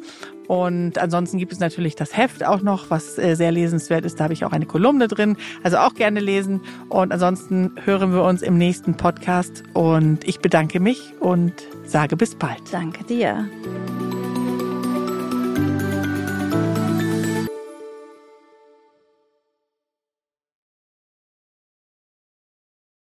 und 0.48 0.98
ansonsten 0.98 1.38
gibt 1.38 1.52
es 1.52 1.58
natürlich 1.58 1.96
das 1.96 2.16
Heft 2.16 2.44
auch 2.44 2.62
noch, 2.62 2.90
was 2.90 3.18
äh, 3.18 3.34
sehr 3.34 3.52
lesenswert 3.52 4.04
ist. 4.04 4.20
Da 4.20 4.24
habe 4.24 4.34
ich 4.34 4.44
auch 4.44 4.52
eine 4.52 4.66
Kolumne 4.66 5.08
drin. 5.08 5.36
Also 5.62 5.78
auch 5.78 5.94
gerne 5.94 6.20
lesen. 6.20 6.60
Und 6.88 7.12
ansonsten 7.12 7.72
hören 7.84 8.12
wir 8.12 8.22
uns 8.22 8.42
im 8.42 8.56
nächsten 8.56 8.96
Podcast. 8.96 9.64
Und 9.72 10.26
ich 10.26 10.40
bedanke 10.40 10.80
mich 10.80 11.14
und 11.20 11.52
sage 11.84 12.16
bis 12.16 12.34
bald. 12.34 12.62
Danke 12.72 13.04
dir. 13.04 13.48